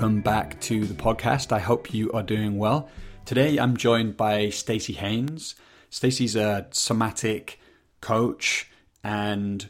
Welcome 0.00 0.22
back 0.22 0.58
to 0.62 0.86
the 0.86 0.94
podcast. 0.94 1.52
I 1.52 1.58
hope 1.58 1.92
you 1.92 2.10
are 2.12 2.22
doing 2.22 2.56
well. 2.56 2.88
Today 3.26 3.58
I'm 3.58 3.76
joined 3.76 4.16
by 4.16 4.46
Staci 4.46 4.96
Haines. 4.96 5.56
Staci's 5.90 6.34
a 6.34 6.68
somatic 6.70 7.60
coach 8.00 8.70
and 9.04 9.68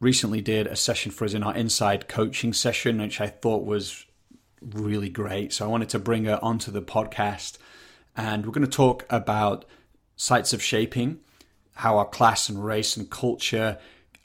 recently 0.00 0.40
did 0.40 0.66
a 0.66 0.74
session 0.74 1.12
for 1.12 1.26
us 1.26 1.34
in 1.34 1.42
our 1.42 1.54
inside 1.54 2.08
coaching 2.08 2.54
session, 2.54 2.98
which 2.98 3.20
I 3.20 3.26
thought 3.26 3.66
was 3.66 4.06
really 4.62 5.10
great. 5.10 5.52
So 5.52 5.66
I 5.66 5.68
wanted 5.68 5.90
to 5.90 5.98
bring 5.98 6.24
her 6.24 6.42
onto 6.42 6.70
the 6.70 6.80
podcast 6.80 7.58
and 8.16 8.46
we're 8.46 8.52
going 8.52 8.64
to 8.64 8.74
talk 8.74 9.04
about 9.10 9.66
sites 10.16 10.54
of 10.54 10.62
shaping, 10.62 11.20
how 11.74 11.98
our 11.98 12.06
class 12.06 12.48
and 12.48 12.64
race 12.64 12.96
and 12.96 13.10
culture 13.10 13.76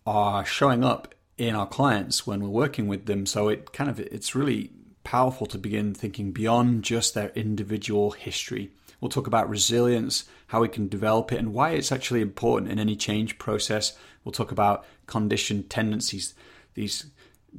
are 0.07 0.45
showing 0.45 0.85
up 0.85 1.13
in 1.37 1.53
our 1.53 1.67
clients 1.67 2.25
when 2.25 2.41
we're 2.41 2.47
working 2.47 2.87
with 2.87 3.07
them. 3.07 3.25
So 3.25 3.49
it 3.49 3.73
kind 3.73 3.89
of 3.89 3.99
it's 3.99 4.35
really 4.35 4.71
powerful 5.03 5.47
to 5.47 5.57
begin 5.57 5.93
thinking 5.93 6.31
beyond 6.31 6.83
just 6.83 7.13
their 7.13 7.29
individual 7.29 8.11
history. 8.11 8.71
We'll 8.99 9.09
talk 9.09 9.27
about 9.27 9.49
resilience, 9.49 10.25
how 10.47 10.61
we 10.61 10.69
can 10.69 10.87
develop 10.87 11.31
it, 11.31 11.39
and 11.39 11.53
why 11.53 11.71
it's 11.71 11.91
actually 11.91 12.21
important 12.21 12.71
in 12.71 12.79
any 12.79 12.95
change 12.95 13.37
process. 13.37 13.97
We'll 14.23 14.31
talk 14.31 14.51
about 14.51 14.85
conditioned 15.07 15.69
tendencies, 15.69 16.33
these 16.73 17.07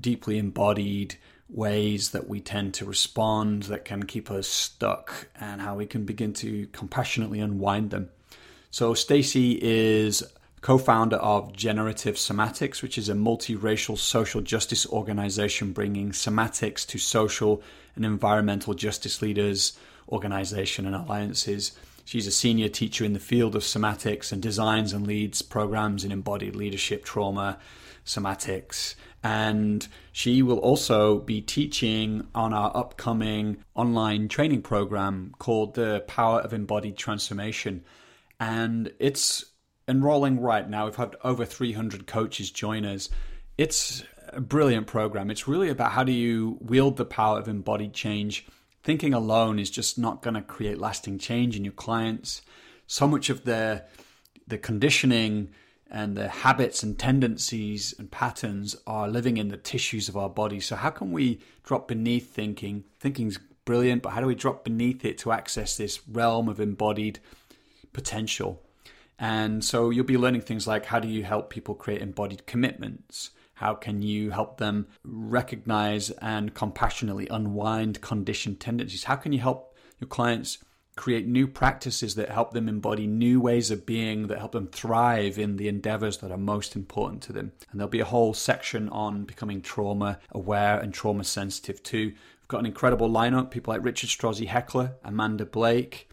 deeply 0.01 0.39
embodied 0.39 1.17
ways 1.49 2.11
that 2.11 2.29
we 2.29 2.41
tend 2.41 2.75
to 2.75 2.85
respond 2.87 3.65
that 3.65 3.85
can 3.85 4.05
keep 4.05 4.31
us 4.31 4.49
stuck, 4.49 5.29
and 5.39 5.61
how 5.61 5.77
we 5.77 5.87
can 5.87 6.05
begin 6.05 6.33
to 6.35 6.67
compassionately 6.69 7.41
unwind 7.41 7.91
them. 7.91 8.09
So, 8.71 8.95
Staci 8.95 9.59
is 9.61 10.25
co 10.65 10.79
founder 10.79 11.17
of 11.17 11.53
Generative 11.53 12.15
Somatics, 12.15 12.81
which 12.81 12.97
is 12.97 13.11
a 13.11 13.13
multiracial 13.13 13.99
social 13.99 14.41
justice 14.41 14.87
organization 14.87 15.75
bringing 15.75 16.11
somatics 16.11 16.87
to 16.87 16.97
social 16.97 17.63
and 17.95 18.07
environmental 18.07 18.73
justice 18.73 19.21
leaders, 19.21 19.79
organization, 20.09 20.87
and 20.87 20.97
alliances. 20.97 21.73
She's 22.07 22.27
a 22.27 22.31
senior 22.31 22.71
teacher 22.71 23.05
in 23.05 23.13
the 23.13 23.21
field 23.21 23.55
of 23.55 23.63
somatics 23.63 24.33
and 24.33 24.41
designs 24.41 24.95
and 24.95 25.07
leads 25.07 25.43
programs 25.43 26.03
in 26.03 26.11
embodied 26.11 26.57
leadership, 26.57 27.05
trauma, 27.05 27.59
somatics. 28.07 28.95
And 29.23 29.87
she 30.13 30.41
will 30.41 30.61
also 30.61 31.19
be 31.19 31.43
teaching 31.43 32.27
on 32.35 32.55
our 32.55 32.75
upcoming 32.75 33.59
online 33.75 34.29
training 34.29 34.63
program 34.63 35.35
called 35.39 35.75
The 35.75 36.05
Power 36.07 36.41
of 36.41 36.55
Embodied 36.55 36.97
Transformation. 36.97 37.85
And 38.41 38.95
it's 38.99 39.45
enrolling 39.87 40.41
right 40.41 40.69
now. 40.69 40.87
We've 40.87 40.97
had 40.97 41.17
over 41.25 41.45
300 41.45 42.07
coaches 42.07 42.51
join 42.51 42.85
us. 42.85 43.09
It's 43.59 44.05
a 44.29 44.41
brilliant 44.41 44.87
program. 44.87 45.31
It's 45.31 45.49
really 45.49 45.69
about 45.69 45.93
how 45.93 46.05
do 46.05 46.13
you 46.13 46.59
wield 46.61 46.97
the 46.97 47.05
power 47.05 47.39
of 47.39 47.49
embodied 47.49 47.93
change. 47.93 48.47
Thinking 48.83 49.15
alone 49.15 49.59
is 49.59 49.71
just 49.71 49.99
not 49.99 50.23
going 50.23 50.35
to 50.35 50.43
create 50.43 50.79
lasting 50.79 51.19
change 51.19 51.57
in 51.57 51.65
your 51.65 51.73
clients. 51.73 52.43
So 52.87 53.07
much 53.07 53.31
of 53.31 53.45
the 53.45 53.85
the 54.47 54.59
conditioning 54.59 55.51
and 55.91 56.17
the 56.17 56.29
habits 56.29 56.83
and 56.83 56.99
tendencies 56.99 57.95
and 57.99 58.11
patterns 58.11 58.77
are 58.87 59.09
living 59.09 59.37
in 59.37 59.49
the 59.49 59.57
tissues 59.57 60.09
of 60.09 60.17
our 60.17 60.29
body. 60.29 60.61
So 60.61 60.77
how 60.77 60.91
can 60.91 61.13
we 61.13 61.41
drop 61.63 61.89
beneath 61.89 62.35
thinking? 62.35 62.85
Thinking's 62.99 63.39
brilliant, 63.65 64.03
but 64.03 64.11
how 64.11 64.21
do 64.21 64.27
we 64.27 64.35
drop 64.35 64.65
beneath 64.65 65.05
it 65.05 65.19
to 65.19 65.33
access 65.33 65.77
this 65.77 66.07
realm 66.09 66.49
of 66.49 66.61
embodied 66.61 67.21
potential? 67.93 68.61
And 69.19 69.65
so 69.65 69.91
you'll 69.91 70.05
be 70.05 70.19
learning 70.19 70.43
things 70.43 70.67
like 70.67 70.87
how 70.87 70.99
do 70.99 71.09
you 71.09 71.23
help 71.25 71.51
people 71.51 71.75
create 71.75 72.03
embodied 72.03 72.47
commitments? 72.47 73.31
How 73.55 73.75
can 73.75 74.03
you 74.03 74.31
help 74.31 74.59
them 74.59 74.89
recognize 75.05 76.11
and 76.11 76.55
compassionately 76.55 77.29
unwind 77.29 78.01
conditioned 78.01 78.61
tendencies? 78.61 79.05
How 79.05 79.17
can 79.17 79.33
you 79.33 79.39
help 79.39 79.77
your 80.01 80.09
clients 80.09 80.59
create 80.97 81.27
new 81.27 81.47
practices 81.47 82.15
that 82.15 82.29
help 82.29 82.53
them 82.53 82.69
embody 82.69 83.07
new 83.07 83.41
ways 83.41 83.71
of 83.71 83.87
being 83.87 84.29
that 84.29 84.39
help 84.39 84.53
them 84.53 84.69
thrive 84.69 85.39
in 85.39 85.57
the 85.57 85.69
endeavors 85.69 86.19
that 86.19 86.33
are 86.33 86.39
most 86.39 86.75
important 86.75 87.23
to 87.23 87.33
them? 87.33 87.53
And 87.71 87.81
there'll 87.81 87.89
be 87.89 88.01
a 88.01 88.05
whole 88.05 88.35
section 88.35 88.89
on 88.89 89.25
becoming 89.25 89.61
trauma 89.61 90.19
aware 90.33 90.79
and 90.81 90.93
trauma 90.93 91.23
sensitive 91.23 91.83
too. 91.83 92.07
We've 92.07 92.49
got 92.49 92.61
an 92.61 92.67
incredible 92.67 93.09
lineup 93.09 93.51
people 93.51 93.73
like 93.73 93.85
Richard 93.85 94.11
Strozzi 94.11 94.47
Heckler, 94.47 94.97
Amanda 95.05 95.47
Blake, 95.47 96.09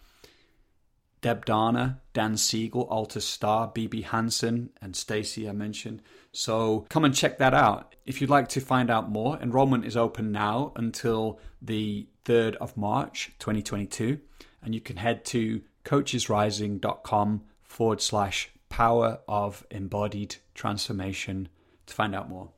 Deb 1.21 1.45
Dana, 1.45 2.01
Dan 2.13 2.35
Siegel, 2.35 2.87
Alta 2.89 3.21
Starr, 3.21 3.71
BB 3.71 4.05
Hansen, 4.05 4.71
and 4.81 4.93
Staci 4.93 5.47
I 5.47 5.53
mentioned. 5.53 6.01
So 6.31 6.85
come 6.89 7.05
and 7.05 7.15
check 7.15 7.37
that 7.37 7.53
out. 7.53 7.95
If 8.05 8.19
you'd 8.19 8.29
like 8.29 8.49
to 8.49 8.59
find 8.59 8.89
out 8.89 9.11
more, 9.11 9.37
enrollment 9.39 9.85
is 9.85 9.95
open 9.95 10.31
now 10.31 10.73
until 10.75 11.39
the 11.61 12.07
3rd 12.25 12.55
of 12.55 12.75
March 12.75 13.31
2022. 13.39 14.19
And 14.63 14.73
you 14.73 14.81
can 14.81 14.97
head 14.97 15.23
to 15.25 15.61
coachesrising.com 15.85 17.43
forward 17.63 18.01
slash 18.01 18.49
power 18.69 19.19
of 19.27 19.65
embodied 19.69 20.37
transformation 20.53 21.49
to 21.85 21.93
find 21.93 22.15
out 22.15 22.29
more. 22.29 22.51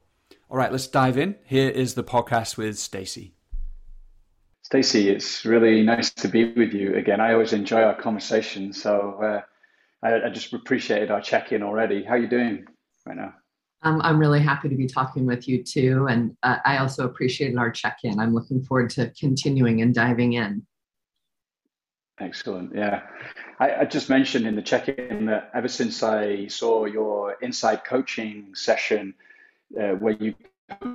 All 0.50 0.58
right, 0.58 0.72
let's 0.72 0.88
dive 0.88 1.18
in. 1.18 1.36
Here 1.46 1.70
is 1.70 1.96
the 1.96 2.04
podcast 2.04 2.58
with 2.58 2.76
Staci. 2.76 3.32
Staci, 4.74 5.06
it's 5.06 5.46
really 5.46 5.84
nice 5.84 6.12
to 6.14 6.28
be 6.28 6.52
with 6.54 6.74
you 6.74 6.96
again. 6.96 7.22
I 7.22 7.34
always 7.34 7.54
enjoy 7.54 7.84
our 7.84 7.94
conversation, 7.94 8.74
so 8.74 9.20
uh, 9.24 9.42
I, 10.02 10.26
I, 10.26 10.30
just 10.30 10.52
appreciated 10.52 11.12
our 11.12 11.22
check-in 11.22 11.62
already. 11.62 12.04
How 12.04 12.14
are 12.14 12.18
you 12.18 12.28
doing 12.28 12.66
right 13.06 13.16
now? 13.16 13.36
Um, 13.84 14.02
I'm 14.04 14.18
really 14.18 14.40
happy 14.40 14.70
to 14.70 14.76
be 14.76 14.88
talking 14.88 15.28
with 15.28 15.48
you 15.48 15.64
too, 15.64 16.08
and 16.10 16.36
uh, 16.42 16.58
I 16.66 16.78
also 16.78 17.06
appreciated 17.06 17.58
our 17.60 17.70
check-in. 17.70 18.20
I'm 18.20 18.34
looking 18.34 18.64
forward 18.64 18.90
to 18.92 19.12
continuing 19.12 19.84
and 19.84 19.94
diving 19.94 20.34
in. 20.34 20.66
Excellent. 22.20 22.74
Yeah, 22.76 23.04
I, 23.60 23.76
I 23.82 23.86
just 23.86 24.10
mentioned 24.10 24.48
in 24.48 24.56
the 24.56 24.62
check-in 24.64 25.28
that 25.28 25.52
ever 25.54 25.68
since 25.68 26.02
I 26.02 26.48
saw 26.48 26.86
your 26.86 27.34
inside 27.44 27.84
coaching 27.84 28.56
session, 28.56 29.14
uh, 29.80 29.92
where 29.92 30.14
you 30.14 30.34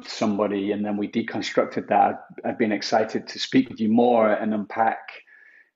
somebody 0.06 0.72
and 0.72 0.84
then 0.84 0.96
we 0.96 1.08
deconstructed 1.08 1.88
that. 1.88 2.24
I've 2.44 2.58
been 2.58 2.72
excited 2.72 3.28
to 3.28 3.38
speak 3.38 3.68
with 3.68 3.80
you 3.80 3.88
more 3.88 4.32
and 4.32 4.54
unpack 4.54 4.98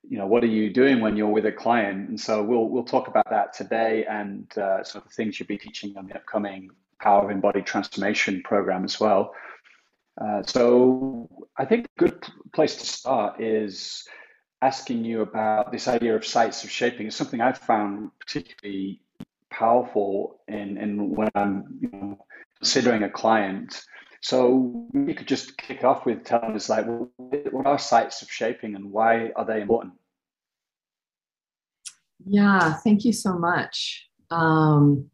you 0.08 0.18
know 0.18 0.26
what 0.26 0.42
are 0.42 0.48
you 0.48 0.72
doing 0.72 1.00
when 1.00 1.16
you're 1.16 1.28
with 1.28 1.46
a 1.46 1.52
client? 1.52 2.08
And 2.08 2.20
so 2.20 2.42
we'll 2.42 2.68
we'll 2.68 2.84
talk 2.84 3.08
about 3.08 3.30
that 3.30 3.52
today 3.54 4.04
and 4.04 4.46
uh, 4.58 4.82
sort 4.82 5.04
of 5.04 5.10
the 5.10 5.14
things 5.14 5.38
you'll 5.38 5.46
be 5.46 5.58
teaching 5.58 5.96
on 5.96 6.06
the 6.06 6.16
upcoming 6.16 6.70
power 7.00 7.24
of 7.24 7.30
embodied 7.30 7.66
transformation 7.66 8.42
program 8.42 8.84
as 8.84 8.98
well. 8.98 9.34
Uh, 10.20 10.42
so 10.42 11.28
i 11.56 11.64
think 11.64 11.86
a 11.86 12.00
good 12.00 12.22
place 12.54 12.76
to 12.76 12.86
start 12.86 13.40
is 13.40 14.06
asking 14.60 15.04
you 15.04 15.22
about 15.22 15.72
this 15.72 15.88
idea 15.88 16.14
of 16.14 16.24
sites 16.24 16.64
of 16.64 16.70
shaping. 16.70 17.06
It's 17.06 17.16
something 17.16 17.40
i've 17.40 17.58
found 17.58 18.10
particularly 18.18 19.00
powerful 19.50 20.40
in 20.48 20.76
in 20.76 21.10
when 21.10 21.30
i'm 21.34 21.78
you 21.80 21.90
know, 21.92 22.18
considering 22.58 23.02
a 23.04 23.08
client. 23.08 23.82
So 24.22 24.86
we 24.92 25.14
could 25.14 25.26
just 25.26 25.58
kick 25.58 25.82
off 25.82 26.06
with 26.06 26.24
telling 26.24 26.54
us 26.54 26.68
like, 26.68 26.86
what 27.16 27.66
are 27.66 27.78
sites 27.78 28.22
of 28.22 28.30
shaping 28.30 28.76
and 28.76 28.92
why 28.92 29.32
are 29.34 29.44
they 29.44 29.60
important? 29.60 29.94
Yeah, 32.24 32.74
thank 32.74 33.04
you 33.04 33.12
so 33.12 33.36
much. 33.36 34.08
Um, 34.30 35.10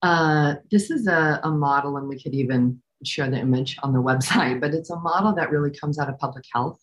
uh, 0.00 0.54
this 0.70 0.92
is 0.92 1.08
a, 1.08 1.40
a, 1.42 1.50
model, 1.50 1.96
and 1.96 2.08
we 2.08 2.22
could 2.22 2.34
even 2.34 2.80
share 3.04 3.28
the 3.28 3.38
image 3.38 3.76
on 3.82 3.92
the 3.92 4.02
website, 4.02 4.60
but 4.60 4.74
it's 4.74 4.90
a 4.90 4.96
model 5.00 5.34
that 5.34 5.50
really 5.50 5.70
comes 5.76 5.98
out 5.98 6.08
of 6.08 6.18
public 6.18 6.44
health. 6.52 6.80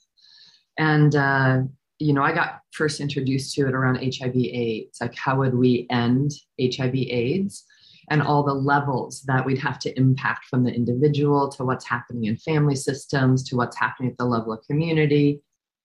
And, 0.78 1.16
uh, 1.16 1.62
you 2.00 2.14
know, 2.14 2.24
I 2.24 2.34
got 2.34 2.60
first 2.72 3.00
introduced 3.00 3.56
to 3.56 3.68
it 3.68 3.74
around 3.74 3.96
HIV 3.96 4.36
AIDS. 4.36 4.98
Like, 5.00 5.16
how 5.16 5.38
would 5.38 5.56
we 5.56 5.88
end 5.90 6.32
HIV 6.62 6.96
AIDS? 6.96 7.66
And 8.10 8.22
all 8.22 8.44
the 8.44 8.54
levels 8.54 9.22
that 9.24 9.46
we'd 9.46 9.60
have 9.60 9.80
to 9.80 9.98
impact 9.98 10.46
from 10.46 10.64
the 10.64 10.74
individual 10.74 11.48
to 11.50 11.64
what's 11.64 11.86
happening 11.86 12.26
in 12.26 12.38
family 12.38 12.76
systems 12.76 13.44
to 13.44 13.56
what's 13.56 13.78
happening 13.78 14.12
at 14.12 14.18
the 14.18 14.26
level 14.26 14.52
of 14.52 14.66
community, 14.66 15.42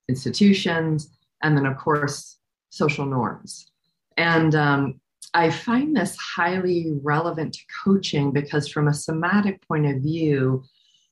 institutions, 0.09 1.11
and 1.43 1.57
then, 1.57 1.67
of 1.67 1.77
course, 1.77 2.39
social 2.71 3.05
norms. 3.05 3.71
And 4.17 4.55
um, 4.55 5.01
I 5.35 5.51
find 5.51 5.95
this 5.95 6.17
highly 6.17 6.93
relevant 7.03 7.55
to 7.55 7.61
coaching 7.85 8.33
because, 8.33 8.69
from 8.69 8.89
a 8.89 8.95
somatic 8.95 9.67
point 9.69 9.87
of 9.87 10.03
view, 10.03 10.65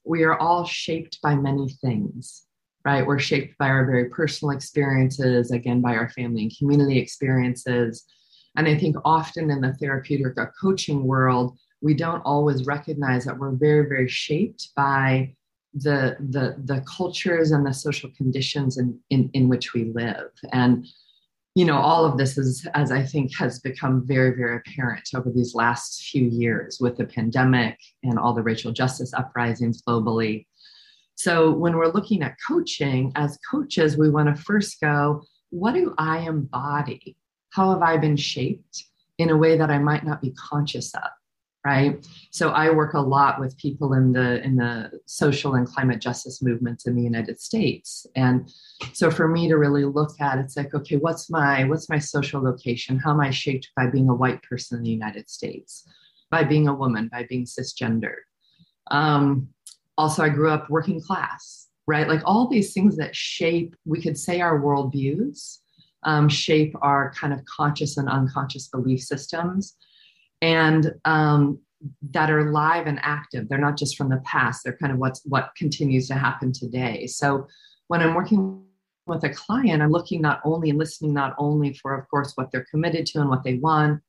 we 0.05 0.23
are 0.23 0.39
all 0.39 0.65
shaped 0.65 1.21
by 1.23 1.35
many 1.35 1.69
things, 1.83 2.47
right? 2.85 3.07
We're 3.07 3.19
shaped 3.19 3.59
by 3.59 3.69
our 3.69 3.85
very 3.85 4.09
personal 4.09 4.55
experiences, 4.55 5.51
again, 5.51 5.81
by 5.81 5.95
our 5.95 6.09
family 6.11 6.43
and 6.43 6.57
community 6.57 6.99
experiences 6.99 8.05
and 8.57 8.69
I 8.69 8.77
think 8.77 8.97
often 9.05 9.51
in 9.51 9.61
the 9.61 9.73
therapeutic 9.75 10.35
or 10.37 10.53
coaching 10.61 11.05
world, 11.05 11.57
we 11.81 11.95
don't 11.95 12.21
always 12.21 12.67
recognize 12.67 13.25
that 13.25 13.39
we're 13.39 13.53
very, 13.53 13.89
very 13.89 14.09
shaped 14.09 14.69
by 14.77 15.35
the 15.75 16.17
the 16.21 16.57
the 16.65 16.83
cultures 16.83 17.51
and 17.51 17.65
the 17.65 17.73
social 17.73 18.11
conditions 18.17 18.77
in, 18.77 18.99
in, 19.09 19.31
in 19.33 19.49
which 19.49 19.73
we 19.73 19.85
live. 19.95 20.31
And 20.53 20.87
you 21.55 21.67
know, 21.67 21.77
all 21.77 22.07
of 22.07 22.17
this 22.17 22.39
is, 22.39 22.67
as 22.73 22.91
I 22.91 23.03
think, 23.03 23.37
has 23.37 23.59
become 23.59 24.07
very, 24.07 24.35
very 24.35 24.57
apparent 24.57 25.09
over 25.15 25.31
these 25.31 25.55
last 25.55 26.03
few 26.05 26.25
years 26.27 26.79
with 26.81 26.97
the 26.97 27.05
pandemic 27.05 27.79
and 28.03 28.19
all 28.19 28.33
the 28.33 28.43
racial 28.43 28.73
justice 28.73 29.13
uprisings 29.13 29.83
globally. 29.83 30.47
So 31.15 31.51
when 31.51 31.77
we're 31.77 31.93
looking 31.93 32.23
at 32.23 32.37
coaching, 32.49 33.13
as 33.17 33.39
coaches, 33.51 33.99
we 33.99 34.09
want 34.09 34.35
to 34.35 34.43
first 34.43 34.81
go, 34.81 35.25
what 35.51 35.75
do 35.75 35.95
I 35.99 36.21
embody? 36.21 37.17
How 37.53 37.71
have 37.71 37.83
I 37.83 37.97
been 37.97 38.17
shaped 38.17 38.85
in 39.19 39.31
a 39.31 39.37
way 39.37 39.57
that 39.57 39.71
I 39.71 39.79
might 39.79 40.05
not 40.05 40.21
be 40.21 40.33
conscious 40.33 40.95
of? 40.95 41.11
Right. 41.65 42.05
So 42.33 42.49
I 42.49 42.71
work 42.71 42.95
a 42.95 43.01
lot 43.01 43.39
with 43.39 43.57
people 43.57 43.93
in 43.93 44.13
the 44.13 44.43
in 44.43 44.57
the 44.57 44.99
social 45.07 45.55
and 45.55 45.65
climate 45.65 46.01
justice 46.01 46.43
movements 46.43 46.89
in 46.89 46.97
the 46.97 47.03
United 47.03 47.41
States. 47.41 48.05
And 48.17 48.51
so 48.93 49.13
for 49.13 49.29
me 49.29 49.47
to 49.49 49.57
really 49.57 49.85
look 49.85 50.21
at 50.21 50.39
it's 50.39 50.57
like, 50.57 50.75
okay, 50.75 50.97
what's 50.97 51.31
my 51.31 51.63
what's 51.65 51.89
my 51.89 52.01
social 52.01 52.43
location? 52.43 52.99
How 52.99 53.13
am 53.13 53.21
I 53.21 53.31
shaped 53.31 53.71
by 53.77 53.87
being 53.87 54.09
a 54.09 54.15
white 54.15 54.43
person 54.43 54.79
in 54.79 54.83
the 54.83 54.91
United 54.91 55.31
States, 55.31 55.87
by 56.33 56.43
being 56.43 56.67
a 56.67 56.75
woman, 56.75 57.09
by 57.13 57.27
being 57.29 57.45
cisgendered? 57.45 58.23
Um, 58.91 59.49
also, 59.97 60.25
I 60.25 60.31
grew 60.31 60.51
up 60.51 60.69
working 60.69 61.01
class, 61.01 61.69
right? 61.87 62.09
Like 62.09 62.23
all 62.25 62.49
these 62.49 62.73
things 62.73 62.97
that 62.97 63.15
shape, 63.15 63.77
we 63.85 64.03
could 64.03 64.19
say 64.19 64.41
our 64.41 64.61
worldviews, 64.61 65.59
um, 66.05 66.29
shape 66.29 66.75
our 66.83 67.13
kind 67.13 67.33
of 67.33 67.45
conscious 67.45 67.97
and 67.97 68.09
unconscious 68.09 68.69
belief 68.69 69.01
systems, 69.01 69.77
and 70.41 70.93
um, 71.05 71.59
that 72.11 72.31
are 72.31 72.51
live 72.51 72.87
and 72.87 73.01
active. 73.03 73.49
They're 73.49 73.59
not 73.59 73.77
just 73.77 73.97
from 73.97 74.09
the 74.09 74.23
past. 74.25 74.63
They're 74.65 74.77
kind 74.77 74.93
of 74.93 74.99
what's 74.99 75.23
what 75.25 75.51
continues 75.57 76.09
to 76.09 76.15
happen 76.15 76.53
today. 76.53 77.07
So 77.07 77.47
when 77.89 78.01
I'm 78.01 78.15
working 78.15 78.65
with 79.07 79.25
a 79.25 79.31
client, 79.31 79.83
I'm 79.83 79.91
looking 79.91 80.21
not 80.21 80.41
only 80.45 80.71
and 80.71 80.79
listening 80.79 81.13
not 81.13 81.35
only 81.39 81.75
for, 81.75 81.99
of 81.99 82.09
course, 82.09 82.33
what 82.37 82.51
they're 82.53 82.67
committed 82.71 83.07
to 83.07 83.21
and 83.21 83.29
what 83.29 83.43
they 83.45 83.55
want, 83.55 84.01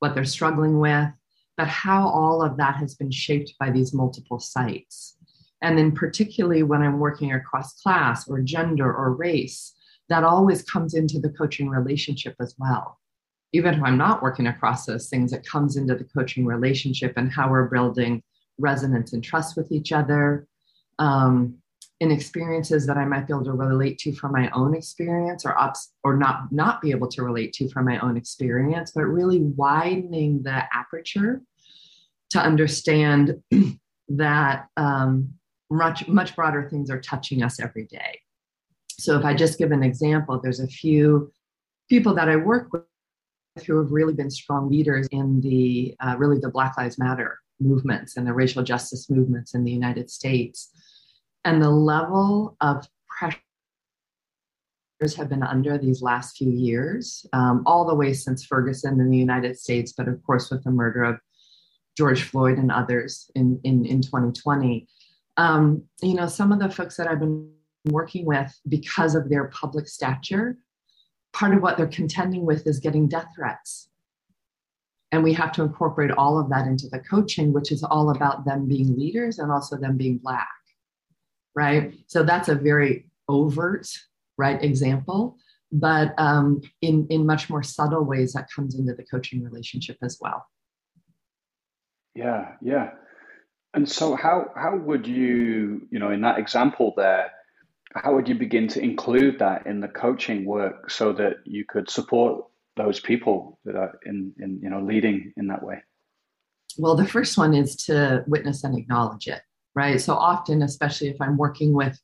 what 0.00 0.14
they're 0.14 0.24
struggling 0.24 0.78
with, 0.78 1.08
but 1.56 1.68
how 1.68 2.06
all 2.08 2.42
of 2.42 2.56
that 2.58 2.76
has 2.76 2.94
been 2.94 3.10
shaped 3.10 3.54
by 3.58 3.70
these 3.70 3.94
multiple 3.94 4.38
sites. 4.38 5.16
And 5.62 5.78
then, 5.78 5.92
particularly 5.92 6.62
when 6.62 6.82
I'm 6.82 6.98
working 6.98 7.32
across 7.32 7.80
class 7.80 8.28
or 8.28 8.40
gender 8.40 8.92
or 8.92 9.14
race, 9.14 9.73
that 10.08 10.24
always 10.24 10.62
comes 10.62 10.94
into 10.94 11.18
the 11.18 11.30
coaching 11.30 11.68
relationship 11.68 12.34
as 12.40 12.54
well. 12.58 12.98
Even 13.52 13.74
if 13.74 13.82
I'm 13.82 13.96
not 13.96 14.22
working 14.22 14.48
across 14.48 14.84
those 14.84 15.08
things, 15.08 15.32
it 15.32 15.46
comes 15.46 15.76
into 15.76 15.94
the 15.94 16.04
coaching 16.04 16.44
relationship 16.44 17.14
and 17.16 17.32
how 17.32 17.50
we're 17.50 17.68
building 17.68 18.22
resonance 18.58 19.12
and 19.12 19.22
trust 19.22 19.56
with 19.56 19.70
each 19.72 19.92
other. 19.92 20.46
Um, 20.98 21.58
in 22.00 22.10
experiences 22.10 22.86
that 22.86 22.96
I 22.96 23.04
might 23.04 23.26
be 23.26 23.32
able 23.32 23.44
to 23.44 23.52
relate 23.52 23.98
to 23.98 24.12
from 24.12 24.32
my 24.32 24.50
own 24.50 24.74
experience 24.74 25.46
or 25.46 25.58
ups 25.58 25.92
or 26.02 26.16
not 26.16 26.52
not 26.52 26.82
be 26.82 26.90
able 26.90 27.08
to 27.08 27.22
relate 27.22 27.52
to 27.54 27.68
from 27.70 27.84
my 27.86 27.98
own 28.00 28.16
experience, 28.16 28.92
but 28.94 29.04
really 29.04 29.40
widening 29.40 30.42
the 30.42 30.64
aperture 30.72 31.40
to 32.30 32.40
understand 32.40 33.40
that 34.08 34.66
um, 34.76 35.34
much 35.70 36.06
much 36.08 36.34
broader 36.34 36.68
things 36.68 36.90
are 36.90 37.00
touching 37.00 37.42
us 37.42 37.60
every 37.60 37.86
day 37.86 38.18
so 38.98 39.18
if 39.18 39.24
i 39.24 39.34
just 39.34 39.58
give 39.58 39.72
an 39.72 39.82
example 39.82 40.40
there's 40.42 40.60
a 40.60 40.66
few 40.66 41.30
people 41.88 42.14
that 42.14 42.28
i 42.28 42.36
work 42.36 42.72
with 42.72 42.82
who 43.66 43.78
have 43.78 43.92
really 43.92 44.14
been 44.14 44.30
strong 44.30 44.68
leaders 44.68 45.06
in 45.12 45.40
the 45.40 45.94
uh, 46.00 46.16
really 46.18 46.38
the 46.38 46.50
black 46.50 46.76
lives 46.76 46.98
matter 46.98 47.38
movements 47.60 48.16
and 48.16 48.26
the 48.26 48.32
racial 48.32 48.64
justice 48.64 49.08
movements 49.08 49.54
in 49.54 49.62
the 49.62 49.70
united 49.70 50.10
states. 50.10 50.70
And 51.44 51.62
the 51.62 51.70
level 51.70 52.56
of 52.60 52.88
pressure 53.06 53.38
have 55.16 55.28
been 55.28 55.42
under 55.42 55.78
these 55.78 56.02
last 56.02 56.36
few 56.36 56.50
years 56.50 57.26
um, 57.32 57.62
all 57.66 57.86
the 57.86 57.94
way 57.94 58.14
since 58.14 58.46
ferguson 58.46 58.98
in 58.98 59.10
the 59.10 59.18
united 59.18 59.58
states 59.58 59.92
but 59.92 60.08
of 60.08 60.22
course 60.22 60.50
with 60.50 60.64
the 60.64 60.70
murder 60.70 61.04
of 61.04 61.18
george 61.94 62.22
floyd 62.22 62.56
and 62.56 62.72
others 62.72 63.30
in, 63.34 63.60
in, 63.64 63.84
in 63.84 64.00
2020 64.00 64.88
um, 65.36 65.82
you 66.02 66.14
know, 66.14 66.26
some 66.26 66.52
of 66.52 66.58
the 66.58 66.70
folks 66.70 66.96
that 66.96 67.06
I've 67.06 67.20
been 67.20 67.50
working 67.86 68.24
with 68.24 68.52
because 68.68 69.14
of 69.14 69.28
their 69.28 69.46
public 69.48 69.88
stature, 69.88 70.58
part 71.32 71.54
of 71.54 71.62
what 71.62 71.76
they're 71.76 71.86
contending 71.86 72.46
with 72.46 72.66
is 72.66 72.80
getting 72.80 73.08
death 73.08 73.28
threats. 73.34 73.88
And 75.12 75.22
we 75.22 75.32
have 75.34 75.52
to 75.52 75.62
incorporate 75.62 76.10
all 76.10 76.38
of 76.38 76.48
that 76.50 76.66
into 76.66 76.88
the 76.88 76.98
coaching, 76.98 77.52
which 77.52 77.70
is 77.70 77.84
all 77.84 78.10
about 78.10 78.44
them 78.44 78.66
being 78.66 78.96
leaders 78.98 79.38
and 79.38 79.52
also 79.52 79.76
them 79.76 79.96
being 79.96 80.18
Black, 80.18 80.48
right? 81.54 81.94
So 82.08 82.22
that's 82.22 82.48
a 82.48 82.54
very 82.54 83.06
overt, 83.28 83.86
right, 84.38 84.62
example. 84.62 85.36
But 85.70 86.14
um, 86.18 86.62
in, 86.82 87.06
in 87.10 87.26
much 87.26 87.48
more 87.50 87.62
subtle 87.62 88.04
ways, 88.04 88.32
that 88.32 88.48
comes 88.54 88.76
into 88.78 88.94
the 88.94 89.04
coaching 89.04 89.42
relationship 89.42 89.98
as 90.02 90.18
well. 90.20 90.46
Yeah, 92.14 92.52
yeah. 92.62 92.90
And 93.74 93.88
so, 93.88 94.14
how 94.14 94.52
how 94.54 94.76
would 94.76 95.06
you, 95.06 95.88
you 95.90 95.98
know, 95.98 96.12
in 96.12 96.20
that 96.20 96.38
example 96.38 96.94
there, 96.96 97.32
how 97.94 98.14
would 98.14 98.28
you 98.28 98.34
begin 98.34 98.68
to 98.68 98.80
include 98.80 99.38
that 99.38 99.66
in 99.66 99.80
the 99.80 99.88
coaching 99.88 100.44
work 100.44 100.90
so 100.90 101.12
that 101.12 101.36
you 101.44 101.64
could 101.68 101.88
support 101.88 102.44
those 102.76 102.98
people 102.98 103.58
that 103.64 103.76
are 103.76 103.98
in, 104.04 104.32
in 104.40 104.60
you 104.62 104.70
know, 104.70 104.80
leading 104.80 105.32
in 105.36 105.46
that 105.48 105.62
way? 105.62 105.82
Well, 106.76 106.96
the 106.96 107.06
first 107.06 107.38
one 107.38 107.54
is 107.54 107.76
to 107.86 108.24
witness 108.26 108.64
and 108.64 108.76
acknowledge 108.76 109.28
it, 109.28 109.42
right? 109.74 110.00
So 110.00 110.14
often, 110.14 110.62
especially 110.62 111.08
if 111.08 111.20
I'm 111.20 111.36
working 111.36 111.72
with 111.72 111.98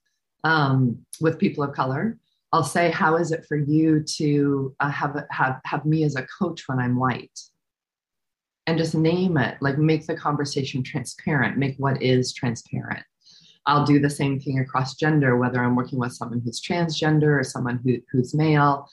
um, 0.45 1.05
with 1.21 1.39
people 1.39 1.65
of 1.65 1.75
color, 1.75 2.19
I'll 2.53 2.65
say, 2.65 2.91
"How 2.91 3.17
is 3.17 3.33
it 3.33 3.45
for 3.47 3.57
you 3.57 4.03
to 4.17 4.75
uh, 4.81 4.91
have 4.91 5.25
have 5.31 5.61
have 5.65 5.85
me 5.85 6.05
as 6.05 6.15
a 6.15 6.27
coach 6.39 6.69
when 6.69 6.79
I'm 6.79 6.97
white?" 6.97 7.39
and 8.71 8.79
just 8.79 8.95
name 8.95 9.37
it, 9.37 9.57
like 9.61 9.79
make 9.79 10.07
the 10.07 10.15
conversation 10.15 10.83
transparent, 10.85 11.59
make 11.59 11.75
what 11.79 12.01
is 12.01 12.33
transparent. 12.33 13.03
I'll 13.71 13.85
do 13.85 14.01
the 14.01 14.11
same 14.11 14.41
thing 14.41 14.59
across 14.59 14.97
gender, 14.97 15.37
whether 15.37 15.63
I'm 15.63 15.77
working 15.77 16.01
with 16.01 16.13
someone 16.13 16.43
who's 16.45 16.61
transgender 16.61 17.39
or 17.39 17.45
someone 17.45 17.79
who, 17.85 17.99
who's 18.11 18.35
male, 18.35 18.89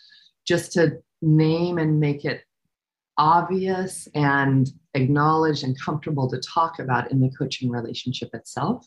just 0.46 0.72
to 0.74 1.00
name 1.20 1.80
and 1.80 2.00
make 2.00 2.26
it 2.26 2.42
obvious 3.18 4.08
and 4.14 4.70
acknowledged 4.94 5.64
and 5.64 5.76
comfortable 5.82 6.30
to 6.30 6.40
talk 6.42 6.78
about 6.78 7.12
in 7.12 7.20
the 7.20 7.32
coaching 7.32 7.72
relationship 7.72 8.30
itself. 8.34 8.86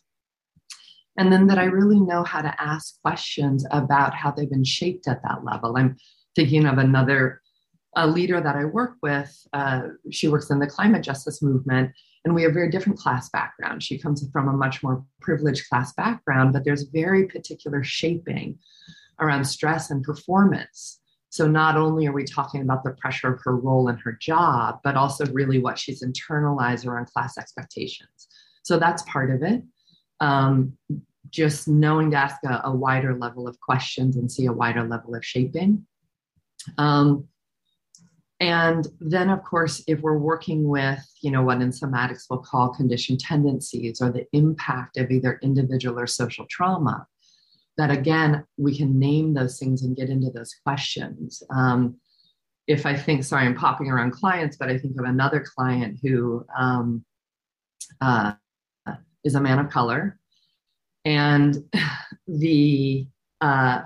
And 1.18 1.32
then 1.32 1.48
that 1.48 1.58
I 1.58 1.64
really 1.64 1.98
know 1.98 2.22
how 2.22 2.40
to 2.40 2.54
ask 2.62 3.00
questions 3.02 3.66
about 3.72 4.14
how 4.14 4.30
they've 4.30 4.48
been 4.48 4.62
shaped 4.62 5.08
at 5.08 5.22
that 5.24 5.44
level. 5.44 5.76
I'm 5.76 5.96
thinking 6.36 6.66
of 6.66 6.78
another 6.78 7.40
a 7.96 8.06
leader 8.06 8.40
that 8.40 8.54
I 8.54 8.64
work 8.64 8.92
with, 9.02 9.36
uh, 9.52 9.88
she 10.12 10.28
works 10.28 10.50
in 10.50 10.60
the 10.60 10.68
climate 10.68 11.02
justice 11.02 11.42
movement, 11.42 11.90
and 12.24 12.34
we 12.34 12.42
have 12.42 12.52
very 12.52 12.70
different 12.70 12.98
class 12.98 13.30
background. 13.30 13.82
She 13.82 13.98
comes 13.98 14.24
from 14.30 14.48
a 14.48 14.52
much 14.52 14.82
more 14.82 15.04
privileged 15.20 15.68
class 15.68 15.92
background, 15.94 16.52
but 16.52 16.64
there's 16.64 16.82
very 16.82 17.26
particular 17.26 17.82
shaping 17.82 18.58
around 19.18 19.44
stress 19.44 19.90
and 19.90 20.02
performance. 20.02 21.00
So 21.30 21.46
not 21.46 21.76
only 21.76 22.06
are 22.06 22.12
we 22.12 22.24
talking 22.24 22.60
about 22.60 22.84
the 22.84 22.90
pressure 22.92 23.32
of 23.32 23.40
her 23.44 23.56
role 23.56 23.88
in 23.88 23.96
her 23.98 24.12
job, 24.20 24.80
but 24.82 24.96
also 24.96 25.24
really 25.26 25.58
what 25.58 25.78
she's 25.78 26.02
internalized 26.02 26.86
around 26.86 27.06
class 27.06 27.38
expectations. 27.38 28.28
So 28.62 28.78
that's 28.78 29.02
part 29.02 29.30
of 29.30 29.42
it. 29.42 29.62
Um, 30.18 30.76
just 31.30 31.68
knowing 31.68 32.10
to 32.10 32.16
ask 32.16 32.36
a, 32.44 32.62
a, 32.64 32.74
wider 32.74 33.16
level 33.16 33.46
of 33.46 33.58
questions 33.60 34.16
and 34.16 34.30
see 34.30 34.46
a 34.46 34.52
wider 34.52 34.82
level 34.82 35.14
of 35.14 35.24
shaping. 35.24 35.86
Um, 36.76 37.28
and 38.40 38.86
then, 39.00 39.28
of 39.28 39.44
course, 39.44 39.84
if 39.86 40.00
we're 40.00 40.18
working 40.18 40.66
with, 40.66 40.98
you 41.20 41.30
know, 41.30 41.42
what 41.42 41.60
in 41.60 41.70
somatics 41.70 42.24
we'll 42.30 42.40
call 42.40 42.70
conditioned 42.70 43.20
tendencies 43.20 44.00
or 44.00 44.10
the 44.10 44.26
impact 44.32 44.96
of 44.96 45.10
either 45.10 45.38
individual 45.42 46.00
or 46.00 46.06
social 46.06 46.46
trauma, 46.48 47.06
that 47.76 47.90
again, 47.90 48.44
we 48.56 48.76
can 48.76 48.98
name 48.98 49.34
those 49.34 49.58
things 49.58 49.82
and 49.82 49.96
get 49.96 50.08
into 50.08 50.30
those 50.30 50.54
questions. 50.64 51.42
Um, 51.50 51.96
if 52.66 52.86
I 52.86 52.96
think, 52.96 53.24
sorry, 53.24 53.44
I'm 53.44 53.54
popping 53.54 53.90
around 53.90 54.12
clients, 54.12 54.56
but 54.56 54.70
I 54.70 54.78
think 54.78 54.98
of 54.98 55.04
another 55.04 55.44
client 55.54 55.98
who 56.02 56.46
um, 56.56 57.04
uh, 58.00 58.32
is 59.22 59.34
a 59.34 59.40
man 59.40 59.58
of 59.58 59.70
color, 59.70 60.18
and 61.04 61.56
the 62.26 63.06
uh, 63.42 63.82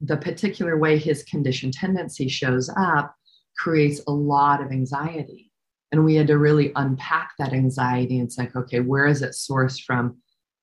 the 0.00 0.16
particular 0.16 0.76
way 0.76 0.98
his 0.98 1.22
conditioned 1.22 1.72
tendency 1.72 2.28
shows 2.28 2.70
up 2.76 3.14
creates 3.56 4.00
a 4.06 4.12
lot 4.12 4.62
of 4.62 4.70
anxiety. 4.70 5.50
And 5.92 6.04
we 6.04 6.16
had 6.16 6.26
to 6.26 6.38
really 6.38 6.72
unpack 6.74 7.32
that 7.38 7.52
anxiety 7.52 8.18
and 8.18 8.32
say, 8.32 8.50
okay, 8.54 8.80
where 8.80 9.06
is 9.06 9.22
it 9.22 9.30
sourced 9.30 9.80
from 9.82 10.18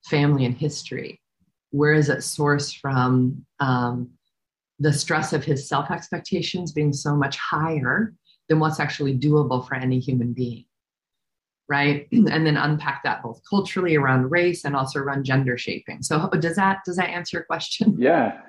family 0.05 0.45
and 0.45 0.55
history? 0.55 1.21
Where 1.69 1.93
is 1.93 2.09
it 2.09 2.17
sourced 2.19 2.77
from 2.77 3.45
um, 3.59 4.09
the 4.79 4.91
stress 4.91 5.31
of 5.31 5.45
his 5.45 5.69
self 5.69 5.89
expectations 5.89 6.73
being 6.73 6.91
so 6.91 7.15
much 7.15 7.37
higher 7.37 8.13
than 8.49 8.59
what's 8.59 8.79
actually 8.79 9.17
doable 9.17 9.65
for 9.65 9.75
any 9.75 9.99
human 9.99 10.33
being? 10.33 10.65
Right. 11.69 12.07
And 12.11 12.45
then 12.45 12.57
unpack 12.57 13.03
that 13.05 13.23
both 13.23 13.39
culturally 13.49 13.95
around 13.95 14.31
race 14.31 14.65
and 14.65 14.75
also 14.75 14.99
around 14.99 15.23
gender 15.23 15.57
shaping. 15.57 16.03
So 16.03 16.29
does 16.39 16.57
that 16.57 16.79
does 16.85 16.97
that 16.97 17.09
answer 17.09 17.37
your 17.37 17.45
question? 17.45 17.95
Yeah. 17.97 18.41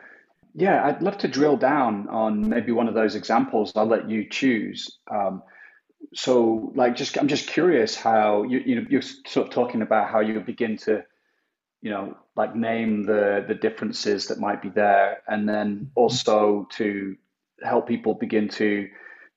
Yeah, 0.54 0.84
I'd 0.84 1.02
love 1.02 1.18
to 1.18 1.28
drill 1.28 1.56
down 1.56 2.08
on 2.08 2.48
maybe 2.48 2.72
one 2.72 2.88
of 2.88 2.94
those 2.94 3.14
examples. 3.14 3.72
I'll 3.74 3.86
let 3.86 4.08
you 4.10 4.28
choose. 4.28 4.98
Um, 5.10 5.42
so, 6.14 6.72
like, 6.74 6.96
just 6.96 7.16
I'm 7.16 7.28
just 7.28 7.48
curious 7.48 7.96
how 7.96 8.42
you 8.42 8.58
you 8.64 8.74
know 8.76 8.86
you're 8.90 9.02
sort 9.02 9.46
of 9.46 9.52
talking 9.52 9.82
about 9.82 10.10
how 10.10 10.20
you 10.20 10.38
begin 10.40 10.76
to 10.78 11.04
you 11.82 11.90
know, 11.90 12.16
like 12.36 12.54
name 12.54 13.02
the 13.02 13.44
the 13.46 13.54
differences 13.54 14.28
that 14.28 14.38
might 14.38 14.62
be 14.62 14.70
there, 14.70 15.22
and 15.26 15.48
then 15.48 15.90
also 15.96 16.66
to 16.70 17.16
help 17.62 17.88
people 17.88 18.14
begin 18.14 18.48
to, 18.48 18.88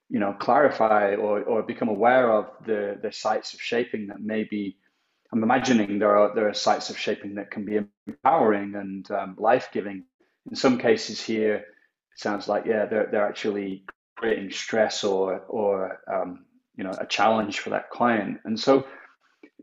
you 0.09 0.19
know, 0.19 0.33
clarify 0.33 1.15
or, 1.15 1.43
or 1.43 1.63
become 1.63 1.89
aware 1.89 2.31
of 2.31 2.45
the 2.65 2.97
the 3.01 3.11
sites 3.11 3.53
of 3.53 3.61
shaping 3.61 4.07
that 4.07 4.21
maybe. 4.21 4.77
I'm 5.33 5.43
imagining 5.43 5.99
there 5.99 6.15
are 6.15 6.33
there 6.35 6.47
are 6.47 6.53
sites 6.53 6.91
of 6.91 6.97
shaping 6.97 7.35
that 7.35 7.49
can 7.49 7.65
be 7.65 7.79
empowering 8.07 8.75
and 8.75 9.09
um, 9.11 9.35
life 9.39 9.69
giving. 9.73 10.03
In 10.49 10.55
some 10.55 10.77
cases, 10.77 11.21
here 11.21 11.55
it 11.55 11.65
sounds 12.15 12.47
like 12.47 12.65
yeah, 12.65 12.85
they're 12.85 13.07
they're 13.11 13.27
actually 13.27 13.83
creating 14.15 14.51
stress 14.51 15.03
or 15.03 15.39
or 15.47 15.99
um, 16.11 16.45
you 16.75 16.83
know 16.83 16.93
a 16.97 17.05
challenge 17.05 17.59
for 17.59 17.71
that 17.71 17.89
client. 17.89 18.39
And 18.45 18.59
so, 18.59 18.85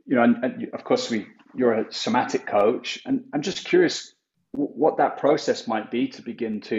you 0.07 0.17
know, 0.17 0.23
and, 0.23 0.45
and 0.45 0.69
of 0.75 0.85
course 0.85 1.11
we 1.11 1.27
you're 1.55 1.75
a 1.75 1.93
somatic 1.93 2.47
coach, 2.47 3.01
and 3.07 3.25
I'm 3.33 3.43
just 3.43 3.65
curious 3.65 4.15
what 4.53 4.99
that 4.99 5.19
process 5.19 5.67
might 5.67 5.91
be 5.91 6.09
to 6.09 6.23
begin 6.23 6.61
to, 6.61 6.77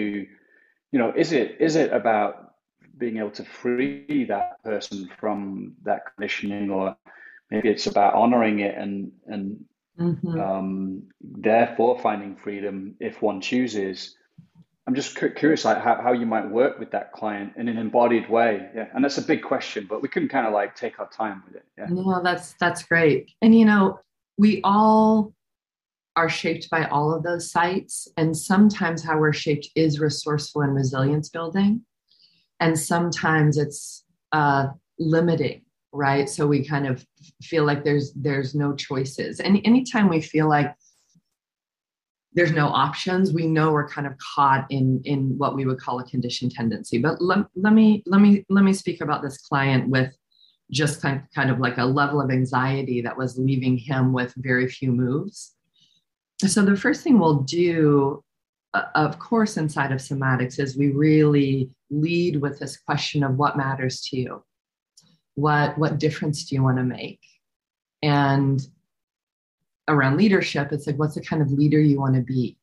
you 0.92 1.00
know, 1.00 1.14
is 1.16 1.32
it 1.32 1.58
is 1.60 1.76
it 1.76 1.92
about 1.92 2.54
being 2.98 3.18
able 3.18 3.32
to 3.32 3.44
free 3.44 4.26
that 4.30 4.64
person 4.64 5.10
from 5.20 5.74
that 5.84 6.02
conditioning, 6.14 6.70
or 6.70 6.96
maybe 7.50 7.70
it's 7.70 7.88
about 7.88 8.14
honoring 8.14 8.60
it 8.60 8.76
and 8.78 9.12
and 9.28 9.66
mm-hmm. 10.00 10.40
um, 10.40 11.04
therefore 11.22 12.00
finding 12.00 12.36
freedom 12.36 12.96
if 13.00 13.22
one 13.22 13.42
chooses. 13.42 14.16
I'm 14.86 14.96
just 14.96 15.16
curious, 15.16 15.64
like 15.64 15.82
how, 15.82 16.02
how 16.02 16.12
you 16.12 16.26
might 16.26 16.50
work 16.50 16.78
with 16.78 16.92
that 16.92 17.14
client 17.14 17.54
in 17.56 17.70
an 17.70 17.78
embodied 17.78 18.30
way. 18.30 18.70
Yeah, 18.76 18.88
and 18.94 19.04
that's 19.04 19.18
a 19.18 19.22
big 19.22 19.42
question, 19.42 19.86
but 19.90 20.02
we 20.02 20.10
can 20.10 20.28
kind 20.28 20.46
of 20.46 20.52
like 20.52 20.76
take 20.76 21.00
our 21.00 21.10
time 21.10 21.42
with 21.48 21.56
it. 21.56 21.64
Yeah, 21.78 21.86
no, 21.90 22.22
that's 22.22 22.56
that's 22.60 22.84
great. 22.84 23.32
And 23.42 23.58
you 23.58 23.64
know, 23.64 24.00
we 24.38 24.60
all 24.66 25.34
are 26.16 26.30
shaped 26.30 26.70
by 26.70 26.86
all 26.86 27.14
of 27.14 27.24
those 27.24 27.52
sites. 27.52 28.08
And 28.18 28.36
sometimes 28.36 29.04
how 29.04 29.18
we're 29.20 29.34
shaped 29.34 29.70
is 29.76 30.00
resourceful 30.00 30.62
and 30.62 30.76
resilience 30.76 31.30
building. 31.30 31.82
And 32.60 32.78
sometimes 32.78 33.58
it's 33.58 34.04
uh, 34.32 34.68
limiting, 35.00 35.63
right? 35.94 36.28
So 36.28 36.48
we 36.48 36.68
kind 36.68 36.88
of 36.88 37.06
feel 37.42 37.66
like 37.66 37.84
there's 37.84 38.14
there's 38.14 38.56
no 38.56 38.76
choices. 38.76 39.40
And 39.40 39.62
anytime 39.64 40.10
we 40.10 40.22
feel 40.22 40.50
like 40.50 40.74
there's 42.34 42.52
no 42.52 42.68
options, 42.68 43.32
we 43.32 43.46
know 43.46 43.72
we're 43.72 43.88
kind 43.88 44.08
of 44.08 44.14
caught 44.18 44.66
in 44.72 45.02
in 45.06 45.38
what 45.38 45.56
we 45.56 45.66
would 45.66 45.80
call 45.80 46.00
a 46.00 46.04
conditioned 46.04 46.52
tendency. 46.52 46.98
But 46.98 47.22
let, 47.22 47.46
let 47.56 47.74
me 47.74 48.04
let 48.06 48.22
me 48.22 48.44
let 48.50 48.64
me 48.64 48.74
speak 48.74 49.02
about 49.02 49.22
this 49.22 49.38
client 49.38 49.90
with 49.90 50.12
just 50.72 51.02
kind 51.02 51.18
of, 51.18 51.24
kind 51.36 51.52
of 51.52 51.60
like 51.60 51.78
a 51.78 51.86
level 51.86 52.20
of 52.20 52.32
anxiety 52.32 53.02
that 53.02 53.18
was 53.18 53.38
leaving 53.38 53.78
him 53.78 54.12
with 54.12 54.34
very 54.38 54.68
few 54.68 54.92
moves. 54.92 55.54
So, 56.46 56.66
the 56.66 56.76
first 56.76 57.04
thing 57.04 57.20
we'll 57.20 57.42
do, 57.42 58.24
uh, 58.74 58.86
of 58.96 59.20
course, 59.20 59.58
inside 59.58 59.92
of 59.92 60.00
somatics 60.00 60.60
is 60.60 60.76
we 60.76 60.90
really 60.90 61.70
lead 61.92 62.42
with 62.42 62.60
this 62.60 62.78
question 62.78 63.24
of 63.24 63.38
what 63.38 63.56
matters 63.56 64.02
to 64.10 64.18
you. 64.18 64.44
What, 65.36 65.78
what 65.78 66.00
difference 66.00 66.46
do 66.46 66.56
you 66.56 66.64
want 66.64 66.78
to 66.78 66.84
make? 66.84 67.22
And 68.02 68.62
around 69.88 70.18
leadership, 70.18 70.72
it's 70.72 70.88
like, 70.88 70.98
what's 70.98 71.16
the 71.16 71.22
kind 71.22 71.42
of 71.42 71.52
leader 71.52 71.82
you 71.82 72.00
want 72.00 72.16
to 72.16 72.22
be? 72.22 72.58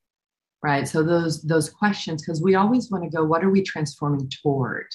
Right. 0.63 0.87
So 0.87 1.03
those 1.03 1.41
those 1.41 1.71
questions, 1.71 2.21
because 2.21 2.43
we 2.43 2.55
always 2.55 2.91
want 2.91 3.03
to 3.05 3.11
go, 3.11 3.25
what 3.25 3.43
are 3.43 3.49
we 3.49 3.63
transforming 3.63 4.29
toward? 4.29 4.89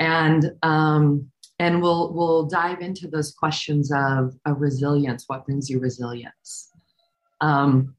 And 0.00 0.50
um, 0.64 1.30
and 1.58 1.80
we'll 1.80 2.12
we'll 2.12 2.44
dive 2.44 2.80
into 2.80 3.08
those 3.08 3.32
questions 3.32 3.92
of, 3.92 4.34
of 4.46 4.60
resilience 4.60 5.24
what 5.26 5.46
brings 5.46 5.70
you 5.70 5.78
resilience 5.78 6.70
um, 7.40 7.94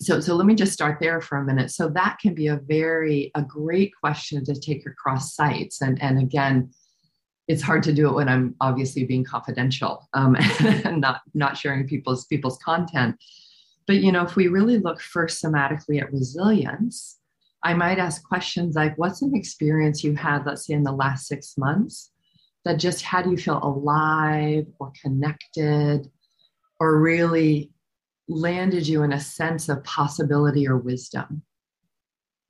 so 0.00 0.20
so 0.20 0.34
let 0.34 0.46
me 0.46 0.54
just 0.54 0.72
start 0.72 0.98
there 1.00 1.20
for 1.20 1.38
a 1.38 1.44
minute 1.44 1.70
so 1.70 1.88
that 1.88 2.18
can 2.20 2.34
be 2.34 2.48
a 2.48 2.56
very 2.56 3.30
a 3.34 3.42
great 3.42 3.92
question 4.00 4.44
to 4.44 4.54
take 4.54 4.86
across 4.86 5.34
sites 5.34 5.82
and 5.82 6.00
and 6.02 6.18
again 6.18 6.70
it's 7.48 7.62
hard 7.62 7.82
to 7.82 7.92
do 7.92 8.08
it 8.08 8.14
when 8.14 8.28
i'm 8.28 8.54
obviously 8.60 9.04
being 9.04 9.24
confidential 9.24 10.08
um, 10.14 10.36
and 10.60 11.00
not 11.00 11.20
not 11.34 11.56
sharing 11.56 11.86
people's 11.86 12.26
people's 12.26 12.58
content 12.58 13.16
but 13.86 13.96
you 13.96 14.12
know 14.12 14.22
if 14.22 14.36
we 14.36 14.48
really 14.48 14.78
look 14.78 15.00
first 15.00 15.42
somatically 15.42 16.00
at 16.00 16.12
resilience 16.12 17.18
i 17.64 17.74
might 17.74 17.98
ask 17.98 18.22
questions 18.26 18.76
like 18.76 18.96
what's 18.96 19.22
an 19.22 19.34
experience 19.34 20.04
you 20.04 20.14
had 20.14 20.44
let's 20.46 20.66
say 20.66 20.74
in 20.74 20.82
the 20.82 20.92
last 20.92 21.26
six 21.26 21.56
months 21.58 22.12
that 22.64 22.78
just 22.78 23.04
do 23.24 23.30
you 23.30 23.36
feel 23.36 23.60
alive 23.62 24.66
or 24.78 24.92
connected 25.02 26.10
or 26.80 27.00
really 27.00 27.70
landed 28.28 28.86
you 28.86 29.02
in 29.02 29.12
a 29.12 29.20
sense 29.20 29.68
of 29.68 29.82
possibility 29.84 30.68
or 30.68 30.76
wisdom. 30.76 31.42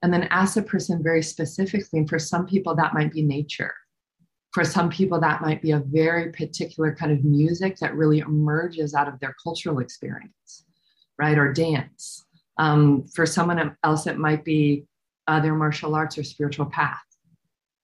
And 0.03 0.13
then 0.13 0.25
ask 0.25 0.57
a 0.57 0.63
person 0.63 1.03
very 1.03 1.23
specifically, 1.23 2.01
and 2.01 2.09
for 2.09 2.19
some 2.19 2.47
people, 2.47 2.75
that 2.77 2.95
might 2.95 3.13
be 3.13 3.23
nature. 3.23 3.75
For 4.53 4.65
some 4.65 4.89
people, 4.89 5.21
that 5.21 5.43
might 5.43 5.61
be 5.61 5.73
a 5.73 5.79
very 5.79 6.33
particular 6.33 6.95
kind 6.95 7.13
of 7.13 7.25
music 7.25 7.79
that 7.79 7.95
really 7.95 8.21
emerges 8.21 8.95
out 8.95 9.09
of 9.09 9.21
their 9.21 9.35
cultural 9.43 9.79
experience, 9.79 10.65
right? 11.19 11.37
Or 11.37 11.53
dance. 11.53 12.25
Um, 12.57 13.07
for 13.15 13.27
someone 13.27 13.77
else, 13.85 14.07
it 14.07 14.19
might 14.19 14.45
be 14.45 14.85
uh, 15.27 15.41
their 15.41 15.55
martial 15.55 15.95
arts 15.95 16.17
or 16.17 16.25
spiritual 16.25 16.67
path 16.67 16.99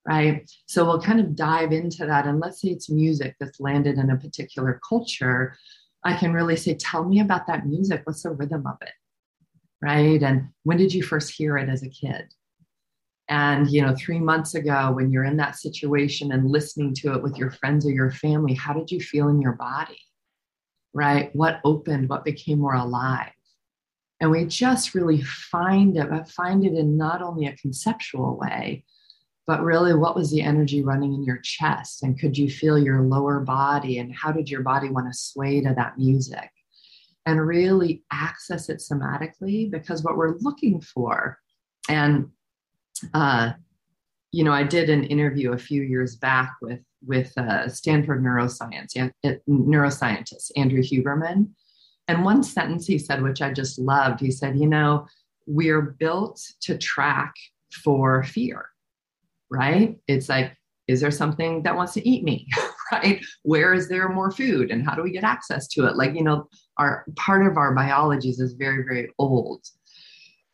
right? 0.05 0.49
So 0.67 0.85
we'll 0.85 1.01
kind 1.01 1.19
of 1.19 1.35
dive 1.35 1.71
into 1.71 2.05
that. 2.05 2.27
And 2.27 2.39
let's 2.39 2.61
say 2.61 2.69
it's 2.69 2.89
music 2.89 3.35
that's 3.39 3.59
landed 3.59 3.97
in 3.97 4.11
a 4.11 4.17
particular 4.17 4.79
culture. 4.87 5.57
I 6.03 6.15
can 6.15 6.33
really 6.33 6.55
say, 6.55 6.75
tell 6.75 7.03
me 7.03 7.19
about 7.19 7.47
that 7.47 7.65
music. 7.65 8.01
What's 8.03 8.23
the 8.23 8.31
rhythm 8.31 8.67
of 8.67 8.77
it? 8.81 8.93
Right. 9.81 10.21
And 10.21 10.49
when 10.63 10.77
did 10.77 10.93
you 10.93 11.03
first 11.03 11.33
hear 11.35 11.57
it 11.57 11.69
as 11.69 11.83
a 11.83 11.89
kid? 11.89 12.33
And, 13.27 13.69
you 13.69 13.81
know, 13.81 13.95
three 13.95 14.19
months 14.19 14.53
ago, 14.53 14.91
when 14.93 15.11
you're 15.11 15.23
in 15.23 15.37
that 15.37 15.57
situation 15.57 16.31
and 16.31 16.49
listening 16.49 16.93
to 16.95 17.13
it 17.13 17.23
with 17.23 17.37
your 17.37 17.51
friends 17.51 17.85
or 17.85 17.91
your 17.91 18.11
family, 18.11 18.53
how 18.53 18.73
did 18.73 18.91
you 18.91 18.99
feel 18.99 19.29
in 19.29 19.41
your 19.41 19.53
body? 19.53 19.99
Right? 20.93 21.35
What 21.35 21.59
opened? 21.63 22.09
What 22.09 22.23
became 22.23 22.59
more 22.59 22.75
alive? 22.75 23.31
And 24.21 24.31
we 24.31 24.45
just 24.45 24.95
really 24.95 25.21
find 25.21 25.97
it, 25.97 26.09
but 26.09 26.29
find 26.29 26.65
it 26.65 26.73
in 26.73 26.97
not 26.97 27.21
only 27.21 27.47
a 27.47 27.57
conceptual 27.57 28.37
way, 28.37 28.85
but 29.47 29.61
really 29.61 29.93
what 29.93 30.15
was 30.15 30.31
the 30.31 30.41
energy 30.41 30.83
running 30.83 31.13
in 31.13 31.23
your 31.23 31.39
chest 31.43 32.03
and 32.03 32.19
could 32.19 32.37
you 32.37 32.49
feel 32.49 32.79
your 32.79 33.01
lower 33.01 33.39
body 33.39 33.99
and 33.99 34.13
how 34.13 34.31
did 34.31 34.49
your 34.49 34.61
body 34.61 34.89
want 34.89 35.11
to 35.11 35.17
sway 35.17 35.61
to 35.61 35.73
that 35.75 35.97
music 35.97 36.49
and 37.25 37.45
really 37.45 38.03
access 38.11 38.69
it 38.69 38.77
somatically 38.77 39.69
because 39.69 40.03
what 40.03 40.17
we're 40.17 40.37
looking 40.39 40.81
for 40.81 41.37
and 41.89 42.29
uh, 43.13 43.51
you 44.31 44.43
know 44.43 44.51
i 44.51 44.63
did 44.63 44.89
an 44.89 45.03
interview 45.05 45.53
a 45.53 45.57
few 45.57 45.81
years 45.81 46.15
back 46.15 46.53
with 46.61 46.81
with 47.05 47.37
uh, 47.37 47.67
stanford 47.67 48.23
neuroscience 48.23 48.95
uh, 48.97 49.29
neuroscientist 49.49 50.51
andrew 50.55 50.81
huberman 50.81 51.47
and 52.07 52.23
one 52.23 52.43
sentence 52.43 52.85
he 52.85 52.97
said 52.97 53.21
which 53.21 53.41
i 53.41 53.51
just 53.51 53.79
loved 53.79 54.19
he 54.19 54.31
said 54.31 54.57
you 54.57 54.67
know 54.67 55.05
we're 55.47 55.81
built 55.81 56.41
to 56.61 56.77
track 56.77 57.33
for 57.83 58.23
fear 58.23 58.65
right? 59.49 59.97
It's 60.07 60.29
like, 60.29 60.55
is 60.87 61.01
there 61.01 61.11
something 61.11 61.63
that 61.63 61.75
wants 61.75 61.93
to 61.93 62.07
eat 62.07 62.23
me? 62.23 62.47
right? 62.91 63.23
Where 63.43 63.73
is 63.73 63.89
there 63.89 64.09
more 64.09 64.31
food 64.31 64.71
and 64.71 64.85
how 64.85 64.95
do 64.95 65.01
we 65.01 65.11
get 65.11 65.23
access 65.23 65.67
to 65.69 65.85
it? 65.87 65.95
Like, 65.95 66.13
you 66.13 66.23
know, 66.23 66.47
our 66.77 67.05
part 67.15 67.47
of 67.47 67.57
our 67.57 67.73
biologies 67.73 68.39
is 68.39 68.53
very, 68.53 68.83
very 68.83 69.11
old. 69.17 69.65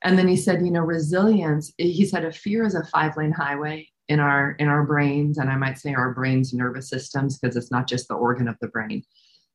And 0.03 0.17
then 0.17 0.27
he 0.27 0.36
said, 0.36 0.65
you 0.65 0.72
know, 0.72 0.81
resilience, 0.81 1.72
eh, 1.79 1.86
he 1.86 2.05
said 2.05 2.25
a 2.25 2.31
fear 2.31 2.65
is 2.65 2.75
a 2.75 2.86
five 2.86 3.17
lane 3.17 3.31
highway 3.31 3.88
in 4.08 4.20
our 4.20 4.51
in 4.60 4.67
our 4.67 4.84
brains 4.84 5.38
and 5.38 5.50
I 5.50 5.55
might 5.55 5.77
say 5.77 5.93
our 5.93 6.13
brains 6.13 6.53
nervous 6.53 6.89
systems 6.89 7.38
because 7.38 7.55
it's 7.55 7.72
not 7.72 7.88
just 7.88 8.08
the 8.08 8.15
organ 8.15 8.48
of 8.48 8.58
the 8.60 8.67
brain. 8.67 9.03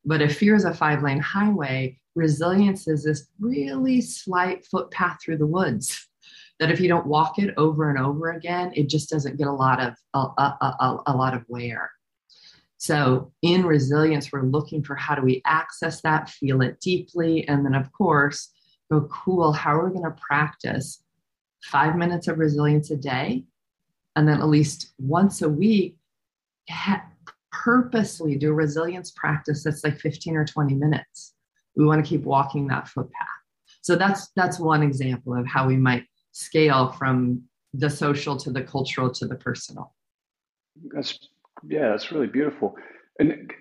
But 0.05 0.23
if 0.23 0.39
fear 0.39 0.55
is 0.55 0.65
a 0.65 0.73
five 0.73 1.03
lane 1.03 1.19
highway, 1.19 1.99
resilience 2.15 2.87
is 2.87 3.05
this 3.05 3.27
really 3.41 4.01
slight 4.01 4.65
footpath 4.65 5.19
through 5.23 5.39
the 5.39 5.47
woods 5.47 6.09
that 6.61 6.71
if 6.71 6.81
you 6.81 6.89
don't 6.89 7.07
walk 7.07 7.39
it 7.39 7.53
over 7.57 7.91
and 7.91 7.99
over 7.99 8.31
again, 8.31 8.73
it 8.75 8.89
just 8.89 9.11
doesn't 9.11 9.37
get 9.37 9.49
a 9.49 9.53
lot 9.53 9.81
of 9.81 9.95
a, 10.15 10.19
a, 10.19 10.77
a, 10.81 11.03
a 11.09 11.17
lot 11.17 11.35
of 11.35 11.45
wear. 11.49 11.91
So 12.79 13.33
in 13.43 13.67
resilience, 13.67 14.33
we're 14.33 14.43
looking 14.43 14.83
for 14.83 14.95
how 14.95 15.15
do 15.15 15.23
we 15.23 15.43
access 15.45 16.01
that, 16.03 16.29
feel 16.29 16.63
it 16.63 16.81
deeply, 16.81 17.47
and 17.49 17.65
then 17.65 17.75
of 17.75 17.91
course, 17.93 18.53
go 18.91 19.09
cool. 19.11 19.53
How 19.53 19.79
are 19.79 19.87
we 19.87 19.93
going 19.93 20.05
to 20.05 20.17
practice 20.21 21.03
five 21.63 21.97
minutes 21.97 22.29
of 22.29 22.39
resilience 22.39 22.91
a 22.91 22.97
day, 22.97 23.45
and 24.15 24.29
then 24.29 24.41
at 24.41 24.49
least 24.49 24.95
once 24.99 25.43
a 25.43 25.49
week, 25.49 25.97
ha- 26.71 27.05
purposely 27.53 28.37
do 28.37 28.51
a 28.51 28.55
resilience 28.55 29.11
practice 29.13 29.65
that's 29.65 29.83
like 29.83 29.99
15 29.99 30.37
or 30.37 30.45
20 30.45 30.75
minutes. 30.75 31.35
We 31.75 31.85
want 31.85 32.05
to 32.05 32.09
keep 32.09 32.23
walking 32.23 32.69
that 32.69 32.89
footpath. 32.89 33.27
So 33.83 33.97
that's 33.97 34.29
that's 34.35 34.59
one 34.59 34.83
example 34.83 35.35
of 35.35 35.47
how 35.47 35.67
we 35.67 35.77
might 35.77 36.05
scale 36.33 36.93
from 36.93 37.43
the 37.73 37.91
social 37.91 38.37
to 38.37 38.51
the 38.51 38.63
cultural 38.63 39.11
to 39.13 39.27
the 39.27 39.37
personal. 39.37 39.95
That's 40.93 41.19
yeah, 41.69 41.91
that's 41.91 42.11
really 42.11 42.27
beautiful. 42.27 42.77
And 43.19 43.53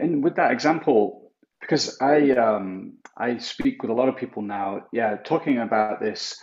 and 0.00 0.24
with 0.24 0.34
that 0.36 0.52
example, 0.52 1.19
because 1.60 2.00
I 2.00 2.30
um, 2.32 2.94
I 3.16 3.38
speak 3.38 3.82
with 3.82 3.90
a 3.90 3.94
lot 3.94 4.08
of 4.08 4.16
people 4.16 4.42
now. 4.42 4.86
Yeah, 4.92 5.16
talking 5.16 5.58
about 5.58 6.00
this 6.00 6.42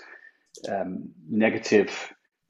um, 0.70 1.10
negative 1.30 1.92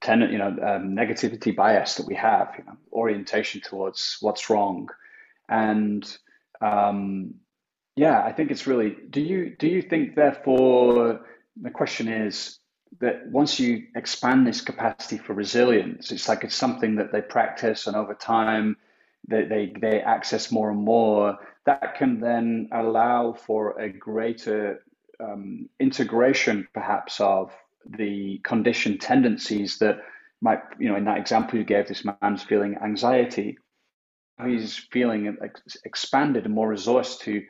tenant, 0.01 0.31
you 0.31 0.37
know, 0.37 0.47
um, 0.47 0.95
negativity 0.95 1.55
bias 1.55 1.95
that 1.95 2.05
we 2.05 2.15
have, 2.15 2.53
you 2.57 2.63
know, 2.65 2.77
orientation 2.91 3.61
towards 3.61 4.17
what's 4.21 4.49
wrong, 4.49 4.89
and 5.49 6.17
um, 6.61 7.33
yeah, 7.95 8.23
I 8.23 8.31
think 8.31 8.51
it's 8.51 8.67
really. 8.67 8.95
Do 9.09 9.21
you 9.21 9.55
do 9.57 9.67
you 9.67 9.81
think 9.81 10.15
therefore 10.15 11.21
the 11.59 11.71
question 11.71 12.07
is 12.07 12.59
that 12.99 13.27
once 13.27 13.59
you 13.59 13.87
expand 13.95 14.47
this 14.47 14.61
capacity 14.61 15.17
for 15.17 15.33
resilience, 15.33 16.11
it's 16.11 16.29
like 16.29 16.43
it's 16.43 16.55
something 16.55 16.95
that 16.95 17.11
they 17.11 17.21
practice 17.21 17.87
and 17.87 17.95
over 17.95 18.13
time 18.13 18.77
they, 19.27 19.43
they, 19.43 19.73
they 19.79 20.01
access 20.01 20.51
more 20.51 20.69
and 20.71 20.79
more, 20.79 21.37
that 21.67 21.95
can 21.95 22.19
then 22.21 22.69
allow 22.71 23.33
for 23.33 23.77
a 23.79 23.89
greater 23.89 24.83
um, 25.19 25.69
integration 25.81 26.65
perhaps 26.73 27.19
of 27.19 27.51
the 27.97 28.39
conditioned 28.43 29.01
tendencies 29.01 29.77
that 29.79 29.99
might, 30.41 30.59
you 30.79 30.87
know, 30.87 30.95
in 30.95 31.03
that 31.03 31.17
example 31.17 31.59
you 31.59 31.65
gave, 31.65 31.87
this 31.87 32.05
man's 32.21 32.41
feeling 32.41 32.77
anxiety, 32.81 33.57
he's 34.45 34.77
feeling 34.91 35.37
expanded 35.83 36.45
and 36.45 36.53
more 36.53 36.73
resourced 36.73 37.19
to 37.19 37.43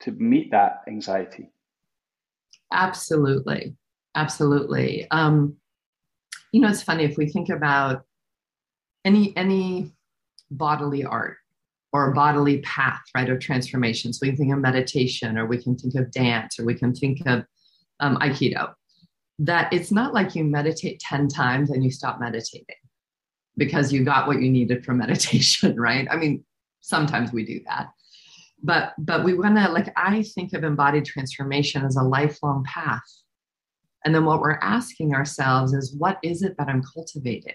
to 0.00 0.12
meet 0.12 0.50
that 0.52 0.82
anxiety. 0.86 1.50
Absolutely, 2.72 3.74
absolutely. 4.14 5.08
Um, 5.10 5.56
you 6.52 6.60
know, 6.60 6.68
it's 6.68 6.82
funny 6.82 7.04
if 7.04 7.16
we 7.16 7.26
think 7.28 7.48
about 7.48 8.04
any 9.04 9.36
any 9.36 9.92
bodily 10.50 11.04
art 11.04 11.38
or 11.94 12.10
a 12.10 12.12
bodily 12.12 12.58
path, 12.58 13.00
right, 13.14 13.30
of 13.30 13.38
transformation. 13.38 14.12
So 14.12 14.18
we 14.22 14.28
can 14.28 14.36
think 14.36 14.52
of 14.52 14.58
meditation, 14.58 15.38
or 15.38 15.46
we 15.46 15.62
can 15.62 15.76
think 15.76 15.94
of 15.94 16.10
dance, 16.10 16.58
or 16.58 16.64
we 16.64 16.74
can 16.74 16.92
think 16.92 17.20
of 17.26 17.44
um, 18.00 18.16
Aikido. 18.18 18.74
That 19.38 19.72
it's 19.72 19.92
not 19.92 20.12
like 20.12 20.34
you 20.34 20.44
meditate 20.44 20.98
10 21.00 21.28
times 21.28 21.70
and 21.70 21.84
you 21.84 21.92
stop 21.92 22.20
meditating 22.20 22.76
because 23.56 23.92
you 23.92 24.04
got 24.04 24.26
what 24.26 24.42
you 24.42 24.50
needed 24.50 24.84
for 24.84 24.92
meditation, 25.04 25.80
right? 25.80 26.06
I 26.10 26.16
mean, 26.16 26.44
sometimes 26.80 27.32
we 27.32 27.46
do 27.46 27.60
that. 27.68 27.88
But 28.62 28.94
but 28.98 29.24
we 29.24 29.34
want 29.34 29.56
to 29.56 29.68
like 29.68 29.92
I 29.96 30.22
think 30.22 30.52
of 30.52 30.64
embodied 30.64 31.04
transformation 31.04 31.84
as 31.84 31.96
a 31.96 32.02
lifelong 32.02 32.64
path. 32.64 33.02
And 34.04 34.14
then 34.14 34.24
what 34.24 34.40
we're 34.40 34.58
asking 34.60 35.14
ourselves 35.14 35.72
is 35.72 35.94
what 35.96 36.18
is 36.22 36.42
it 36.42 36.56
that 36.58 36.68
I'm 36.68 36.82
cultivating? 36.82 37.54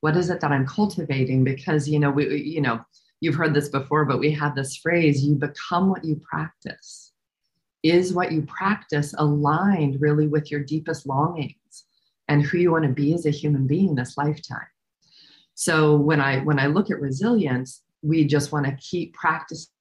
what 0.00 0.16
is 0.16 0.30
it 0.30 0.40
that 0.40 0.52
i'm 0.52 0.66
cultivating 0.66 1.42
because 1.42 1.88
you 1.88 1.98
know 1.98 2.10
we 2.10 2.36
you 2.36 2.60
know 2.60 2.80
you've 3.20 3.34
heard 3.34 3.54
this 3.54 3.68
before 3.68 4.04
but 4.04 4.18
we 4.18 4.30
have 4.32 4.54
this 4.54 4.76
phrase 4.76 5.24
you 5.24 5.34
become 5.34 5.88
what 5.88 6.04
you 6.04 6.16
practice. 6.16 7.12
Is 7.82 8.12
what 8.12 8.32
you 8.32 8.42
practice 8.42 9.14
aligned 9.16 10.00
really 10.00 10.26
with 10.26 10.50
your 10.50 10.60
deepest 10.60 11.06
longings 11.06 11.84
and 12.26 12.42
who 12.42 12.58
you 12.58 12.72
want 12.72 12.84
to 12.84 12.90
be 12.90 13.14
as 13.14 13.26
a 13.26 13.30
human 13.30 13.66
being 13.66 13.94
this 13.94 14.16
lifetime? 14.16 14.66
So 15.54 15.96
when 15.96 16.20
i 16.20 16.40
when 16.40 16.58
i 16.58 16.66
look 16.66 16.90
at 16.90 17.00
resilience 17.00 17.82
we 18.02 18.24
just 18.24 18.52
want 18.52 18.66
to 18.66 18.76
keep 18.76 19.14
practicing 19.14 19.72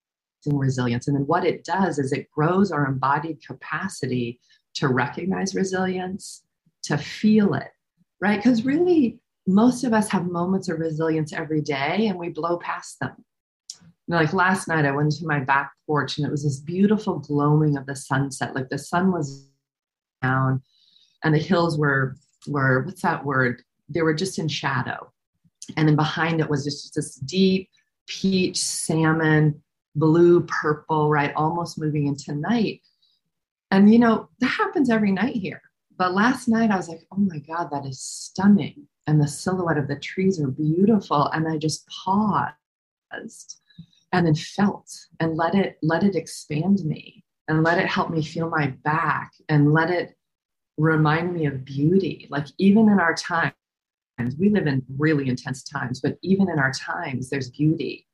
resilience. 0.45 1.07
And 1.07 1.17
then 1.17 1.27
what 1.27 1.45
it 1.45 1.63
does 1.63 1.99
is 1.99 2.11
it 2.11 2.31
grows 2.31 2.71
our 2.71 2.87
embodied 2.87 3.45
capacity 3.45 4.39
to 4.75 4.87
recognize 4.87 5.53
resilience 5.53 6.43
to 6.83 6.97
feel 6.97 7.53
it 7.55 7.71
right? 8.25 8.37
Because 8.37 8.65
really 8.65 9.19
most 9.47 9.83
of 9.83 9.93
us 9.93 10.09
have 10.09 10.25
moments 10.25 10.69
of 10.69 10.79
resilience 10.79 11.33
every 11.33 11.61
day 11.61 12.07
and 12.07 12.17
we 12.17 12.29
blow 12.29 12.57
past 12.57 12.99
them. 12.99 13.13
You 13.71 14.13
know, 14.13 14.17
like 14.17 14.33
last 14.33 14.67
night, 14.67 14.85
I 14.85 14.91
went 14.91 15.11
to 15.13 15.27
my 15.27 15.39
back 15.39 15.71
porch 15.85 16.17
and 16.17 16.25
it 16.25 16.31
was 16.31 16.43
this 16.43 16.59
beautiful 16.59 17.19
glowing 17.19 17.77
of 17.77 17.85
the 17.85 17.95
sunset. 17.95 18.55
Like 18.55 18.69
the 18.69 18.77
sun 18.77 19.11
was 19.11 19.47
down 20.21 20.61
and 21.23 21.33
the 21.33 21.39
hills 21.39 21.77
were, 21.77 22.15
were 22.47 22.83
what's 22.83 23.01
that 23.01 23.25
word? 23.25 23.61
They 23.89 24.01
were 24.01 24.13
just 24.13 24.39
in 24.39 24.47
shadow. 24.47 25.11
And 25.77 25.87
then 25.87 25.95
behind 25.95 26.39
it 26.39 26.49
was 26.49 26.63
just 26.63 26.93
this 26.95 27.15
deep 27.15 27.69
peach, 28.07 28.57
salmon, 28.57 29.61
blue, 29.95 30.41
purple, 30.41 31.09
right? 31.09 31.33
Almost 31.35 31.79
moving 31.79 32.07
into 32.07 32.35
night. 32.35 32.81
And, 33.71 33.91
you 33.91 33.99
know, 33.99 34.29
that 34.39 34.47
happens 34.47 34.89
every 34.89 35.11
night 35.11 35.35
here. 35.35 35.61
But 35.97 36.13
last 36.13 36.47
night 36.47 36.71
I 36.71 36.77
was 36.77 36.89
like, 36.89 37.05
oh 37.11 37.17
my 37.17 37.39
God, 37.39 37.69
that 37.71 37.85
is 37.85 38.01
stunning. 38.01 38.87
And 39.07 39.21
the 39.21 39.27
silhouette 39.27 39.77
of 39.77 39.87
the 39.87 39.99
trees 39.99 40.41
are 40.41 40.47
beautiful 40.47 41.27
and 41.27 41.47
i 41.47 41.57
just 41.57 41.87
paused 41.87 42.55
and 44.11 44.25
then 44.25 44.33
felt 44.33 44.91
and 45.19 45.37
let 45.37 45.53
it 45.53 45.77
let 45.83 46.03
it 46.03 46.15
expand 46.15 46.83
me 46.83 47.23
and 47.47 47.63
let 47.63 47.77
it 47.77 47.85
help 47.87 48.09
me 48.09 48.23
feel 48.23 48.49
my 48.49 48.67
back 48.83 49.31
and 49.49 49.73
let 49.73 49.91
it 49.91 50.15
remind 50.77 51.33
me 51.33 51.45
of 51.45 51.63
beauty. 51.63 52.27
Like 52.31 52.47
even 52.57 52.89
in 52.89 52.99
our 52.99 53.13
times 53.13 53.53
we 54.39 54.49
live 54.49 54.65
in 54.65 54.83
really 54.97 55.29
intense 55.29 55.63
times 55.63 56.01
but 56.01 56.17
even 56.23 56.49
in 56.49 56.57
our 56.57 56.71
times 56.71 57.29
there's 57.29 57.51
beauty. 57.51 58.07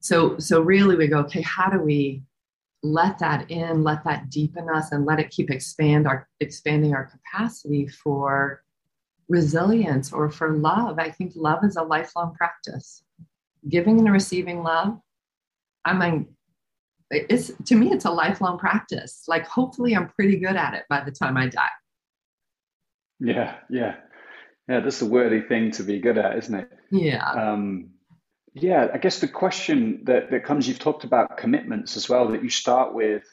So 0.00 0.38
so 0.38 0.60
really 0.60 0.96
we 0.96 1.06
go 1.06 1.18
okay 1.18 1.42
how 1.42 1.70
do 1.70 1.78
we 1.78 2.22
let 2.84 3.18
that 3.18 3.50
in 3.50 3.82
let 3.82 4.04
that 4.04 4.28
deepen 4.28 4.68
us 4.68 4.92
and 4.92 5.06
let 5.06 5.18
it 5.18 5.30
keep 5.30 5.50
expand 5.50 6.06
our 6.06 6.28
expanding 6.40 6.94
our 6.94 7.06
capacity 7.06 7.88
for 7.88 8.62
resilience 9.28 10.12
or 10.12 10.30
for 10.30 10.52
love. 10.52 10.98
I 10.98 11.10
think 11.10 11.32
love 11.34 11.64
is 11.64 11.76
a 11.76 11.82
lifelong 11.82 12.34
practice. 12.34 13.02
Giving 13.66 13.98
and 14.00 14.12
receiving 14.12 14.62
love, 14.62 15.00
I 15.86 15.94
mean, 15.94 16.28
it's 17.10 17.52
to 17.66 17.74
me, 17.74 17.90
it's 17.90 18.04
a 18.04 18.10
lifelong 18.10 18.58
practice. 18.58 19.24
Like, 19.26 19.46
hopefully, 19.46 19.96
I'm 19.96 20.08
pretty 20.08 20.36
good 20.36 20.56
at 20.56 20.74
it 20.74 20.84
by 20.90 21.02
the 21.02 21.10
time 21.10 21.38
I 21.38 21.48
die. 21.48 21.68
Yeah, 23.18 23.56
yeah, 23.70 23.96
yeah. 24.68 24.80
That's 24.80 25.00
a 25.00 25.06
worthy 25.06 25.40
thing 25.40 25.70
to 25.72 25.82
be 25.82 26.00
good 26.00 26.18
at, 26.18 26.36
isn't 26.36 26.54
it? 26.54 26.70
Yeah. 26.90 27.30
Um, 27.30 27.93
yeah, 28.54 28.88
I 28.92 28.98
guess 28.98 29.20
the 29.20 29.28
question 29.28 30.02
that, 30.04 30.30
that 30.30 30.44
comes, 30.44 30.66
you've 30.66 30.78
talked 30.78 31.04
about 31.04 31.36
commitments 31.36 31.96
as 31.96 32.08
well, 32.08 32.28
that 32.28 32.42
you 32.42 32.50
start 32.50 32.94
with 32.94 33.24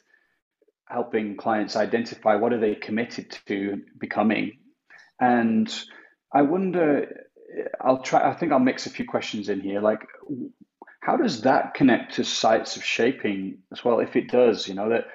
helping 0.86 1.36
clients 1.36 1.76
identify 1.76 2.34
what 2.34 2.52
are 2.52 2.60
they 2.60 2.74
committed 2.74 3.38
to 3.46 3.80
becoming 3.98 4.58
and 5.22 5.72
I 6.32 6.42
wonder, 6.42 7.26
I'll 7.80 8.02
try, 8.02 8.28
I 8.28 8.34
think 8.34 8.50
I'll 8.50 8.58
mix 8.58 8.86
a 8.86 8.90
few 8.90 9.04
questions 9.04 9.48
in 9.48 9.60
here. 9.60 9.80
Like, 9.80 10.00
how 11.00 11.16
does 11.16 11.42
that 11.42 11.74
connect 11.74 12.14
to 12.14 12.24
sites 12.24 12.76
of 12.76 12.84
shaping 12.84 13.58
as 13.70 13.84
well? 13.84 14.00
If 14.00 14.16
it 14.16 14.28
does, 14.28 14.66
you 14.66 14.74
know, 14.74 14.88
that 14.88 15.06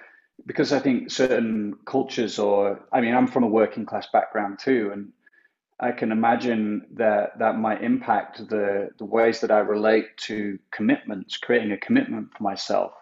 because 0.46 0.72
I 0.72 0.80
think 0.80 1.12
certain 1.12 1.76
cultures, 1.86 2.40
or 2.40 2.86
I 2.94 3.02
mean, 3.02 3.14
I'm 3.14 3.28
from 3.28 3.44
a 3.44 3.48
working 3.48 3.86
class 3.86 4.08
background 4.14 4.60
too, 4.60 4.92
and 4.94 5.12
I 5.80 5.92
can 5.92 6.12
imagine 6.12 6.88
that 6.94 7.38
that 7.40 7.60
might 7.60 7.84
impact 7.84 8.50
the, 8.50 8.90
the 8.98 9.06
ways 9.06 9.42
that 9.42 9.52
I 9.52 9.60
relate 9.60 10.18
to 10.26 10.58
commitments, 10.72 11.38
creating 11.38 11.72
a 11.72 11.78
commitment 11.78 12.30
for 12.36 12.44
myself. 12.44 12.94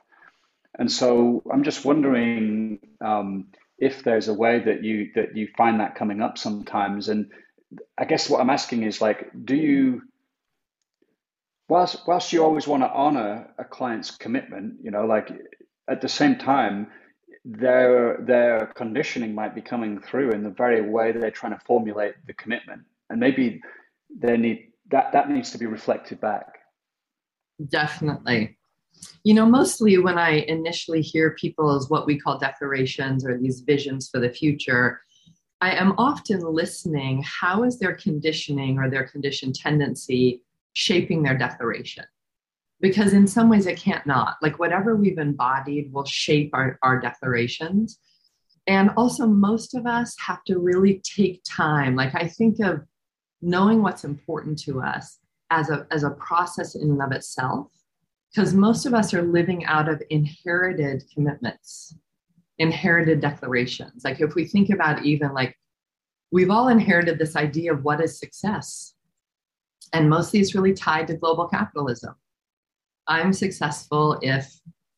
And 0.77 0.91
so 0.91 1.41
I'm 1.51 1.63
just 1.63 1.85
wondering 1.85 2.79
um, 2.99 3.47
if 3.77 4.03
there's 4.03 4.27
a 4.27 4.33
way 4.33 4.59
that 4.59 4.83
you 4.83 5.11
that 5.15 5.35
you 5.35 5.47
find 5.57 5.79
that 5.79 5.95
coming 5.95 6.21
up 6.21 6.37
sometimes 6.37 7.09
and 7.09 7.31
i 7.97 8.05
guess 8.05 8.29
what 8.29 8.39
i'm 8.39 8.49
asking 8.49 8.83
is 8.83 9.01
like 9.01 9.29
do 9.43 9.55
you 9.55 10.01
whilst 11.67 12.07
whilst 12.07 12.31
you 12.31 12.43
always 12.43 12.67
want 12.67 12.83
to 12.83 12.89
honor 12.89 13.49
a 13.57 13.63
client's 13.63 14.11
commitment 14.11 14.75
you 14.81 14.91
know 14.91 15.05
like 15.05 15.29
at 15.89 16.01
the 16.01 16.09
same 16.09 16.37
time 16.37 16.87
their 17.45 18.17
their 18.21 18.67
conditioning 18.75 19.33
might 19.33 19.53
be 19.53 19.61
coming 19.61 20.01
through 20.01 20.31
in 20.31 20.43
the 20.43 20.49
very 20.49 20.81
way 20.81 21.11
that 21.11 21.19
they're 21.19 21.31
trying 21.31 21.53
to 21.53 21.63
formulate 21.65 22.15
the 22.25 22.33
commitment 22.33 22.81
and 23.09 23.19
maybe 23.19 23.61
they 24.17 24.35
need 24.35 24.71
that 24.89 25.11
that 25.13 25.29
needs 25.29 25.51
to 25.51 25.57
be 25.57 25.67
reflected 25.67 26.19
back 26.19 26.57
definitely 27.69 28.57
you 29.23 29.33
know, 29.33 29.45
mostly 29.45 29.97
when 29.97 30.17
I 30.17 30.45
initially 30.47 31.01
hear 31.01 31.31
people's 31.31 31.89
what 31.89 32.05
we 32.05 32.19
call 32.19 32.37
declarations 32.37 33.25
or 33.25 33.37
these 33.37 33.61
visions 33.61 34.09
for 34.09 34.19
the 34.19 34.29
future, 34.29 35.01
I 35.61 35.71
am 35.71 35.93
often 35.97 36.41
listening. 36.41 37.23
How 37.23 37.63
is 37.63 37.79
their 37.79 37.95
conditioning 37.95 38.77
or 38.77 38.89
their 38.89 39.07
conditioned 39.07 39.55
tendency 39.55 40.41
shaping 40.73 41.23
their 41.23 41.37
declaration? 41.37 42.05
Because 42.85 43.13
in 43.13 43.25
some 43.25 43.49
ways 43.49 43.65
it 43.65 43.79
can't 43.79 44.05
not. 44.05 44.37
Like 44.43 44.59
whatever 44.59 44.95
we've 44.95 45.17
embodied 45.17 45.91
will 45.91 46.05
shape 46.05 46.51
our, 46.53 46.77
our 46.83 46.99
declarations. 46.99 47.97
And 48.67 48.91
also, 48.95 49.25
most 49.25 49.73
of 49.73 49.87
us 49.87 50.15
have 50.19 50.43
to 50.43 50.59
really 50.59 51.01
take 51.03 51.41
time. 51.43 51.95
Like 51.95 52.13
I 52.13 52.27
think 52.27 52.59
of 52.59 52.83
knowing 53.41 53.81
what's 53.81 54.03
important 54.03 54.59
to 54.65 54.81
us 54.81 55.17
as 55.49 55.71
a, 55.71 55.87
as 55.89 56.03
a 56.03 56.11
process 56.11 56.75
in 56.75 56.91
and 56.91 57.01
of 57.01 57.11
itself 57.11 57.71
because 58.29 58.53
most 58.53 58.85
of 58.85 58.93
us 58.93 59.15
are 59.15 59.23
living 59.23 59.65
out 59.65 59.89
of 59.89 59.99
inherited 60.11 61.03
commitments, 61.11 61.95
inherited 62.59 63.19
declarations. 63.19 64.03
Like 64.05 64.21
if 64.21 64.35
we 64.35 64.45
think 64.45 64.69
about 64.69 65.03
even 65.03 65.33
like 65.33 65.57
we've 66.31 66.51
all 66.51 66.67
inherited 66.67 67.17
this 67.17 67.35
idea 67.35 67.73
of 67.73 67.83
what 67.83 67.99
is 68.03 68.19
success. 68.19 68.93
And 69.91 70.07
mostly 70.07 70.39
it's 70.39 70.53
really 70.53 70.73
tied 70.73 71.07
to 71.07 71.17
global 71.17 71.47
capitalism. 71.47 72.13
I'm 73.07 73.33
successful 73.33 74.19
if 74.21 74.53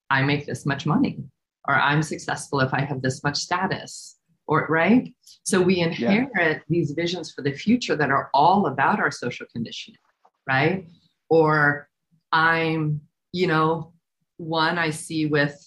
I 0.10 0.24
make 0.24 0.46
this 0.46 0.66
much 0.66 0.86
money, 0.86 1.24
or 1.68 1.76
I'm 1.76 2.04
successful 2.04 2.62
if 2.62 2.74
I 2.74 2.82
have 2.82 3.02
this 3.02 3.24
much 3.24 3.38
status, 3.38 4.18
or 4.48 4.68
right? 4.70 5.14
So 5.44 5.62
we 5.62 5.80
inherit 5.80 6.30
yeah. 6.36 6.60
these 6.70 6.92
visions 6.92 7.32
for 7.32 7.42
the 7.42 7.52
future 7.52 7.96
that 7.96 8.12
are 8.12 8.30
all 8.34 8.68
about 8.68 9.00
our 9.00 9.12
social 9.12 9.46
conditioning, 9.54 10.00
right? 10.48 10.88
Or 11.30 11.90
I'm, 12.32 13.02
you 13.34 13.48
know, 13.48 13.94
one 14.38 14.78
I 14.78 14.92
see 14.92 15.26
with 15.26 15.64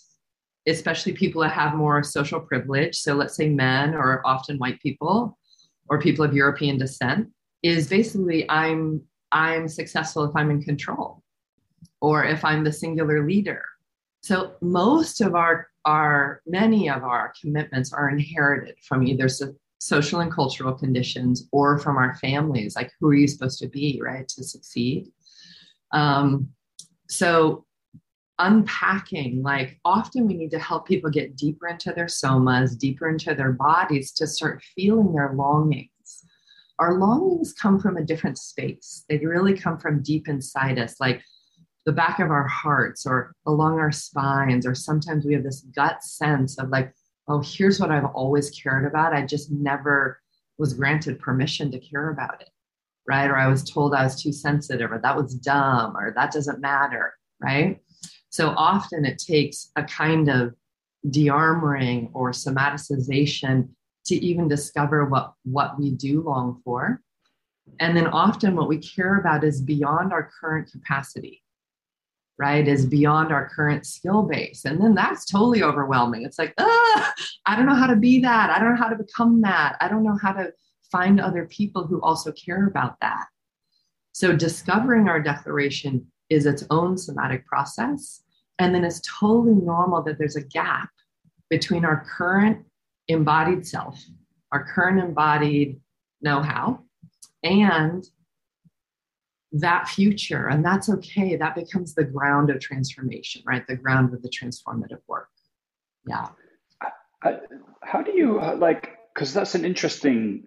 especially 0.66 1.12
people 1.12 1.42
that 1.42 1.53
have 1.53 1.74
more 1.74 2.03
social 2.03 2.40
privilege. 2.40 2.96
So 2.96 3.14
let's 3.14 3.35
say 3.35 3.48
men 3.48 3.94
or 3.94 4.26
often 4.26 4.59
white 4.59 4.81
people 4.81 5.38
or 5.88 6.00
people 6.00 6.24
of 6.24 6.35
European 6.35 6.79
descent 6.79 7.29
is 7.62 7.88
basically 7.88 8.48
I'm 8.48 9.03
I'm 9.33 9.68
successful 9.68 10.24
if 10.24 10.35
I'm 10.35 10.50
in 10.50 10.62
control 10.62 11.22
or 12.01 12.25
if 12.25 12.45
I'm 12.45 12.64
the 12.64 12.73
singular 12.73 13.27
leader. 13.27 13.62
So 14.23 14.55
most 14.61 15.21
of 15.21 15.35
our 15.35 15.69
our 15.87 16.43
many 16.47 16.90
of 16.90 17.05
our 17.05 17.33
commitments 17.40 17.93
are 17.93 18.11
inherited 18.11 18.75
from 18.87 19.07
either 19.07 19.29
so, 19.29 19.55
social 19.79 20.21
and 20.21 20.31
cultural 20.31 20.75
conditions 20.75 21.49
or 21.53 21.79
from 21.79 21.97
our 21.97 22.14
families. 22.16 22.77
Like 22.77 22.93
who 23.01 23.09
are 23.09 23.14
you 23.14 23.27
supposed 23.27 23.59
to 23.61 23.69
be 23.69 24.01
right 24.03 24.29
to 24.29 24.45
succeed? 24.45 25.09
Um, 25.93 26.51
so 27.09 27.64
unpacking 28.38 29.43
like 29.43 29.79
often 29.85 30.27
we 30.27 30.35
need 30.35 30.51
to 30.51 30.59
help 30.59 30.88
people 30.88 31.11
get 31.11 31.37
deeper 31.37 31.69
into 31.69 31.93
their 31.93 32.07
somas 32.07 32.77
deeper 32.79 33.07
into 33.07 33.35
their 33.35 33.53
bodies 33.53 34.12
to 34.12 34.27
start 34.27 34.62
feeling 34.75 35.12
their 35.12 35.33
longings. 35.35 35.90
Our 36.79 36.99
longings 36.99 37.53
come 37.53 37.79
from 37.79 37.99
a 37.99 38.05
different 38.05 38.38
space. 38.38 39.05
They 39.09 39.19
really 39.19 39.55
come 39.55 39.79
from 39.79 40.03
deep 40.03 40.29
inside 40.29 40.79
us. 40.79 40.99
Like 40.99 41.23
the 41.87 41.93
back 41.93 42.19
of 42.19 42.31
our 42.31 42.47
hearts 42.47 43.07
or 43.07 43.33
along 43.47 43.79
our 43.79 43.93
spines 43.93 44.66
or 44.66 44.75
sometimes 44.75 45.25
we 45.25 45.35
have 45.35 45.43
this 45.43 45.62
gut 45.75 46.03
sense 46.03 46.59
of 46.59 46.69
like 46.69 46.93
oh 47.29 47.40
here's 47.45 47.81
what 47.81 47.90
i've 47.90 48.05
always 48.07 48.51
cared 48.51 48.85
about. 48.87 49.14
I 49.14 49.25
just 49.25 49.51
never 49.51 50.21
was 50.59 50.75
granted 50.75 51.19
permission 51.19 51.71
to 51.71 51.79
care 51.79 52.11
about 52.11 52.40
it 52.40 52.51
right? 53.09 53.31
Or 53.31 53.37
i 53.37 53.49
was 53.49 53.64
told 53.64 53.95
i 53.95 54.05
was 54.05 54.23
too 54.23 54.33
sensitive 54.33 54.93
or 54.93 54.99
that 54.99 55.16
was 55.16 55.35
dumb 55.35 55.97
or 55.97 56.12
that 56.14 56.33
doesn't 56.33 56.61
matter 56.61 57.14
right? 57.40 57.81
So 58.31 58.51
often 58.51 59.05
it 59.05 59.19
takes 59.19 59.71
a 59.77 59.83
kind 59.83 60.29
of 60.29 60.55
de-armoring 61.09 62.11
or 62.12 62.31
somaticization 62.31 63.69
to 64.07 64.14
even 64.16 64.49
discover 64.49 65.07
what, 65.07 65.33
what 65.45 65.79
we 65.79 65.90
do 65.90 66.23
long 66.23 66.61
for. 66.64 67.01
And 67.79 67.97
then 67.97 68.07
often 68.07 68.57
what 68.57 68.69
we 68.69 68.79
care 68.79 69.19
about 69.19 69.45
is 69.45 69.62
beyond 69.62 70.12
our 70.12 70.31
current 70.40 70.71
capacity, 70.71 71.43
right? 72.40 72.66
Is 72.66 72.87
beyond 72.87 73.33
our 73.33 73.50
current 73.50 73.85
skill 73.85 74.22
base. 74.22 74.64
And 74.64 74.81
then 74.81 74.94
that's 74.94 75.26
totally 75.26 75.62
overwhelming. 75.62 76.22
It's 76.22 76.38
like, 76.38 76.55
I 76.59 77.12
don't 77.55 77.66
know 77.66 77.74
how 77.74 77.87
to 77.87 77.96
be 77.96 78.18
that. 78.20 78.48
I 78.48 78.59
don't 78.59 78.70
know 78.70 78.83
how 78.83 78.88
to 78.88 78.96
become 78.96 79.42
that. 79.42 79.76
I 79.81 79.88
don't 79.88 80.03
know 80.03 80.16
how 80.20 80.33
to 80.33 80.50
find 80.90 81.20
other 81.20 81.46
people 81.46 81.87
who 81.87 82.00
also 82.00 82.33
care 82.33 82.66
about 82.66 82.96
that. 83.03 83.26
So 84.12 84.35
discovering 84.35 85.07
our 85.07 85.20
declaration 85.20 86.07
is 86.31 86.46
its 86.46 86.64
own 86.70 86.96
somatic 86.96 87.46
process. 87.46 88.22
And 88.59 88.74
then 88.74 88.85
it's 88.85 89.03
totally 89.20 89.55
normal 89.55 90.03
that 90.05 90.18
there's 90.18 90.37
a 90.37 90.42
gap 90.42 90.88
between 91.50 91.85
our 91.85 92.07
current 92.16 92.64
embodied 93.09 93.66
self, 93.66 94.03
our 94.50 94.64
current 94.64 94.98
embodied 94.98 95.79
know 96.22 96.40
how, 96.40 96.81
and 97.42 98.07
that 99.53 99.89
future. 99.89 100.49
And 100.49 100.65
that's 100.65 100.89
okay. 100.89 101.37
That 101.37 101.55
becomes 101.55 101.95
the 101.95 102.05
ground 102.05 102.51
of 102.51 102.61
transformation, 102.61 103.43
right? 103.45 103.67
The 103.67 103.77
ground 103.77 104.15
of 104.15 104.23
the 104.23 104.29
transformative 104.29 105.01
work. 105.07 105.29
Yeah. 106.07 106.29
I, 107.23 107.39
how 107.83 108.03
do 108.03 108.13
you 108.13 108.41
uh, 108.41 108.57
like, 108.57 108.99
because 109.15 109.35
that's 109.35 109.55
an 109.55 109.65
interesting 109.65 110.45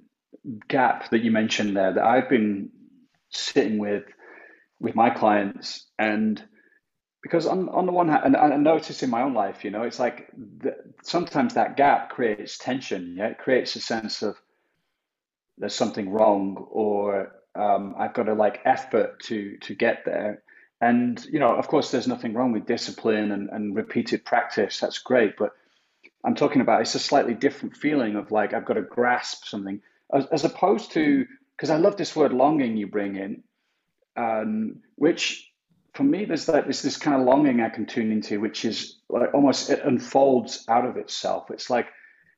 gap 0.68 1.10
that 1.12 1.22
you 1.22 1.32
mentioned 1.32 1.76
there 1.76 1.94
that 1.94 2.04
I've 2.04 2.30
been 2.30 2.70
sitting 3.30 3.78
with 3.78 4.04
with 4.80 4.96
my 4.96 5.10
clients 5.10 5.86
and 5.98 6.44
because 7.22 7.48
on, 7.48 7.70
on 7.70 7.86
the 7.86 7.92
one 7.92 8.10
hand 8.10 8.24
and 8.26 8.36
i 8.36 8.56
notice 8.58 9.02
in 9.02 9.10
my 9.10 9.22
own 9.22 9.34
life 9.34 9.64
you 9.64 9.72
know 9.72 9.84
it's 9.84 9.98
like 9.98 10.30
the, 10.36 10.76
sometimes 11.02 11.54
that 11.54 11.78
gap 11.78 12.10
creates 12.10 12.58
tension 12.58 13.16
yeah 13.18 13.28
it 13.28 13.38
creates 13.40 13.76
a 13.76 13.80
sense 13.80 14.22
of 14.22 14.36
there's 15.58 15.74
something 15.74 16.10
wrong 16.10 16.68
or 16.70 17.32
um, 17.56 17.96
i've 17.98 18.14
got 18.14 18.24
to 18.24 18.34
like 18.34 18.62
effort 18.66 19.20
to 19.20 19.58
to 19.58 19.76
get 19.76 20.04
there 20.06 20.44
and 20.82 21.26
you 21.26 21.40
know 21.40 21.56
of 21.56 21.68
course 21.68 21.92
there's 21.92 22.08
nothing 22.08 22.34
wrong 22.34 22.52
with 22.52 22.66
discipline 22.66 23.32
and, 23.32 23.50
and 23.50 23.76
repeated 23.76 24.26
practice 24.26 24.80
that's 24.80 25.00
great 25.00 25.36
but 25.38 25.52
i'm 26.24 26.36
talking 26.36 26.62
about 26.62 26.82
it's 26.82 26.96
a 26.96 27.00
slightly 27.00 27.34
different 27.34 27.76
feeling 27.76 28.16
of 28.16 28.32
like 28.32 28.54
i've 28.54 28.66
got 28.66 28.76
to 28.76 28.82
grasp 28.82 29.46
something 29.46 29.82
as, 30.14 30.26
as 30.28 30.46
opposed 30.46 30.92
to 30.92 31.26
because 31.56 31.70
i 31.70 31.78
love 31.78 31.98
this 31.98 32.16
word 32.16 32.34
longing 32.34 32.78
you 32.78 32.88
bring 32.88 33.16
in 33.16 33.44
um, 34.16 34.82
which 34.96 35.52
for 35.94 36.04
me 36.04 36.26
there's 36.26 36.48
that 36.48 36.66
there's 36.66 36.82
this 36.82 36.98
kind 36.98 37.20
of 37.20 37.28
longing 37.28 37.62
I 37.62 37.70
can 37.70 37.86
tune 37.86 38.12
into, 38.12 38.40
which 38.40 38.66
is 38.66 38.98
like 39.10 39.34
almost 39.34 39.70
it 39.70 39.82
unfolds 39.84 40.66
out 40.68 40.86
of 40.86 40.98
itself. 40.98 41.52
It's 41.52 41.70
like 41.70 41.88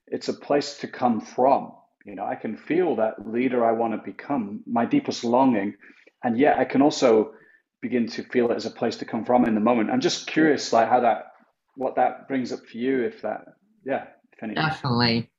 it's 0.07 0.29
a 0.29 0.33
place 0.33 0.79
to 0.79 0.87
come 0.87 1.21
from. 1.21 1.73
You 2.05 2.13
know, 2.13 2.25
I 2.25 2.35
can 2.35 2.55
feel 2.55 2.95
that 2.97 3.27
leader 3.27 3.65
I 3.65 3.71
want 3.71 3.93
to 3.93 4.11
become, 4.11 4.61
my 4.67 4.85
deepest 4.85 5.23
longing, 5.23 5.75
and 6.23 6.37
yet 6.37 6.59
I 6.59 6.63
can 6.63 6.83
also 6.83 7.33
begin 7.81 8.07
to 8.07 8.23
feel 8.23 8.51
it 8.51 8.55
as 8.55 8.67
a 8.67 8.71
place 8.71 8.95
to 8.97 9.05
come 9.05 9.25
from 9.25 9.45
in 9.45 9.55
the 9.55 9.59
moment. 9.59 9.89
I'm 9.89 9.99
just 9.99 10.27
curious, 10.27 10.71
like 10.71 10.87
how 10.87 10.99
that, 10.99 11.31
what 11.75 11.95
that 11.95 12.27
brings 12.27 12.53
up 12.53 12.59
for 12.59 12.77
you, 12.77 13.03
if 13.03 13.23
that, 13.23 13.45
yeah, 13.83 14.05
if. 14.39 14.55
Definitely. 14.55 15.31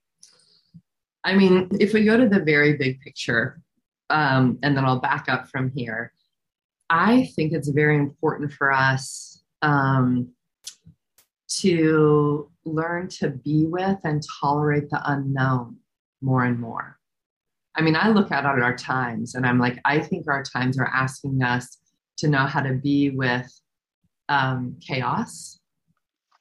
I 1.24 1.34
mean, 1.36 1.68
if 1.80 1.92
we 1.92 2.04
go 2.04 2.16
to 2.16 2.28
the 2.28 2.40
very 2.40 2.76
big 2.76 3.00
picture, 3.00 3.60
um, 4.10 4.58
and 4.62 4.76
then 4.76 4.84
I'll 4.84 5.00
back 5.00 5.28
up 5.28 5.48
from 5.48 5.70
here. 5.70 6.12
I 6.90 7.30
think 7.36 7.52
it's 7.52 7.68
very 7.68 7.96
important 7.96 8.52
for 8.52 8.72
us 8.72 9.42
um, 9.62 10.28
to 11.60 12.50
learn 12.64 13.08
to 13.08 13.30
be 13.30 13.66
with 13.66 13.98
and 14.04 14.22
tolerate 14.40 14.90
the 14.90 15.00
unknown 15.04 15.76
more 16.20 16.44
and 16.44 16.58
more. 16.58 16.98
I 17.76 17.82
mean, 17.82 17.96
I 17.96 18.08
look 18.08 18.32
out 18.32 18.46
at 18.46 18.62
our 18.62 18.76
times 18.76 19.34
and 19.34 19.46
I'm 19.46 19.58
like, 19.58 19.78
I 19.84 20.00
think 20.00 20.28
our 20.28 20.42
times 20.42 20.78
are 20.78 20.90
asking 20.92 21.42
us 21.42 21.78
to 22.18 22.28
know 22.28 22.46
how 22.46 22.62
to 22.62 22.72
be 22.72 23.10
with 23.10 23.52
um, 24.28 24.76
chaos, 24.80 25.60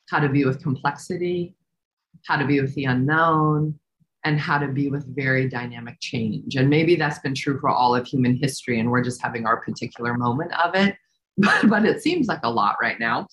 how 0.10 0.20
to 0.20 0.30
be 0.30 0.46
with 0.46 0.64
complexity, 0.64 1.56
how 2.26 2.38
to 2.38 2.46
be 2.46 2.62
with 2.62 2.74
the 2.76 2.86
unknown, 2.86 3.78
and 4.24 4.40
how 4.40 4.58
to 4.58 4.68
be 4.68 4.90
with 4.90 5.16
very 5.16 5.48
dynamic 5.48 5.98
change. 6.00 6.56
And 6.56 6.70
maybe 6.70 6.96
that's 6.96 7.20
been 7.20 7.36
true 7.36 7.60
for 7.60 7.70
all 7.70 7.96
of 7.96 8.08
human 8.08 8.36
history, 8.36 8.80
and 8.80 8.90
we're 8.90 9.04
just 9.04 9.22
having 9.22 9.46
our 9.46 9.58
particular 9.58 10.16
moment 10.16 10.52
of 10.60 10.76
it. 10.76 10.96
But, 11.68 11.86
it 11.86 12.02
seems 12.02 12.28
like 12.28 12.40
a 12.44 12.50
lot 12.50 12.78
right 12.82 12.98
now. 12.98 13.28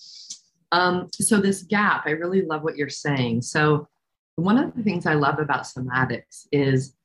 Um, 0.73 1.07
so, 1.13 1.39
this 1.39 1.63
gap, 1.63 2.03
I 2.05 2.11
really 2.11 2.41
love 2.41 2.61
what 2.61 2.75
you're 2.75 2.89
saying. 2.89 3.43
So, 3.43 3.87
one 4.35 4.57
of 4.57 4.75
the 4.75 4.83
things 4.83 5.05
I 5.05 5.13
love 5.13 5.39
about 5.39 5.63
somatics 5.63 6.47
is 6.51 6.95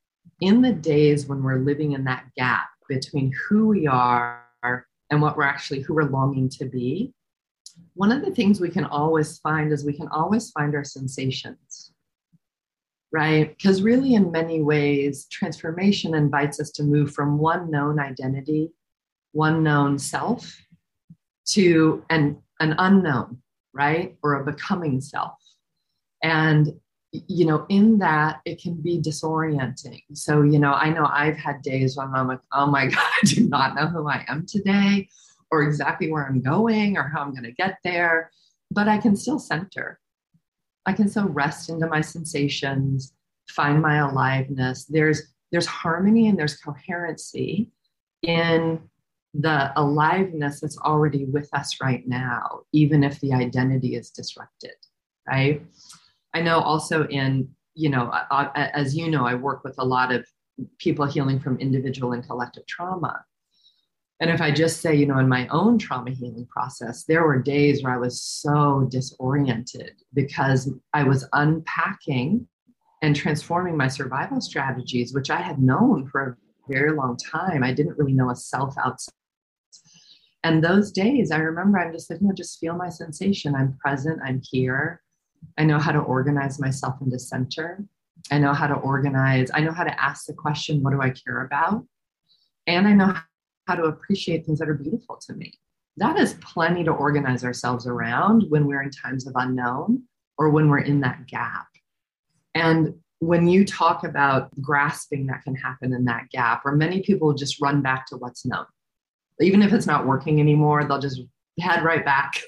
in 0.41 0.63
the 0.63 0.73
days 0.73 1.27
when 1.27 1.43
we're 1.43 1.59
living 1.59 1.93
in 1.93 2.05
that 2.05 2.25
gap 2.37 2.69
between 2.89 3.33
who 3.49 3.69
we 3.69 3.87
are 3.87 4.45
and 5.11 5.21
what 5.21 5.37
we're 5.37 5.45
actually, 5.45 5.81
who 5.81 5.95
we're 5.95 6.05
longing 6.05 6.49
to 6.51 6.65
be, 6.65 7.13
one 7.95 8.13
of 8.13 8.25
the 8.25 8.31
things 8.31 8.61
we 8.61 8.71
can 8.71 8.85
always 8.85 9.39
find 9.39 9.73
is 9.73 9.85
we 9.85 9.93
can 9.93 10.09
always 10.09 10.51
find 10.51 10.75
our 10.75 10.85
sensations 10.85 11.93
right? 13.13 13.57
Because 13.57 13.83
really, 13.83 14.15
in 14.15 14.31
many 14.31 14.63
ways, 14.63 15.27
transformation 15.31 16.15
invites 16.15 16.61
us 16.61 16.71
to 16.73 16.83
move 16.83 17.13
from 17.13 17.39
one 17.39 17.71
known 17.71 17.99
identity, 17.99 18.73
one 19.33 19.63
known 19.63 19.99
self, 19.99 20.61
to 21.47 22.05
an, 22.11 22.39
an 22.61 22.75
unknown, 22.79 23.39
right? 23.73 24.17
Or 24.23 24.35
a 24.35 24.45
becoming 24.45 25.01
self. 25.01 25.39
And, 26.23 26.69
you 27.13 27.47
know, 27.47 27.65
in 27.69 27.99
that, 27.99 28.41
it 28.45 28.61
can 28.61 28.75
be 28.75 29.01
disorienting. 29.01 30.03
So, 30.13 30.43
you 30.43 30.59
know, 30.59 30.73
I 30.73 30.91
know 30.91 31.07
I've 31.07 31.37
had 31.37 31.63
days 31.63 31.97
when 31.97 32.09
I'm 32.15 32.29
like, 32.29 32.41
oh 32.53 32.67
my 32.67 32.87
God, 32.95 32.99
I 33.23 33.27
do 33.27 33.49
not 33.49 33.75
know 33.75 33.87
who 33.87 34.09
I 34.09 34.25
am 34.29 34.47
today 34.47 35.09
or 35.51 35.63
exactly 35.63 36.13
where 36.13 36.27
I'm 36.27 36.43
going 36.43 36.99
or 36.99 37.09
how 37.09 37.23
I'm 37.23 37.31
going 37.31 37.45
to 37.45 37.53
get 37.53 37.79
there, 37.83 38.31
but 38.71 38.89
I 38.89 38.99
can 38.99 39.17
still 39.17 39.39
center 39.39 39.99
I 40.89 40.95
can 40.95 41.07
still 41.07 41.29
rest 41.29 41.69
into 41.69 41.87
my 41.87 42.01
sensations, 42.01 43.13
find 43.51 43.83
my 43.83 43.97
aliveness. 43.97 44.87
There's 44.87 45.21
there's 45.53 45.67
harmony 45.67 46.29
and 46.29 46.39
there's 46.39 46.57
coherency 46.57 47.71
in 48.23 48.81
the 49.35 49.71
aliveness 49.77 50.61
that's 50.61 50.79
already 50.79 51.27
with 51.27 51.51
us 51.53 51.77
right 51.83 52.09
now, 52.09 52.63
even 52.73 53.05
if 53.05 53.21
the 53.21 53.35
identity 53.35 53.97
is 53.97 54.09
disrupted, 54.09 54.77
right? 55.29 55.63
I 56.39 56.41
know 56.41 56.61
also 56.61 57.05
in, 57.09 57.49
you 57.75 57.91
know, 57.91 58.13
as 58.55 58.97
you 58.97 59.11
know, 59.11 59.27
I 59.27 59.35
work 59.35 59.65
with 59.65 59.75
a 59.79 59.85
lot 59.85 60.13
of 60.13 60.25
people 60.79 61.05
healing 61.05 61.41
from 61.41 61.59
individual 61.59 62.13
and 62.13 62.25
collective 62.25 62.65
trauma. 62.69 63.25
And 64.21 64.31
if 64.31 64.41
I 64.41 64.53
just 64.53 64.81
say, 64.81 64.95
you 64.95 65.07
know, 65.07 65.19
in 65.19 65.29
my 65.29 65.49
own 65.49 65.79
trauma 65.79 66.13
healing 66.13 66.47
process, 66.47 67.03
there 67.03 67.25
were 67.25 67.43
days 67.43 67.83
where 67.83 67.93
I 67.93 67.99
was 67.99 68.23
so 68.23 68.87
disoriented 68.89 69.95
because 70.15 70.73
I 70.95 71.03
was 71.03 71.27
unpacking 71.33 72.47
and 73.03 73.17
transforming 73.17 73.77
my 73.77 73.89
survival 73.89 74.41
strategies, 74.41 75.13
which 75.13 75.31
I 75.31 75.41
had 75.41 75.59
known 75.61 76.07
for 76.07 76.21
a 76.23 76.73
very 76.73 76.93
long 76.93 77.17
time. 77.17 77.65
I 77.65 77.73
didn't 77.73 77.99
really 77.99 78.13
know 78.13 78.31
a 78.31 78.37
self 78.37 78.77
outside. 78.85 79.13
And 80.45 80.63
those 80.63 80.93
days, 80.93 81.33
I 81.33 81.39
remember 81.39 81.81
I'm 81.81 81.93
just 81.93 82.09
like, 82.09 82.23
no, 82.23 82.33
just 82.33 82.61
feel 82.61 82.77
my 82.77 82.91
sensation. 82.91 83.57
I'm 83.57 83.77
present, 83.83 84.21
I'm 84.25 84.41
here. 84.53 85.03
I 85.57 85.65
know 85.65 85.79
how 85.79 85.93
to 85.93 85.99
organize 85.99 86.59
myself 86.59 86.97
into 87.01 87.19
center. 87.19 87.85
I 88.31 88.39
know 88.39 88.53
how 88.53 88.67
to 88.67 88.75
organize. 88.75 89.51
I 89.53 89.61
know 89.61 89.73
how 89.73 89.85
to 89.85 90.03
ask 90.03 90.27
the 90.27 90.35
question, 90.35 90.83
what 90.83 90.93
do 90.93 91.01
I 91.01 91.11
care 91.11 91.45
about? 91.45 91.85
And 92.67 92.87
I 92.87 92.93
know 92.93 93.15
how 93.67 93.75
to 93.75 93.85
appreciate 93.85 94.45
things 94.45 94.59
that 94.59 94.69
are 94.69 94.75
beautiful 94.75 95.17
to 95.27 95.33
me. 95.35 95.53
That 95.97 96.19
is 96.19 96.35
plenty 96.35 96.85
to 96.85 96.93
organize 96.93 97.45
ourselves 97.45 97.87
around 97.87 98.45
when 98.49 98.67
we're 98.67 98.83
in 98.83 98.91
times 98.91 99.27
of 99.27 99.33
unknown 99.37 100.05
or 100.37 100.51
when 100.51 100.69
we're 100.69 100.79
in 100.79 101.01
that 101.01 101.27
gap. 101.27 101.67
And 102.55 102.95
when 103.21 103.49
you 103.49 103.65
talk 103.65 104.05
about 104.05 104.49
grasping 104.61 105.27
that 105.27 105.43
can 105.43 105.55
happen 105.55 105.93
in 105.93 106.05
that 106.05 106.31
gap, 106.31 106.63
or 106.65 106.77
many 106.77 107.03
people 107.03 107.35
just 107.35 107.61
run 107.61 107.83
back 107.83 108.07
to 108.07 108.17
what's 108.17 108.47
known. 108.47 108.67
Even 109.41 109.63
if 109.63 109.73
it's 109.73 109.87
not 109.87 110.07
working 110.07 110.41
anymore, 110.41 110.85
they'll 110.85 111.01
just 111.01 111.23
head 111.61 111.83
right 111.83 112.05
back 112.05 112.41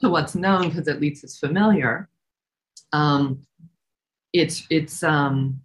to 0.00 0.10
what's 0.10 0.34
known 0.34 0.68
because 0.68 0.88
at 0.88 1.00
least 1.00 1.24
it's 1.24 1.38
familiar. 1.38 2.08
Um, 2.92 3.46
it's 4.32 4.66
it's 4.70 5.02
um, 5.02 5.60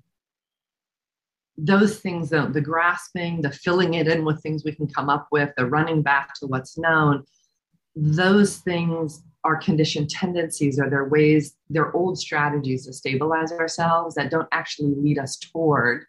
those 1.57 1.99
things, 1.99 2.29
the, 2.29 2.47
the 2.47 2.61
grasping, 2.61 3.41
the 3.41 3.51
filling 3.51 3.93
it 3.95 4.07
in 4.07 4.25
with 4.25 4.41
things 4.41 4.63
we 4.63 4.73
can 4.73 4.87
come 4.87 5.09
up 5.09 5.27
with, 5.31 5.51
the 5.57 5.65
running 5.65 6.01
back 6.01 6.33
to 6.35 6.47
what's 6.47 6.77
known. 6.77 7.23
Those 7.95 8.57
things 8.57 9.23
are 9.43 9.55
conditioned 9.55 10.09
tendencies 10.09 10.79
or 10.79 10.89
they're 10.89 11.07
ways, 11.07 11.55
they're 11.69 11.95
old 11.95 12.17
strategies 12.17 12.85
to 12.85 12.93
stabilize 12.93 13.51
ourselves 13.51 14.15
that 14.15 14.31
don't 14.31 14.49
actually 14.51 14.93
lead 14.95 15.19
us 15.19 15.37
toward 15.37 16.05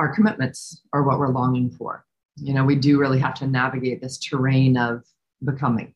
our 0.00 0.14
commitments 0.14 0.82
or 0.92 1.04
what 1.04 1.18
we're 1.18 1.28
longing 1.28 1.70
for. 1.70 2.04
You 2.36 2.52
know, 2.52 2.64
we 2.64 2.76
do 2.76 2.98
really 2.98 3.20
have 3.20 3.34
to 3.34 3.46
navigate 3.46 4.02
this 4.02 4.18
terrain 4.18 4.76
of 4.76 5.04
becoming. 5.44 5.94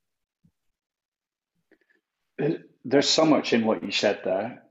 There's 2.89 3.09
so 3.09 3.25
much 3.25 3.53
in 3.53 3.67
what 3.67 3.83
you 3.83 3.91
said 3.91 4.21
there. 4.25 4.63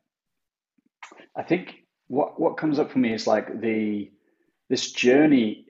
I 1.35 1.43
think 1.43 1.75
what 2.07 2.39
what 2.39 2.55
comes 2.55 2.79
up 2.79 2.91
for 2.91 2.99
me 2.99 3.13
is 3.13 3.27
like 3.27 3.59
the 3.59 4.09
this 4.69 4.93
journey 4.93 5.65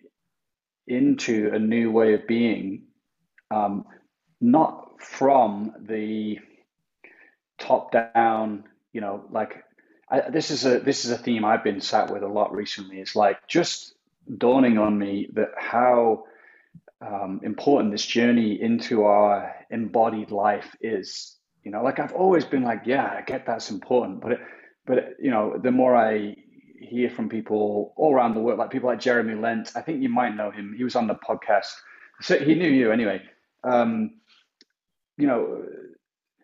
into 0.87 1.51
a 1.51 1.59
new 1.59 1.91
way 1.91 2.13
of 2.13 2.27
being, 2.27 2.83
um, 3.49 3.85
not 4.39 5.01
from 5.01 5.73
the 5.87 6.37
top 7.57 7.91
down, 7.91 8.65
you 8.93 9.01
know, 9.01 9.25
like 9.31 9.63
I, 10.09 10.29
this 10.29 10.51
is 10.51 10.67
a 10.67 10.79
this 10.79 11.03
is 11.03 11.11
a 11.11 11.17
theme 11.17 11.43
I've 11.43 11.63
been 11.63 11.81
sat 11.81 12.11
with 12.11 12.21
a 12.21 12.27
lot 12.27 12.53
recently. 12.53 12.99
It's 12.99 13.15
like 13.15 13.47
just 13.47 13.95
dawning 14.37 14.77
on 14.77 14.97
me 14.99 15.29
that 15.33 15.49
how 15.57 16.25
um, 17.01 17.41
important 17.43 17.91
this 17.91 18.05
journey 18.05 18.61
into 18.61 19.05
our 19.05 19.55
embodied 19.71 20.29
life 20.29 20.75
is. 20.79 21.35
You 21.65 21.71
know, 21.71 21.83
like 21.83 21.99
I've 21.99 22.13
always 22.13 22.45
been 22.45 22.63
like, 22.63 22.83
yeah, 22.85 23.05
I 23.17 23.21
get 23.21 23.47
that's 23.47 23.71
important, 23.71 24.21
but 24.21 24.33
it, 24.33 24.39
but 24.85 25.15
you 25.19 25.31
know, 25.31 25.57
the 25.57 25.71
more 25.71 25.95
I 25.95 26.35
hear 26.79 27.09
from 27.09 27.27
people 27.27 27.93
all 27.97 28.13
around 28.13 28.35
the 28.35 28.39
world, 28.39 28.59
like 28.59 28.69
people 28.69 28.87
like 28.87 28.99
Jeremy 28.99 29.33
Lent, 29.33 29.71
I 29.75 29.81
think 29.81 30.03
you 30.03 30.09
might 30.09 30.35
know 30.35 30.51
him. 30.51 30.75
He 30.77 30.83
was 30.83 30.95
on 30.95 31.07
the 31.07 31.15
podcast, 31.15 31.73
so 32.21 32.37
he 32.37 32.53
knew 32.53 32.69
you 32.69 32.91
anyway. 32.91 33.23
Um, 33.63 34.11
you 35.17 35.25
know, 35.25 35.65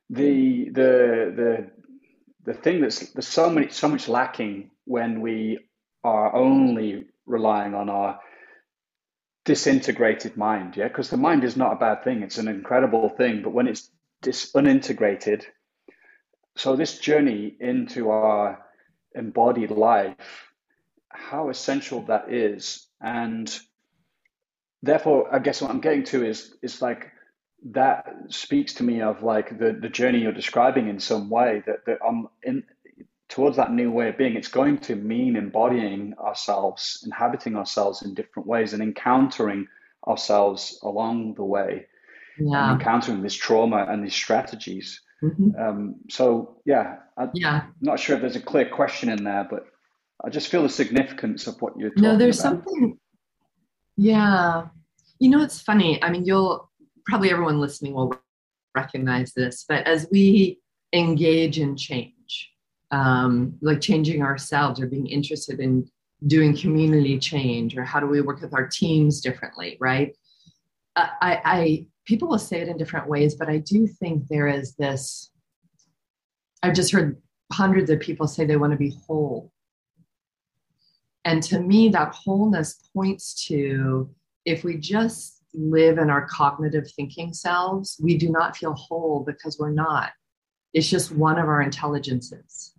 the 0.10 0.70
the 0.70 1.34
the 1.36 1.72
the 2.44 2.54
thing 2.56 2.82
that's 2.82 3.12
there's 3.12 3.28
so 3.28 3.48
many 3.50 3.70
so 3.70 3.88
much 3.88 4.08
lacking 4.08 4.72
when 4.86 5.22
we 5.22 5.60
are 6.04 6.36
only 6.36 7.06
relying 7.28 7.76
on 7.76 7.90
our 7.90 8.20
disintegrated 9.46 10.38
mind 10.38 10.76
yeah 10.76 10.88
because 10.88 11.10
the 11.10 11.18
mind 11.18 11.44
is 11.44 11.56
not 11.56 11.74
a 11.74 11.76
bad 11.76 12.04
thing 12.04 12.22
it's 12.22 12.38
an 12.38 12.48
incredible 12.48 13.10
thing 13.10 13.42
but 13.42 13.54
when 13.54 13.68
it's 13.68 13.90
dis- 14.22 14.52
unintegrated. 14.54 15.46
So 16.56 16.76
this 16.76 17.00
journey 17.00 17.56
into 17.60 18.10
our 18.10 18.66
embodied 19.16 19.72
life 19.72 20.48
how 21.14 21.50
essential 21.50 22.02
that 22.04 22.32
is. 22.32 22.88
And 23.02 23.54
therefore 24.82 25.34
i 25.34 25.40
guess 25.40 25.62
what 25.62 25.72
i'm 25.72 25.80
getting 25.82 26.04
to 26.04 26.26
is 26.26 26.56
is 26.62 26.82
like 26.82 27.12
that 27.64 28.16
speaks 28.30 28.74
to 28.74 28.84
me 28.84 29.02
of 29.02 29.22
like 29.22 29.58
the 29.60 29.78
the 29.80 29.90
journey 29.90 30.20
you're 30.20 30.32
describing 30.32 30.88
in 30.88 31.00
some 31.00 31.30
way 31.30 31.62
that 31.66 31.86
that 31.86 32.00
i'm 32.08 32.28
in 32.44 32.64
towards 33.30 33.58
that 33.58 33.72
new 33.72 33.92
way 33.92 34.10
of 34.10 34.18
being 34.18 34.36
it's 34.36 34.48
going 34.48 34.78
to 34.78 34.96
mean 34.96 35.36
embodying 35.36 36.14
ourselves 36.20 37.04
inhabiting 37.06 37.56
ourselves 37.56 38.02
in 38.02 38.14
different 38.14 38.48
ways 38.48 38.74
and 38.74 38.82
encountering 38.82 39.68
ourselves 40.08 40.80
along 40.84 41.34
the 41.36 41.44
way 41.44 41.86
yeah. 42.39 42.74
encountering 42.74 43.22
this 43.22 43.36
trauma 43.36 43.86
and 43.89 44.04
these 44.04 44.15
strategies 44.15 45.02
Mm-hmm. 45.24 45.50
Um, 45.60 45.96
so 46.10 46.58
yeah, 46.65 46.98
I, 47.17 47.30
yeah. 47.34 47.63
not 47.80 48.00
sure 48.00 48.15
if 48.15 48.22
there's 48.22 48.36
a 48.36 48.41
clear 48.41 48.67
question 48.67 49.10
in 49.10 49.24
there, 49.24 49.48
but 49.50 49.65
I 50.24 50.30
just 50.30 50.50
feel 50.50 50.63
the 50.63 50.70
significance 50.70 51.48
of 51.48 51.62
what 51.62 51.74
you're. 51.78 51.91
no, 51.98 52.17
there's 52.17 52.39
about. 52.39 52.63
something. 52.65 52.98
Yeah, 53.98 54.67
you 55.20 55.30
know, 55.30 55.44
it's 55.44 55.62
funny. 55.62 56.02
I 56.02 56.10
mean, 56.10 56.26
you'll 56.26 56.72
probably 57.06 57.30
everyone 57.30 57.60
listening 57.60 57.94
will 57.94 58.15
recognize 58.76 59.34
this, 59.34 59.65
but 59.67 59.86
as 59.86 60.08
we 60.12 60.60
engage 60.94 61.60
in 61.60 61.78
change, 61.78 62.52
um, 62.89 63.54
like 63.62 63.80
changing 63.80 64.24
ourselves 64.24 64.80
or 64.80 64.88
being 64.88 65.08
interested 65.08 65.60
in 65.60 65.88
doing 66.28 66.56
community 66.56 67.20
change 67.20 67.78
or 67.78 67.84
how 67.84 68.00
do 68.00 68.08
we 68.08 68.22
work 68.22 68.41
with 68.41 68.54
our 68.54 68.67
teams 68.67 69.22
differently, 69.22 69.78
right? 69.80 70.15
I, 70.96 71.41
I 71.46 71.88
people 72.06 72.28
will 72.28 72.40
say 72.40 72.62
it 72.62 72.68
in 72.68 72.78
different 72.78 73.08
ways, 73.08 73.36
but 73.36 73.50
I 73.50 73.58
do 73.58 73.88
think 73.88 74.28
there 74.28 74.48
is 74.48 74.76
this. 74.76 75.32
I've 76.64 76.74
just 76.74 76.92
heard 76.92 77.22
hundreds 77.52 77.90
of 77.90 78.00
people 78.00 78.28
say 78.28 78.46
they 78.46 78.58
want 78.58 78.72
to 78.72 78.78
be 78.78 78.96
whole. 79.06 79.52
And 81.26 81.44
to 81.44 81.60
me, 81.60 81.90
that 81.90 82.14
wholeness 82.14 82.90
points 82.94 83.46
to 83.48 84.10
if 84.46 84.64
we 84.64 84.78
just 84.78 85.44
live 85.54 85.98
in 85.98 86.10
our 86.10 86.26
cognitive 86.26 86.90
thinking 86.96 87.34
selves, 87.34 88.00
we 88.02 88.18
do 88.18 88.30
not 88.30 88.58
feel 88.58 88.74
whole 88.74 89.24
because 89.26 89.60
we're 89.60 89.72
not. 89.72 90.12
It's 90.74 90.90
just 90.90 91.12
one 91.12 91.38
of 91.38 91.48
our 91.48 91.62
intelligences 91.62 92.71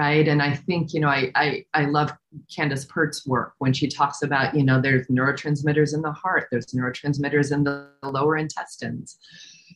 right? 0.00 0.26
And 0.26 0.40
i 0.40 0.52
think 0.66 0.94
you 0.94 1.00
know 1.02 1.12
i 1.18 1.30
i, 1.34 1.48
I 1.74 1.82
love 1.84 2.10
candace 2.56 2.86
pert's 2.86 3.26
work 3.26 3.52
when 3.58 3.74
she 3.78 3.86
talks 3.86 4.22
about 4.22 4.54
you 4.54 4.64
know 4.64 4.80
there's 4.80 5.06
neurotransmitters 5.08 5.92
in 5.96 6.00
the 6.00 6.12
heart 6.22 6.48
there's 6.50 6.72
neurotransmitters 6.78 7.52
in 7.52 7.64
the 7.64 7.74
lower 8.02 8.36
intestines. 8.44 9.18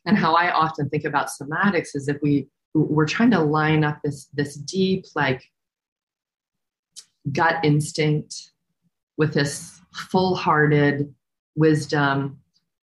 And 0.07 0.17
how 0.17 0.33
i 0.45 0.47
often 0.51 0.89
think 0.89 1.05
about 1.05 1.35
somatics 1.39 1.91
is 1.99 2.09
if 2.09 2.19
we 2.23 2.49
we're 2.75 3.13
trying 3.17 3.33
to 3.33 3.41
line 3.59 3.85
up 3.89 3.99
this 4.05 4.29
this 4.39 4.55
deep 4.77 5.05
like 5.15 5.43
gut 7.33 7.57
instinct 7.71 8.33
with 9.21 9.33
this 9.35 9.81
full-hearted 10.11 11.15
wisdom 11.55 12.39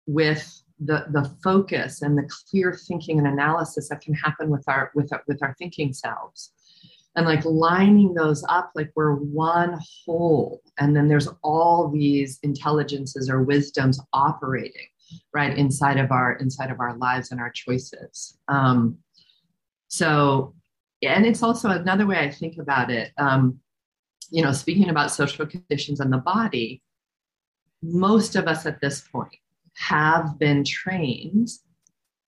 with 0.06 0.44
the 0.90 0.98
the 1.18 1.26
focus 1.44 2.02
and 2.02 2.18
the 2.18 2.30
clear 2.38 2.70
thinking 2.88 3.18
and 3.20 3.28
analysis 3.28 3.90
that 3.90 4.02
can 4.02 4.14
happen 4.14 4.50
with 4.50 4.66
our 4.68 4.92
with 4.94 5.10
our, 5.14 5.22
with 5.28 5.42
our 5.44 5.56
thinking 5.62 5.92
selves 5.94 6.52
and 7.16 7.26
like 7.26 7.44
lining 7.44 8.14
those 8.14 8.44
up 8.50 8.72
like 8.76 8.92
we're 8.96 9.16
one 9.16 9.78
whole 10.06 10.62
and 10.78 10.96
then 10.96 11.08
there's 11.08 11.28
all 11.44 11.90
these 11.90 12.40
intelligences 12.44 13.30
or 13.30 13.44
wisdoms 13.44 14.00
operating 14.14 14.88
right 15.34 15.58
inside 15.58 15.98
of 15.98 16.12
our 16.12 16.34
inside 16.34 16.70
of 16.70 16.80
our 16.80 16.96
lives 16.98 17.32
and 17.32 17.40
our 17.42 17.52
choices. 17.52 18.38
Um, 18.48 19.00
so 19.90 20.54
and 21.02 21.26
it's 21.26 21.44
also 21.44 21.70
another 21.70 22.06
way 22.06 22.18
i 22.20 22.30
think 22.30 22.58
about 22.58 22.90
it 22.90 23.12
um, 23.18 23.60
you 24.30 24.42
know 24.42 24.52
speaking 24.52 24.90
about 24.90 25.12
social 25.12 25.46
conditions 25.46 26.00
and 26.00 26.14
the 26.14 26.18
body 26.18 26.82
most 27.82 28.36
of 28.36 28.48
us 28.48 28.66
at 28.66 28.80
this 28.82 29.02
point 29.02 29.36
have 29.76 30.38
been 30.40 30.64
trained 30.64 31.50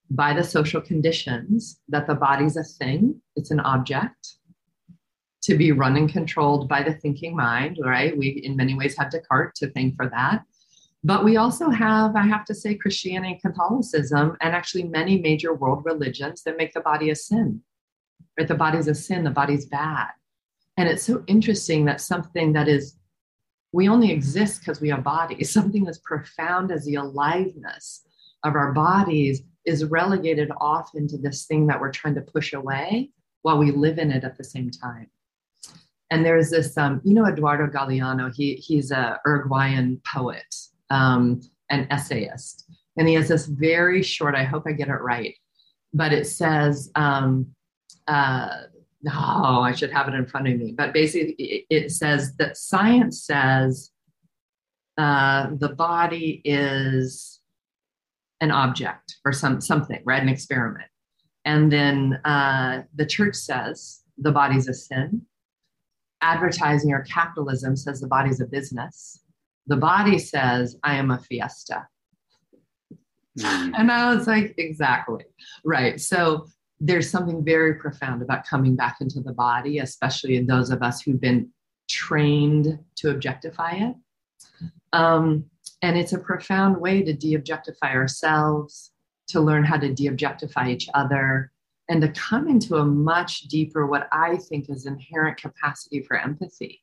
by 0.09 0.33
the 0.33 0.43
social 0.43 0.81
conditions 0.81 1.79
that 1.87 2.07
the 2.07 2.15
body's 2.15 2.57
a 2.57 2.63
thing 2.63 3.21
it's 3.35 3.51
an 3.51 3.59
object 3.61 4.35
to 5.43 5.55
be 5.55 5.71
run 5.71 5.97
and 5.97 6.11
controlled 6.11 6.69
by 6.69 6.83
the 6.83 6.93
thinking 6.93 7.35
mind, 7.35 7.79
right? 7.83 8.15
We, 8.17 8.41
in 8.43 8.55
many 8.55 8.75
ways, 8.75 8.95
have 8.97 9.11
Descartes 9.11 9.59
to 9.59 9.71
thank 9.71 9.95
for 9.95 10.07
that. 10.09 10.43
But 11.03 11.23
we 11.23 11.37
also 11.37 11.69
have, 11.69 12.15
I 12.15 12.27
have 12.27 12.45
to 12.45 12.53
say, 12.53 12.75
Christianity 12.75 13.33
and 13.33 13.41
Catholicism, 13.41 14.37
and 14.39 14.55
actually 14.55 14.83
many 14.83 15.19
major 15.19 15.53
world 15.53 15.83
religions 15.83 16.43
that 16.43 16.57
make 16.57 16.73
the 16.73 16.81
body 16.81 17.09
a 17.09 17.15
sin. 17.15 17.61
Right? 18.37 18.47
The 18.47 18.55
body's 18.55 18.87
a 18.87 18.93
sin, 18.93 19.23
the 19.23 19.31
body's 19.31 19.65
bad. 19.65 20.09
And 20.77 20.87
it's 20.87 21.03
so 21.03 21.23
interesting 21.27 21.85
that 21.85 22.01
something 22.01 22.53
that 22.53 22.67
is 22.67 22.97
we 23.73 23.87
only 23.87 24.11
exist 24.11 24.61
because 24.61 24.81
we 24.81 24.89
have 24.89 25.03
bodies. 25.03 25.49
Something 25.53 25.87
as 25.87 25.99
profound 25.99 26.71
as 26.71 26.85
the 26.85 26.95
aliveness 26.95 28.01
of 28.43 28.55
our 28.55 28.73
bodies 28.73 29.43
is 29.65 29.85
relegated 29.85 30.51
off 30.59 30.91
into 30.95 31.17
this 31.17 31.45
thing 31.45 31.67
that 31.67 31.79
we're 31.79 31.91
trying 31.91 32.15
to 32.15 32.21
push 32.21 32.53
away 32.53 33.11
while 33.43 33.57
we 33.57 33.71
live 33.71 33.97
in 33.97 34.11
it 34.11 34.23
at 34.23 34.37
the 34.37 34.43
same 34.43 34.69
time. 34.69 35.07
And 36.11 36.25
there's 36.25 36.51
this, 36.51 36.77
um, 36.77 37.01
you 37.03 37.13
know, 37.13 37.25
Eduardo 37.25 37.67
Galeano, 37.67 38.33
he, 38.35 38.55
he's 38.55 38.91
a 38.91 39.19
Uruguayan 39.25 40.01
poet 40.13 40.53
um, 40.89 41.41
and 41.69 41.87
essayist. 41.89 42.69
And 42.97 43.07
he 43.07 43.15
has 43.15 43.29
this 43.29 43.47
very 43.47 44.03
short, 44.03 44.35
I 44.35 44.43
hope 44.43 44.63
I 44.67 44.73
get 44.73 44.89
it 44.89 45.01
right, 45.01 45.33
but 45.93 46.11
it 46.11 46.27
says, 46.27 46.91
um, 46.95 47.47
uh, 48.07 48.63
oh, 49.07 49.61
I 49.61 49.71
should 49.71 49.91
have 49.91 50.09
it 50.09 50.13
in 50.13 50.25
front 50.25 50.49
of 50.49 50.57
me. 50.57 50.73
But 50.77 50.93
basically, 50.93 51.65
it 51.69 51.91
says 51.91 52.35
that 52.35 52.57
science 52.57 53.23
says 53.23 53.91
uh, 54.97 55.47
the 55.57 55.69
body 55.69 56.41
is 56.43 57.39
an 58.41 58.51
object 58.51 59.15
or 59.23 59.31
some 59.31 59.61
something, 59.61 60.01
right? 60.03 60.21
An 60.21 60.27
experiment. 60.27 60.89
And 61.45 61.71
then 61.71 62.19
uh, 62.25 62.83
the 62.95 63.05
church 63.05 63.35
says 63.35 64.01
the 64.17 64.31
body's 64.31 64.67
a 64.67 64.73
sin. 64.73 65.21
Advertising 66.21 66.91
or 66.91 67.01
capitalism 67.03 67.75
says 67.75 67.99
the 67.99 68.07
body's 68.07 68.41
a 68.41 68.45
business. 68.45 69.23
The 69.67 69.77
body 69.77 70.19
says, 70.19 70.77
I 70.83 70.95
am 70.95 71.11
a 71.11 71.19
fiesta. 71.19 71.87
Mm. 73.39 73.71
And 73.77 73.91
I 73.91 74.13
was 74.13 74.27
like, 74.27 74.53
exactly. 74.57 75.23
Right. 75.63 75.99
So 75.99 76.47
there's 76.79 77.09
something 77.09 77.43
very 77.43 77.75
profound 77.75 78.21
about 78.21 78.45
coming 78.45 78.75
back 78.75 78.97
into 79.01 79.21
the 79.21 79.33
body, 79.33 79.79
especially 79.79 80.35
in 80.35 80.47
those 80.47 80.71
of 80.71 80.81
us 80.81 81.01
who've 81.01 81.21
been 81.21 81.49
trained 81.89 82.79
to 82.95 83.11
objectify 83.11 83.71
it. 83.73 83.95
Um, 84.93 85.45
and 85.81 85.97
it's 85.97 86.13
a 86.13 86.19
profound 86.19 86.77
way 86.77 87.03
to 87.03 87.13
de 87.13 87.35
objectify 87.35 87.93
ourselves, 87.93 88.91
to 89.27 89.39
learn 89.39 89.63
how 89.63 89.77
to 89.77 89.93
de 89.93 90.07
objectify 90.07 90.69
each 90.69 90.89
other, 90.93 91.50
and 91.91 92.01
to 92.01 92.07
come 92.13 92.47
into 92.47 92.77
a 92.77 92.85
much 92.85 93.41
deeper, 93.41 93.85
what 93.85 94.07
I 94.13 94.37
think 94.37 94.69
is 94.69 94.85
inherent 94.85 95.35
capacity 95.35 96.01
for 96.01 96.17
empathy. 96.17 96.81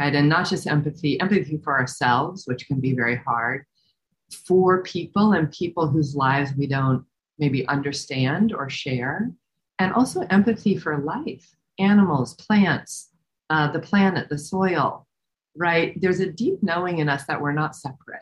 Right? 0.00 0.12
And 0.12 0.28
not 0.28 0.48
just 0.48 0.66
empathy, 0.66 1.20
empathy 1.20 1.58
for 1.58 1.78
ourselves, 1.78 2.42
which 2.46 2.66
can 2.66 2.80
be 2.80 2.92
very 2.92 3.14
hard, 3.14 3.66
for 4.48 4.82
people 4.82 5.34
and 5.34 5.52
people 5.52 5.86
whose 5.86 6.16
lives 6.16 6.50
we 6.58 6.66
don't 6.66 7.04
maybe 7.38 7.64
understand 7.68 8.52
or 8.52 8.68
share, 8.68 9.30
and 9.78 9.92
also 9.92 10.26
empathy 10.28 10.76
for 10.76 10.98
life, 10.98 11.48
animals, 11.78 12.34
plants, 12.34 13.10
uh, 13.48 13.70
the 13.70 13.78
planet, 13.78 14.28
the 14.28 14.38
soil, 14.38 15.06
right? 15.56 16.00
There's 16.00 16.18
a 16.18 16.32
deep 16.32 16.64
knowing 16.64 16.98
in 16.98 17.08
us 17.08 17.26
that 17.26 17.40
we're 17.40 17.52
not 17.52 17.76
separate. 17.76 18.19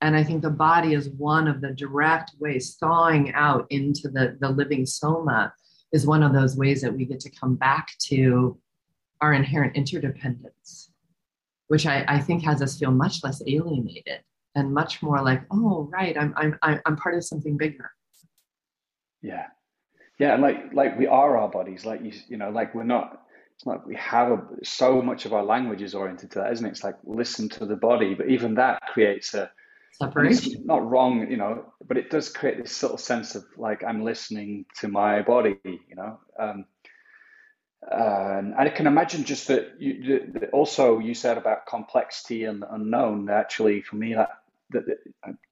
And 0.00 0.14
I 0.14 0.22
think 0.22 0.42
the 0.42 0.50
body 0.50 0.92
is 0.92 1.08
one 1.10 1.48
of 1.48 1.60
the 1.60 1.72
direct 1.72 2.32
ways, 2.38 2.76
thawing 2.78 3.32
out 3.32 3.66
into 3.70 4.08
the, 4.08 4.36
the 4.40 4.50
living 4.50 4.84
soma 4.84 5.52
is 5.92 6.06
one 6.06 6.22
of 6.22 6.34
those 6.34 6.56
ways 6.56 6.82
that 6.82 6.94
we 6.94 7.06
get 7.06 7.20
to 7.20 7.30
come 7.30 7.56
back 7.56 7.88
to 8.08 8.58
our 9.20 9.32
inherent 9.32 9.74
interdependence, 9.74 10.90
which 11.68 11.86
I, 11.86 12.04
I 12.06 12.18
think 12.20 12.42
has 12.44 12.60
us 12.60 12.78
feel 12.78 12.90
much 12.90 13.24
less 13.24 13.42
alienated 13.46 14.20
and 14.54 14.72
much 14.72 15.02
more 15.02 15.22
like, 15.22 15.42
oh, 15.50 15.88
right, 15.90 16.16
I'm, 16.18 16.34
I'm, 16.36 16.80
I'm 16.84 16.96
part 16.96 17.14
of 17.14 17.24
something 17.24 17.56
bigger. 17.56 17.90
Yeah. 19.22 19.46
Yeah. 20.18 20.34
And 20.34 20.42
like, 20.42 20.72
like 20.74 20.98
we 20.98 21.06
are 21.06 21.38
our 21.38 21.48
bodies, 21.48 21.86
like 21.86 22.02
you, 22.02 22.12
you 22.28 22.36
know, 22.36 22.50
like 22.50 22.74
we're 22.74 22.84
not, 22.84 23.22
it's 23.54 23.64
like 23.64 23.86
we 23.86 23.96
have 23.96 24.32
a, 24.32 24.42
so 24.62 25.00
much 25.00 25.24
of 25.24 25.32
our 25.32 25.42
language 25.42 25.80
is 25.80 25.94
oriented 25.94 26.30
to 26.32 26.40
that, 26.40 26.52
isn't 26.52 26.66
it? 26.66 26.70
It's 26.70 26.84
like 26.84 26.96
listen 27.04 27.48
to 27.50 27.64
the 27.64 27.76
body, 27.76 28.14
but 28.14 28.28
even 28.28 28.54
that 28.56 28.82
creates 28.92 29.32
a 29.32 29.50
separation. 29.98 30.66
Not 30.66 30.88
wrong, 30.88 31.30
you 31.30 31.36
know, 31.36 31.72
but 31.86 31.96
it 31.96 32.10
does 32.10 32.28
create 32.28 32.62
this 32.62 32.72
subtle 32.72 32.98
sense 32.98 33.34
of 33.34 33.44
like 33.56 33.84
I'm 33.84 34.04
listening 34.04 34.66
to 34.80 34.88
my 34.88 35.22
body, 35.22 35.56
you 35.64 35.96
know. 35.96 36.18
Um, 36.38 36.64
and 37.90 38.54
I 38.56 38.68
can 38.68 38.86
imagine 38.86 39.24
just 39.24 39.48
that. 39.48 39.74
You, 39.78 40.32
that 40.34 40.50
also, 40.50 40.98
you 40.98 41.14
said 41.14 41.38
about 41.38 41.66
complexity 41.66 42.44
and 42.44 42.64
unknown. 42.70 43.30
Actually, 43.30 43.82
for 43.82 43.96
me, 43.96 44.14
that, 44.14 44.30
that 44.70 44.84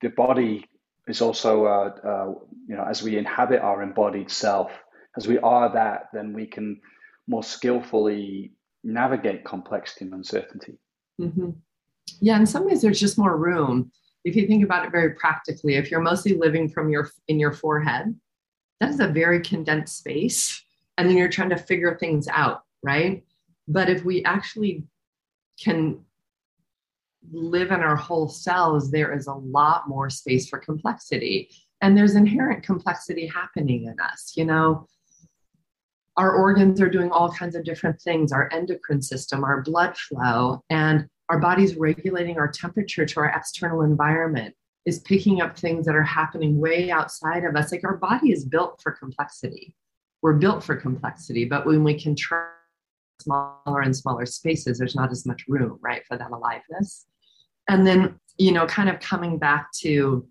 the 0.02 0.08
body 0.08 0.68
is 1.06 1.20
also, 1.20 1.66
uh, 1.66 1.94
uh, 2.04 2.34
you 2.66 2.76
know, 2.76 2.84
as 2.84 3.02
we 3.02 3.18
inhabit 3.18 3.60
our 3.60 3.82
embodied 3.82 4.30
self, 4.30 4.72
as 5.16 5.28
we 5.28 5.38
are 5.38 5.72
that, 5.72 6.08
then 6.12 6.32
we 6.32 6.46
can 6.46 6.80
more 7.26 7.42
skillfully 7.42 8.52
navigate 8.82 9.44
complexity 9.44 10.06
and 10.06 10.14
uncertainty. 10.14 10.78
Mm-hmm. 11.20 11.50
Yeah, 12.20 12.36
in 12.38 12.46
some 12.46 12.66
ways, 12.66 12.82
there's 12.82 13.00
just 13.00 13.16
more 13.18 13.36
room. 13.36 13.90
If 14.24 14.36
you 14.36 14.46
think 14.46 14.64
about 14.64 14.86
it 14.86 14.92
very 14.92 15.14
practically, 15.14 15.74
if 15.74 15.90
you're 15.90 16.00
mostly 16.00 16.34
living 16.34 16.68
from 16.68 16.88
your 16.88 17.10
in 17.28 17.38
your 17.38 17.52
forehead, 17.52 18.14
that 18.80 18.90
is 18.90 19.00
a 19.00 19.08
very 19.08 19.40
condensed 19.40 19.98
space, 19.98 20.64
and 20.96 21.08
then 21.08 21.16
you're 21.16 21.28
trying 21.28 21.50
to 21.50 21.56
figure 21.56 21.96
things 21.96 22.26
out, 22.28 22.62
right? 22.82 23.24
But 23.68 23.88
if 23.88 24.04
we 24.04 24.24
actually 24.24 24.84
can 25.60 26.00
live 27.32 27.70
in 27.70 27.80
our 27.80 27.96
whole 27.96 28.28
selves, 28.28 28.90
there 28.90 29.12
is 29.16 29.26
a 29.26 29.34
lot 29.34 29.88
more 29.88 30.10
space 30.10 30.48
for 30.48 30.58
complexity. 30.58 31.50
And 31.80 31.96
there's 31.96 32.14
inherent 32.14 32.62
complexity 32.62 33.26
happening 33.26 33.84
in 33.84 33.98
us. 34.00 34.34
You 34.36 34.44
know, 34.44 34.86
our 36.16 36.32
organs 36.32 36.80
are 36.80 36.88
doing 36.88 37.10
all 37.10 37.32
kinds 37.32 37.56
of 37.56 37.64
different 37.64 38.00
things 38.00 38.32
our 38.32 38.48
endocrine 38.52 39.02
system, 39.02 39.44
our 39.44 39.62
blood 39.62 39.96
flow, 39.96 40.62
and 40.70 41.08
our 41.28 41.38
body's 41.38 41.76
regulating 41.76 42.38
our 42.38 42.48
temperature 42.48 43.06
to 43.06 43.20
our 43.20 43.26
external 43.26 43.82
environment 43.82 44.54
is 44.84 45.00
picking 45.00 45.40
up 45.40 45.58
things 45.58 45.86
that 45.86 45.94
are 45.94 46.02
happening 46.02 46.58
way 46.58 46.90
outside 46.90 47.44
of 47.44 47.56
us. 47.56 47.72
Like 47.72 47.84
our 47.84 47.96
body 47.96 48.32
is 48.32 48.44
built 48.44 48.80
for 48.82 48.92
complexity. 48.92 49.74
We're 50.22 50.34
built 50.34 50.62
for 50.62 50.76
complexity, 50.76 51.44
but 51.44 51.66
when 51.66 51.84
we 51.84 51.98
can 51.98 52.14
try 52.14 52.48
smaller 53.20 53.80
and 53.80 53.96
smaller 53.96 54.26
spaces, 54.26 54.78
there's 54.78 54.94
not 54.94 55.10
as 55.10 55.24
much 55.24 55.44
room, 55.48 55.78
right, 55.82 56.02
for 56.06 56.18
that 56.18 56.30
aliveness 56.30 57.06
and 57.68 57.86
then 57.86 58.18
you 58.38 58.52
know 58.52 58.66
kind 58.66 58.88
of 58.88 59.00
coming 59.00 59.38
back 59.38 59.70
to 59.72 60.26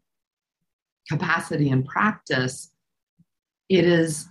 capacity 1.10 1.70
and 1.70 1.86
practice 1.86 2.72
it 3.70 3.86
is 3.86 4.28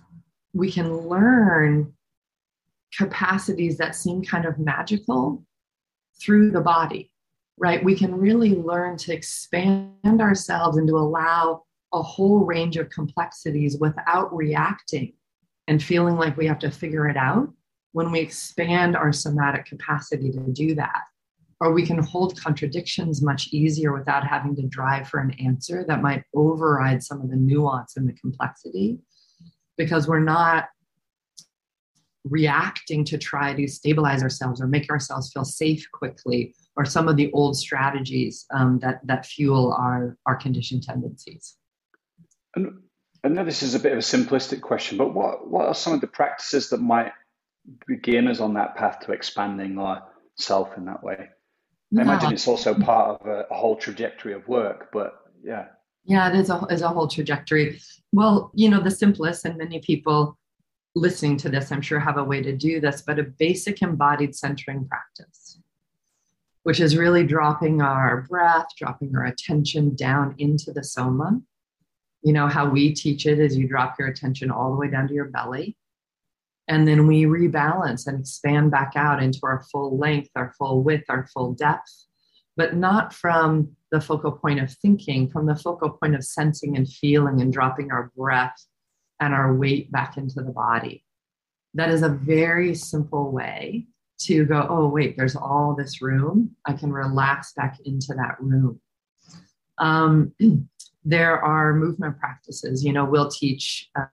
we 0.53 0.71
can 0.71 0.95
learn 0.95 1.93
capacities 2.97 3.77
that 3.77 3.95
seem 3.95 4.23
kind 4.23 4.45
of 4.45 4.59
magical 4.59 5.43
through 6.23 6.51
the 6.51 6.61
body 6.61 7.11
right? 7.57 7.83
We 7.83 7.95
can 7.95 8.15
really 8.15 8.55
learn 8.55 8.97
to 8.97 9.13
expand 9.13 10.21
ourselves 10.21 10.77
and 10.77 10.87
to 10.87 10.97
allow 10.97 11.63
a 11.93 12.01
whole 12.01 12.39
range 12.39 12.77
of 12.77 12.89
complexities 12.89 13.77
without 13.77 14.35
reacting 14.35 15.13
and 15.67 15.81
feeling 15.81 16.15
like 16.15 16.35
we 16.35 16.47
have 16.47 16.59
to 16.59 16.71
figure 16.71 17.07
it 17.07 17.17
out 17.17 17.49
when 17.91 18.11
we 18.11 18.19
expand 18.19 18.95
our 18.95 19.13
somatic 19.13 19.65
capacity 19.65 20.31
to 20.31 20.39
do 20.51 20.73
that. 20.75 21.03
Or 21.59 21.71
we 21.71 21.85
can 21.85 21.99
hold 21.99 22.41
contradictions 22.41 23.21
much 23.21 23.49
easier 23.53 23.93
without 23.93 24.27
having 24.27 24.55
to 24.55 24.63
drive 24.63 25.07
for 25.07 25.19
an 25.19 25.31
answer 25.39 25.85
that 25.87 26.01
might 26.01 26.23
override 26.33 27.03
some 27.03 27.21
of 27.21 27.29
the 27.29 27.37
nuance 27.37 27.95
and 27.95 28.09
the 28.09 28.13
complexity 28.13 28.97
because 29.77 30.07
we're 30.07 30.19
not 30.19 30.65
reacting 32.23 33.03
to 33.03 33.17
try 33.17 33.53
to 33.53 33.67
stabilize 33.67 34.23
ourselves 34.23 34.61
or 34.61 34.67
make 34.67 34.89
ourselves 34.89 35.31
feel 35.31 35.43
safe 35.43 35.85
quickly 35.91 36.55
or 36.75 36.85
some 36.85 37.07
of 37.07 37.17
the 37.17 37.31
old 37.33 37.57
strategies 37.57 38.45
um, 38.53 38.79
that 38.79 38.99
that 39.05 39.25
fuel 39.25 39.73
our 39.73 40.17
our 40.25 40.35
conditioned 40.35 40.83
tendencies 40.83 41.57
and 42.55 42.79
I 43.23 43.29
know 43.29 43.45
this 43.45 43.63
is 43.63 43.73
a 43.73 43.79
bit 43.79 43.93
of 43.93 43.99
a 43.99 44.01
simplistic 44.01 44.61
question, 44.61 44.97
but 44.97 45.13
what, 45.13 45.49
what 45.49 45.67
are 45.67 45.73
some 45.73 45.93
of 45.93 46.01
the 46.01 46.07
practices 46.07 46.69
that 46.69 46.81
might 46.81 47.13
begin 47.87 48.27
us 48.27 48.41
on 48.41 48.53
that 48.55 48.75
path 48.75 48.99
to 49.01 49.13
expanding 49.13 49.77
our 49.77 50.03
self 50.37 50.77
in 50.77 50.85
that 50.85 51.03
way? 51.03 51.29
I 51.97 52.01
imagine 52.01 52.33
it's 52.33 52.47
also 52.47 52.73
part 52.73 53.21
of 53.21 53.27
a, 53.27 53.45
a, 53.51 53.53
whole 53.53 53.75
trajectory 53.75 54.33
of 54.33 54.47
work, 54.47 54.89
but 54.91 55.13
yeah. 55.43 55.67
Yeah, 56.05 56.29
it 56.29 56.35
is 56.35 56.49
a, 56.49 56.65
is 56.69 56.81
a 56.81 56.89
whole 56.89 57.07
trajectory. 57.07 57.79
Well, 58.11 58.51
you 58.55 58.67
know, 58.67 58.81
the 58.81 58.91
simplest, 58.91 59.45
and 59.45 59.57
many 59.57 59.79
people 59.79 60.37
listening 60.95 61.37
to 61.37 61.49
this, 61.49 61.71
I'm 61.71 61.81
sure, 61.81 61.99
have 61.99 62.17
a 62.17 62.23
way 62.23 62.41
to 62.41 62.55
do 62.55 62.79
this, 62.79 63.01
but 63.01 63.19
a 63.19 63.23
basic 63.23 63.81
embodied 63.81 64.35
centering 64.35 64.87
practice, 64.87 65.59
which 66.63 66.79
is 66.79 66.97
really 66.97 67.25
dropping 67.25 67.81
our 67.81 68.25
breath, 68.29 68.67
dropping 68.77 69.15
our 69.15 69.25
attention 69.25 69.95
down 69.95 70.35
into 70.37 70.71
the 70.71 70.83
soma. 70.83 71.41
You 72.21 72.33
know, 72.33 72.47
how 72.47 72.69
we 72.69 72.93
teach 72.93 73.25
it 73.25 73.39
is 73.39 73.57
you 73.57 73.67
drop 73.67 73.97
your 73.99 74.07
attention 74.07 74.51
all 74.51 74.71
the 74.71 74.77
way 74.77 74.89
down 74.89 75.07
to 75.07 75.13
your 75.13 75.25
belly 75.25 75.77
and 76.67 76.87
then 76.87 77.07
we 77.07 77.23
rebalance 77.23 78.07
and 78.07 78.19
expand 78.19 78.71
back 78.71 78.93
out 78.95 79.21
into 79.21 79.39
our 79.43 79.63
full 79.71 79.97
length, 79.97 80.29
our 80.35 80.53
full 80.57 80.81
width, 80.81 81.05
our 81.09 81.27
full 81.27 81.53
depth, 81.53 82.05
but 82.55 82.75
not 82.75 83.13
from 83.13 83.75
the 83.91 83.99
focal 83.99 84.31
point 84.31 84.59
of 84.59 84.71
thinking, 84.71 85.29
from 85.29 85.45
the 85.45 85.55
focal 85.55 85.89
point 85.89 86.15
of 86.15 86.23
sensing 86.23 86.77
and 86.77 86.89
feeling 86.89 87.41
and 87.41 87.51
dropping 87.51 87.91
our 87.91 88.11
breath 88.15 88.65
and 89.23 89.33
our 89.33 89.53
weight 89.53 89.91
back 89.91 90.17
into 90.17 90.41
the 90.41 90.51
body. 90.51 91.03
That 91.73 91.89
is 91.89 92.03
a 92.03 92.09
very 92.09 92.75
simple 92.75 93.31
way 93.31 93.87
to 94.21 94.45
go, 94.45 94.67
oh, 94.69 94.87
wait, 94.87 95.17
there's 95.17 95.35
all 95.35 95.75
this 95.75 96.01
room. 96.01 96.55
I 96.65 96.73
can 96.73 96.91
relax 96.91 97.53
back 97.53 97.77
into 97.85 98.13
that 98.13 98.35
room. 98.39 98.79
Um, 99.77 100.33
there 101.05 101.41
are 101.41 101.73
movement 101.73 102.19
practices. 102.19 102.83
You 102.83 102.93
know, 102.93 103.05
we'll 103.05 103.29
teach 103.29 103.89
uh, 103.95 104.05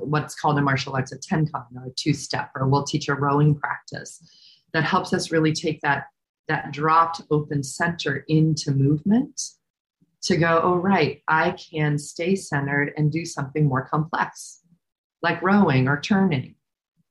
what's 0.00 0.34
called 0.34 0.58
in 0.58 0.64
martial 0.64 0.94
arts 0.94 1.12
a 1.12 1.18
tenkan 1.18 1.76
or 1.76 1.86
a 1.86 1.90
two 1.96 2.12
step, 2.12 2.50
or 2.56 2.66
we'll 2.66 2.84
teach 2.84 3.08
a 3.08 3.14
rowing 3.14 3.54
practice 3.54 4.20
that 4.72 4.84
helps 4.84 5.12
us 5.12 5.30
really 5.30 5.52
take 5.52 5.80
that 5.82 6.06
that 6.48 6.72
dropped 6.72 7.22
open 7.30 7.62
center 7.62 8.24
into 8.28 8.70
movement 8.70 9.40
to 10.24 10.36
go, 10.36 10.60
oh, 10.62 10.76
right, 10.76 11.22
I 11.28 11.52
can 11.52 11.98
stay 11.98 12.34
centered 12.34 12.94
and 12.96 13.12
do 13.12 13.24
something 13.24 13.66
more 13.66 13.86
complex, 13.86 14.60
like 15.22 15.42
rowing 15.42 15.86
or 15.86 16.00
turning, 16.00 16.54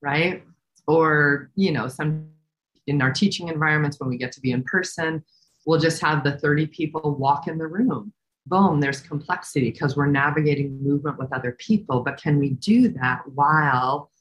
right? 0.02 0.44
Or, 0.88 1.52
you 1.56 1.72
know, 1.72 1.88
some 1.88 2.30
in 2.88 3.02
our 3.02 3.12
teaching 3.12 3.48
environments 3.48 4.00
when 4.00 4.10
we 4.10 4.18
get 4.18 4.32
to 4.34 4.42
be 4.42 4.52
in 4.52 4.64
person, 4.64 5.24
we'll 5.66 5.80
just 5.80 6.02
have 6.02 6.24
the 6.24 6.38
30 6.40 6.68
people 6.68 7.16
walk 7.16 7.48
in 7.48 7.58
the 7.58 7.68
room. 7.68 8.12
Boom, 8.48 8.82
there's 8.82 9.00
complexity 9.00 9.72
because 9.72 9.96
we're 9.96 10.08
navigating 10.08 10.84
movement 10.84 11.18
with 11.18 11.32
other 11.32 11.54
people. 11.60 12.02
But 12.02 12.22
can 12.22 12.40
we 12.40 12.50
do 12.50 12.90
that 12.90 13.22
while 13.34 14.12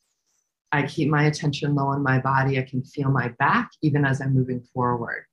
I 0.70 0.84
keep 0.84 1.08
my 1.08 1.24
attention 1.24 1.74
low 1.74 1.86
on 1.86 2.02
my 2.02 2.20
body? 2.20 2.58
I 2.58 2.62
can 2.62 2.84
feel 2.84 3.10
my 3.10 3.28
back 3.38 3.70
even 3.82 4.04
as 4.04 4.20
I'm 4.20 4.34
moving 4.34 4.60
forward. 4.72 5.24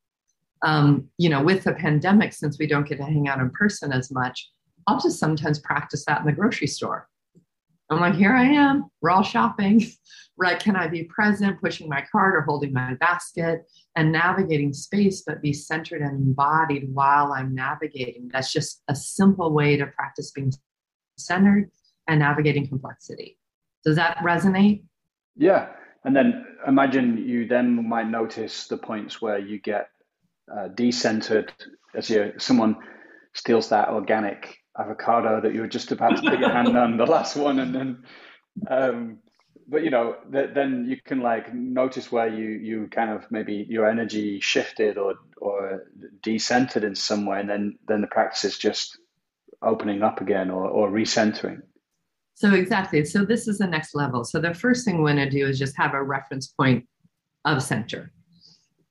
Um, 0.62 1.07
you 1.18 1.30
know, 1.30 1.41
with 1.41 1.64
the 1.64 1.74
pandemic, 1.74 2.34
since 2.34 2.60
we 2.60 2.68
don't 2.68 2.88
get 2.88 2.97
to 2.97 3.05
hang 3.05 3.28
out 3.28 3.39
in 3.39 3.49
person 3.51 3.91
as 3.91 4.12
much, 4.12 4.49
I'll 4.88 4.99
just 4.99 5.20
sometimes 5.20 5.60
practice 5.60 6.05
that 6.05 6.20
in 6.20 6.26
the 6.26 6.32
grocery 6.32 6.68
store. 6.68 7.07
I'm 7.89 7.99
like, 7.99 8.16
here 8.16 8.34
I 8.34 8.43
am, 8.43 8.89
we're 9.01 9.10
all 9.10 9.24
shopping, 9.24 9.86
right? 10.38 10.60
Can 10.60 10.76
I 10.76 10.88
be 10.88 11.03
present, 11.05 11.60
pushing 11.60 11.89
my 11.89 12.05
cart 12.12 12.36
or 12.36 12.41
holding 12.41 12.72
my 12.72 12.93
basket 12.95 13.66
and 13.95 14.12
navigating 14.12 14.74
space, 14.74 15.24
but 15.26 15.41
be 15.41 15.53
centered 15.53 16.01
and 16.01 16.22
embodied 16.22 16.93
while 16.93 17.34
I'm 17.34 17.55
navigating? 17.55 18.30
That's 18.32 18.53
just 18.53 18.84
a 18.88 18.95
simple 18.95 19.53
way 19.53 19.76
to 19.78 19.88
practice 19.88 20.32
being 20.32 20.53
centered 21.18 21.72
and 22.07 22.20
navigating 22.20 22.68
complexity. 22.68 23.38
Does 23.84 23.95
that 23.95 24.18
resonate? 24.18 24.84
Yeah. 25.36 25.70
And 26.03 26.16
then 26.16 26.45
imagine 26.68 27.18
you 27.18 27.47
then 27.47 27.88
might 27.88 28.07
notice 28.07 28.68
the 28.68 28.78
points 28.78 29.22
where 29.22 29.39
you 29.39 29.60
get 29.60 29.89
uh, 30.52 30.70
decentered 30.70 31.50
as 31.95 32.10
you 32.10 32.34
someone 32.38 32.78
steals 33.34 33.70
that 33.70 33.89
organic 33.89 34.58
avocado 34.80 35.41
that 35.41 35.54
you 35.54 35.62
were 35.62 35.68
just 35.68 35.91
about 35.91 36.16
to 36.16 36.30
put 36.30 36.39
your 36.39 36.50
hand 36.50 36.78
on 36.78 36.97
the 36.97 37.06
last 37.06 37.36
one 37.36 37.60
and 37.60 37.76
then 37.76 38.04
um, 38.70 39.20
but 39.68 39.84
you 39.84 39.89
know 39.89 40.16
th- 40.32 40.52
then 40.54 40.86
you 40.88 40.97
can 41.04 41.22
like 41.22 41.54
notice 41.54 42.12
where 42.12 42.28
you 42.28 42.50
you 42.50 42.88
kind 42.91 43.12
of 43.12 43.30
maybe 43.30 43.66
your 43.70 43.88
energy 43.88 44.39
shifted 44.39 44.97
or 44.97 45.16
or 45.38 45.84
decentered 46.22 46.84
in 46.84 46.95
some 46.95 47.26
way 47.26 47.39
and 47.39 47.50
then 47.50 47.78
then 47.88 48.02
the 48.02 48.08
practice 48.08 48.43
is 48.43 48.58
just 48.58 48.97
opening 49.62 50.02
up 50.02 50.22
again 50.22 50.50
or, 50.50 50.68
or 50.68 50.89
recentering. 50.89 51.62
So 52.34 52.54
exactly. 52.54 53.04
So 53.04 53.26
this 53.26 53.47
is 53.47 53.58
the 53.58 53.68
next 53.68 53.93
level. 53.93 54.24
So 54.24 54.39
the 54.39 54.54
first 54.54 54.86
thing 54.86 54.97
we 54.97 55.04
want 55.04 55.18
to 55.18 55.30
do 55.30 55.45
is 55.45 55.60
just 55.60 55.76
have 55.76 55.93
a 55.93 56.02
reference 56.02 56.47
point 56.47 56.88
of 57.43 57.62
center 57.62 58.14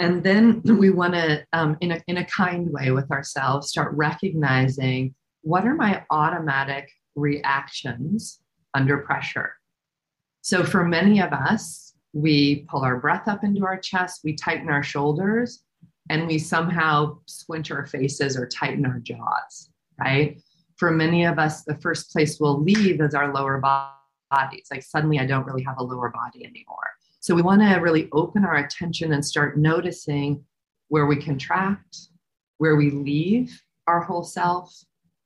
and 0.01 0.23
then 0.23 0.63
we 0.65 0.91
want 0.91 1.15
to 1.15 1.45
um, 1.53 1.77
in, 1.81 1.93
a, 1.93 2.03
in 2.07 2.19
a 2.19 2.25
kind 2.25 2.71
way 2.71 2.91
with 2.91 3.11
ourselves 3.11 3.69
start 3.69 3.93
recognizing 3.95 5.15
what 5.43 5.65
are 5.65 5.75
my 5.75 6.05
automatic 6.11 6.91
reactions 7.15 8.41
under 8.75 8.99
pressure? 8.99 9.55
So, 10.43 10.65
for 10.65 10.85
many 10.85 11.21
of 11.21 11.33
us, 11.33 11.95
we 12.13 12.67
pull 12.71 12.83
our 12.83 12.99
breath 12.99 13.29
up 13.29 13.45
into 13.45 13.67
our 13.67 13.79
chest, 13.79 14.21
we 14.25 14.35
tighten 14.35 14.69
our 14.69 14.83
shoulders, 14.83 15.63
and 16.09 16.27
we 16.27 16.39
somehow 16.39 17.19
squint 17.27 17.71
our 17.71 17.87
faces 17.87 18.37
or 18.37 18.47
tighten 18.47 18.87
our 18.87 18.99
jaws, 19.01 19.71
right? 19.99 20.41
For 20.77 20.91
many 20.91 21.25
of 21.25 21.39
us, 21.39 21.65
the 21.65 21.77
first 21.77 22.13
place 22.13 22.39
we'll 22.41 22.63
leave 22.63 23.01
is 23.01 23.15
our 23.15 23.33
lower 23.35 23.59
bodies. 23.59 24.69
Like, 24.71 24.83
suddenly, 24.83 25.19
I 25.19 25.27
don't 25.27 25.45
really 25.45 25.65
have 25.65 25.79
a 25.79 25.83
lower 25.83 26.11
body 26.11 26.45
anymore. 26.45 26.77
So, 27.29 27.35
we 27.35 27.43
want 27.43 27.61
to 27.61 27.75
really 27.75 28.09
open 28.13 28.43
our 28.43 28.57
attention 28.57 29.13
and 29.13 29.23
start 29.23 29.59
noticing 29.59 30.47
where 30.89 31.05
we 31.05 31.17
contract, 31.17 31.99
where 32.57 32.75
we 32.75 32.91
leave 32.91 33.63
our 33.87 34.01
whole 34.01 34.25
self, 34.25 34.75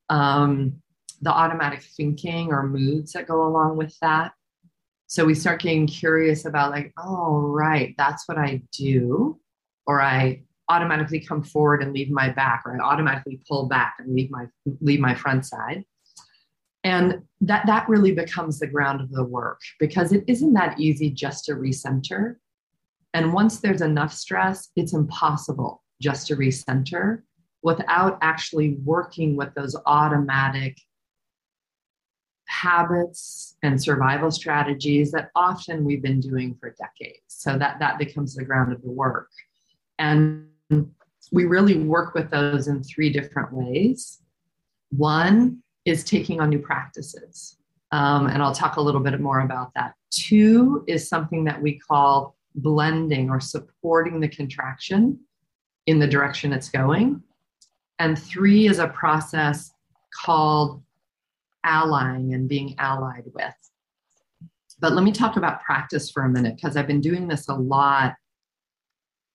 um, 0.08 0.82
the 1.20 1.30
automatic 1.30 1.80
thinking 1.80 2.52
or 2.52 2.64
moods 2.64 3.12
that 3.12 3.28
go 3.28 3.46
along 3.46 3.76
with 3.76 3.96
that. 4.00 4.32
So 5.06 5.24
we 5.24 5.36
start 5.36 5.62
getting 5.62 5.86
curious 5.86 6.44
about, 6.44 6.72
like, 6.72 6.92
oh, 6.98 7.36
right, 7.36 7.94
that's 7.96 8.26
what 8.26 8.36
I 8.36 8.62
do. 8.76 9.38
Or 9.86 10.02
I 10.02 10.42
automatically 10.68 11.20
come 11.20 11.44
forward 11.44 11.84
and 11.84 11.92
leave 11.92 12.10
my 12.10 12.30
back, 12.30 12.62
or 12.66 12.74
I 12.74 12.84
automatically 12.84 13.40
pull 13.48 13.68
back 13.68 13.94
and 14.00 14.12
leave 14.12 14.28
my 14.32 14.46
leave 14.80 14.98
my 14.98 15.14
front 15.14 15.46
side. 15.46 15.84
And 16.84 17.22
that 17.40 17.66
that 17.66 17.88
really 17.88 18.12
becomes 18.12 18.58
the 18.58 18.66
ground 18.66 19.00
of 19.00 19.10
the 19.10 19.24
work 19.24 19.60
because 19.78 20.12
it 20.12 20.24
isn't 20.26 20.52
that 20.54 20.80
easy 20.80 21.10
just 21.10 21.44
to 21.44 21.54
recenter. 21.54 22.36
And 23.14 23.32
once 23.32 23.60
there's 23.60 23.82
enough 23.82 24.12
stress, 24.12 24.70
it's 24.74 24.92
impossible 24.92 25.82
just 26.00 26.26
to 26.28 26.36
recenter 26.36 27.22
without 27.62 28.18
actually 28.22 28.78
working 28.84 29.36
with 29.36 29.54
those 29.54 29.76
automatic 29.86 30.76
habits 32.46 33.56
and 33.62 33.80
survival 33.80 34.30
strategies 34.30 35.12
that 35.12 35.30
often 35.34 35.84
we've 35.84 36.02
been 36.02 36.20
doing 36.20 36.56
for 36.60 36.74
decades. 36.78 37.22
So 37.28 37.56
that 37.58 37.78
that 37.78 37.98
becomes 37.98 38.34
the 38.34 38.44
ground 38.44 38.72
of 38.72 38.82
the 38.82 38.90
work. 38.90 39.30
And 39.98 40.48
we 41.30 41.44
really 41.44 41.78
work 41.78 42.14
with 42.14 42.30
those 42.30 42.68
in 42.68 42.82
three 42.82 43.10
different 43.10 43.52
ways. 43.52 44.20
One 44.90 45.62
is 45.84 46.04
taking 46.04 46.40
on 46.40 46.50
new 46.50 46.58
practices. 46.58 47.56
Um, 47.90 48.26
and 48.26 48.42
I'll 48.42 48.54
talk 48.54 48.76
a 48.76 48.80
little 48.80 49.00
bit 49.00 49.20
more 49.20 49.40
about 49.40 49.72
that. 49.74 49.94
Two 50.10 50.84
is 50.86 51.08
something 51.08 51.44
that 51.44 51.60
we 51.60 51.78
call 51.78 52.36
blending 52.54 53.30
or 53.30 53.40
supporting 53.40 54.20
the 54.20 54.28
contraction 54.28 55.18
in 55.86 55.98
the 55.98 56.06
direction 56.06 56.52
it's 56.52 56.68
going. 56.68 57.22
And 57.98 58.18
three 58.18 58.66
is 58.66 58.78
a 58.78 58.88
process 58.88 59.72
called 60.24 60.82
allying 61.64 62.34
and 62.34 62.48
being 62.48 62.74
allied 62.78 63.24
with. 63.34 63.54
But 64.80 64.94
let 64.94 65.04
me 65.04 65.12
talk 65.12 65.36
about 65.36 65.62
practice 65.62 66.10
for 66.10 66.24
a 66.24 66.28
minute 66.28 66.56
because 66.56 66.76
I've 66.76 66.86
been 66.86 67.00
doing 67.00 67.28
this 67.28 67.48
a 67.48 67.54
lot, 67.54 68.14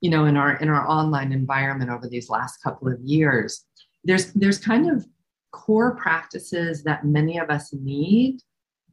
you 0.02 0.10
know, 0.10 0.26
in 0.26 0.36
our 0.36 0.58
in 0.58 0.68
our 0.68 0.88
online 0.88 1.32
environment 1.32 1.90
over 1.90 2.08
these 2.08 2.30
last 2.30 2.58
couple 2.62 2.92
of 2.92 3.00
years. 3.00 3.66
There's 4.04 4.34
there's 4.34 4.58
kind 4.58 4.90
of 4.92 5.06
core 5.52 5.96
practices 5.96 6.84
that 6.84 7.06
many 7.06 7.40
of 7.40 7.50
us 7.50 7.74
need 7.74 8.42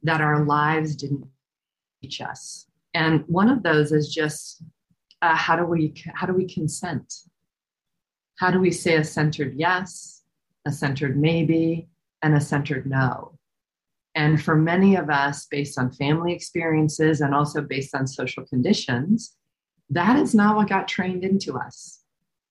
that 0.03 0.21
our 0.21 0.45
lives 0.45 0.95
didn't 0.95 1.27
teach 2.01 2.21
us. 2.21 2.67
And 2.93 3.23
one 3.27 3.49
of 3.49 3.63
those 3.63 3.91
is 3.91 4.13
just 4.13 4.63
uh, 5.21 5.35
how 5.35 5.55
do 5.55 5.65
we 5.65 5.93
how 6.13 6.27
do 6.27 6.33
we 6.33 6.45
consent? 6.45 7.13
How 8.37 8.51
do 8.51 8.59
we 8.59 8.71
say 8.71 8.95
a 8.95 9.03
centered 9.03 9.53
yes, 9.55 10.23
a 10.65 10.71
centered 10.71 11.19
maybe, 11.19 11.87
and 12.21 12.35
a 12.35 12.41
centered 12.41 12.85
no? 12.85 13.37
And 14.13 14.41
for 14.41 14.55
many 14.55 14.95
of 14.95 15.09
us, 15.09 15.45
based 15.45 15.77
on 15.77 15.91
family 15.91 16.33
experiences 16.33 17.19
and 17.19 17.35
also 17.35 17.61
based 17.61 17.93
on 17.93 18.07
social 18.07 18.45
conditions, 18.45 19.35
that 19.89 20.17
is 20.17 20.33
not 20.33 20.55
what 20.55 20.69
got 20.69 20.87
trained 20.87 21.23
into 21.23 21.57
us. 21.57 21.99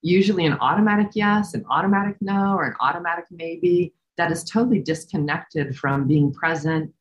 Usually, 0.04 0.44
an 0.44 0.58
automatic 0.60 1.12
yes, 1.14 1.54
an 1.54 1.64
automatic 1.70 2.16
no, 2.20 2.54
or 2.54 2.64
an 2.64 2.74
automatic 2.80 3.24
maybe 3.30 3.94
that 4.18 4.30
is 4.30 4.44
totally 4.44 4.78
disconnected 4.78 5.74
from 5.76 6.06
being 6.06 6.30
present 6.30 6.92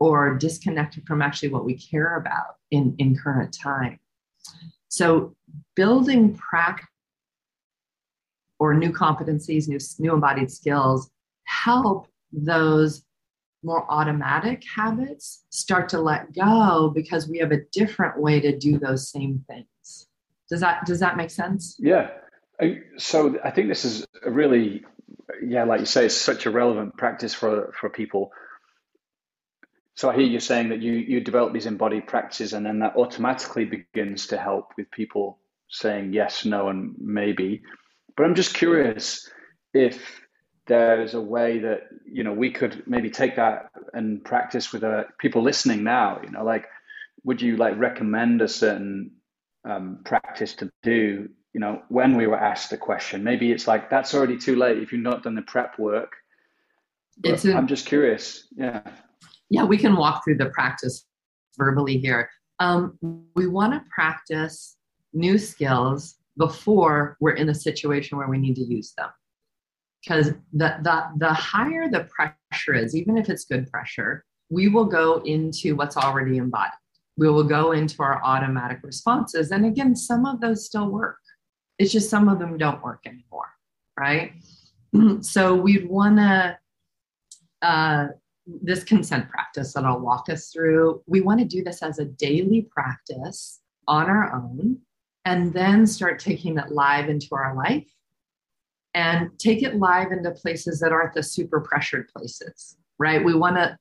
or 0.00 0.34
disconnected 0.34 1.06
from 1.06 1.22
actually 1.22 1.50
what 1.50 1.64
we 1.64 1.78
care 1.78 2.16
about 2.16 2.56
in, 2.72 2.96
in 2.98 3.16
current 3.16 3.56
time. 3.56 4.00
So, 4.88 5.36
building 5.76 6.36
practice 6.36 6.88
or 8.58 8.74
new 8.74 8.90
competencies, 8.90 9.68
new, 9.68 9.78
new 10.00 10.14
embodied 10.14 10.50
skills 10.50 11.10
help 11.44 12.08
those 12.32 13.04
more 13.62 13.86
automatic 13.88 14.64
habits 14.74 15.44
start 15.50 15.88
to 15.90 16.00
let 16.00 16.34
go 16.34 16.90
because 16.92 17.28
we 17.28 17.38
have 17.38 17.52
a 17.52 17.60
different 17.70 18.20
way 18.20 18.40
to 18.40 18.58
do 18.58 18.80
those 18.80 19.10
same 19.10 19.44
things. 19.48 20.08
Does 20.50 20.60
that 20.60 20.86
does 20.86 20.98
that 20.98 21.16
make 21.16 21.30
sense? 21.30 21.76
Yeah. 21.78 22.10
So 22.96 23.38
I 23.44 23.50
think 23.50 23.68
this 23.68 23.84
is 23.84 24.06
a 24.24 24.30
really, 24.30 24.84
yeah, 25.46 25.64
like 25.64 25.80
you 25.80 25.86
say, 25.86 26.06
it's 26.06 26.16
such 26.16 26.46
a 26.46 26.50
relevant 26.50 26.96
practice 26.96 27.34
for 27.34 27.72
for 27.80 27.88
people. 27.88 28.32
So 29.94 30.10
I 30.10 30.14
hear 30.16 30.26
you 30.26 30.40
saying 30.40 30.70
that 30.70 30.82
you 30.82 30.92
you 30.92 31.20
develop 31.20 31.52
these 31.52 31.66
embodied 31.66 32.06
practices, 32.06 32.52
and 32.52 32.66
then 32.66 32.80
that 32.80 32.96
automatically 32.96 33.64
begins 33.64 34.28
to 34.28 34.38
help 34.38 34.70
with 34.76 34.90
people 34.90 35.38
saying 35.68 36.12
yes, 36.12 36.44
no, 36.44 36.68
and 36.68 36.94
maybe. 36.98 37.62
But 38.16 38.24
I'm 38.24 38.34
just 38.34 38.54
curious 38.54 39.28
if 39.74 40.20
there's 40.66 41.14
a 41.14 41.20
way 41.20 41.60
that 41.60 41.82
you 42.10 42.24
know 42.24 42.32
we 42.32 42.52
could 42.52 42.84
maybe 42.86 43.10
take 43.10 43.36
that 43.36 43.70
and 43.92 44.24
practice 44.24 44.72
with 44.72 44.82
uh, 44.84 45.04
people 45.18 45.42
listening 45.42 45.84
now. 45.84 46.20
You 46.24 46.30
know, 46.30 46.44
like 46.44 46.66
would 47.24 47.40
you 47.40 47.56
like 47.56 47.78
recommend 47.78 48.42
a 48.42 48.48
certain 48.48 49.12
um, 49.64 50.00
practice 50.04 50.54
to 50.56 50.70
do. 50.82 51.28
You 51.54 51.60
know, 51.60 51.82
when 51.88 52.16
we 52.16 52.26
were 52.26 52.38
asked 52.38 52.72
a 52.72 52.76
question, 52.76 53.24
maybe 53.24 53.50
it's 53.52 53.66
like 53.66 53.90
that's 53.90 54.14
already 54.14 54.38
too 54.38 54.56
late 54.56 54.78
if 54.78 54.92
you've 54.92 55.02
not 55.02 55.22
done 55.22 55.34
the 55.34 55.42
prep 55.42 55.78
work. 55.78 56.12
But 57.18 57.44
i 57.44 57.50
am 57.50 57.66
just 57.66 57.86
curious. 57.86 58.46
Yeah. 58.56 58.82
Yeah, 59.50 59.64
we 59.64 59.78
can 59.78 59.96
walk 59.96 60.24
through 60.24 60.36
the 60.36 60.50
practice 60.50 61.06
verbally 61.56 61.98
here. 61.98 62.30
Um, 62.60 62.98
we 63.34 63.48
want 63.48 63.72
to 63.72 63.82
practice 63.92 64.76
new 65.12 65.38
skills 65.38 66.16
before 66.36 67.16
we're 67.18 67.32
in 67.32 67.48
a 67.48 67.54
situation 67.54 68.18
where 68.18 68.28
we 68.28 68.38
need 68.38 68.54
to 68.56 68.64
use 68.64 68.92
them. 68.96 69.08
Because 70.02 70.32
the, 70.52 70.76
the, 70.82 71.04
the 71.16 71.32
higher 71.32 71.88
the 71.88 72.04
pressure 72.04 72.74
is, 72.74 72.94
even 72.94 73.16
if 73.16 73.28
it's 73.28 73.46
good 73.46 73.68
pressure, 73.70 74.24
we 74.48 74.68
will 74.68 74.84
go 74.84 75.22
into 75.24 75.74
what's 75.74 75.96
already 75.96 76.36
embodied 76.36 76.72
we 77.18 77.28
will 77.28 77.44
go 77.44 77.72
into 77.72 78.00
our 78.00 78.22
automatic 78.24 78.78
responses. 78.82 79.50
And 79.50 79.66
again, 79.66 79.96
some 79.96 80.24
of 80.24 80.40
those 80.40 80.64
still 80.64 80.88
work. 80.88 81.18
It's 81.78 81.92
just 81.92 82.10
some 82.10 82.28
of 82.28 82.38
them 82.38 82.58
don't 82.58 82.82
work 82.82 83.06
anymore, 83.06 83.48
right? 83.98 84.32
so 85.20 85.54
we'd 85.54 85.88
want 85.88 86.16
to, 86.16 86.58
uh, 87.62 88.06
this 88.46 88.82
consent 88.82 89.28
practice 89.28 89.74
that 89.74 89.84
I'll 89.84 90.00
walk 90.00 90.28
us 90.30 90.50
through, 90.50 91.02
we 91.06 91.20
want 91.20 91.40
to 91.40 91.44
do 91.44 91.62
this 91.62 91.82
as 91.82 91.98
a 91.98 92.06
daily 92.06 92.62
practice 92.70 93.60
on 93.86 94.06
our 94.06 94.34
own 94.34 94.78
and 95.24 95.52
then 95.52 95.86
start 95.86 96.18
taking 96.18 96.56
it 96.56 96.70
live 96.70 97.10
into 97.10 97.28
our 97.32 97.54
life 97.54 97.88
and 98.94 99.30
take 99.38 99.62
it 99.62 99.76
live 99.76 100.12
into 100.12 100.30
places 100.30 100.80
that 100.80 100.92
aren't 100.92 101.12
the 101.12 101.22
super 101.22 101.60
pressured 101.60 102.08
places, 102.08 102.76
right? 102.98 103.22
We 103.22 103.34
want 103.34 103.56
to, 103.56 103.78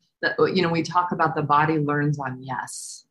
you 0.54 0.62
know, 0.62 0.70
we 0.70 0.84
talk 0.84 1.14
about 1.14 1.34
the 1.34 1.44
body 1.44 1.78
learns 1.78 2.20
on 2.20 2.44
yes 2.44 3.08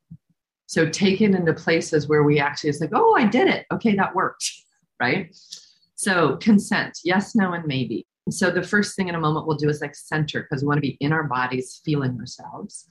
so 0.66 0.89
take 0.89 1.20
it 1.20 1.34
into 1.34 1.53
places 1.55 2.09
where 2.09 2.24
we 2.24 2.41
actually 2.41 2.70
it's 2.70 2.80
like, 2.80 2.91
oh, 2.93 3.14
I 3.16 3.24
did 3.24 3.49
it. 3.49 3.66
Okay, 3.72 3.95
that 3.95 4.14
worked. 4.14 4.53
Right. 5.01 5.36
So 5.94 6.36
consent, 6.36 6.99
yes, 7.05 7.34
no, 7.34 7.53
and 7.53 7.66
maybe. 7.66 8.07
So 8.30 8.51
the 8.51 8.62
first 8.62 8.97
thing 8.97 9.09
in 9.09 9.14
a 9.14 9.20
moment 9.20 9.47
we'll 9.47 9.57
do 9.57 9.68
is 9.68 9.80
like 9.80 9.94
center 9.94 10.42
because 10.42 10.62
we 10.62 10.66
want 10.66 10.78
to 10.78 10.82
be 10.82 10.97
in 11.01 11.12
our 11.12 11.24
bodies 11.24 11.80
feeling 11.84 12.18
ourselves. 12.18 12.88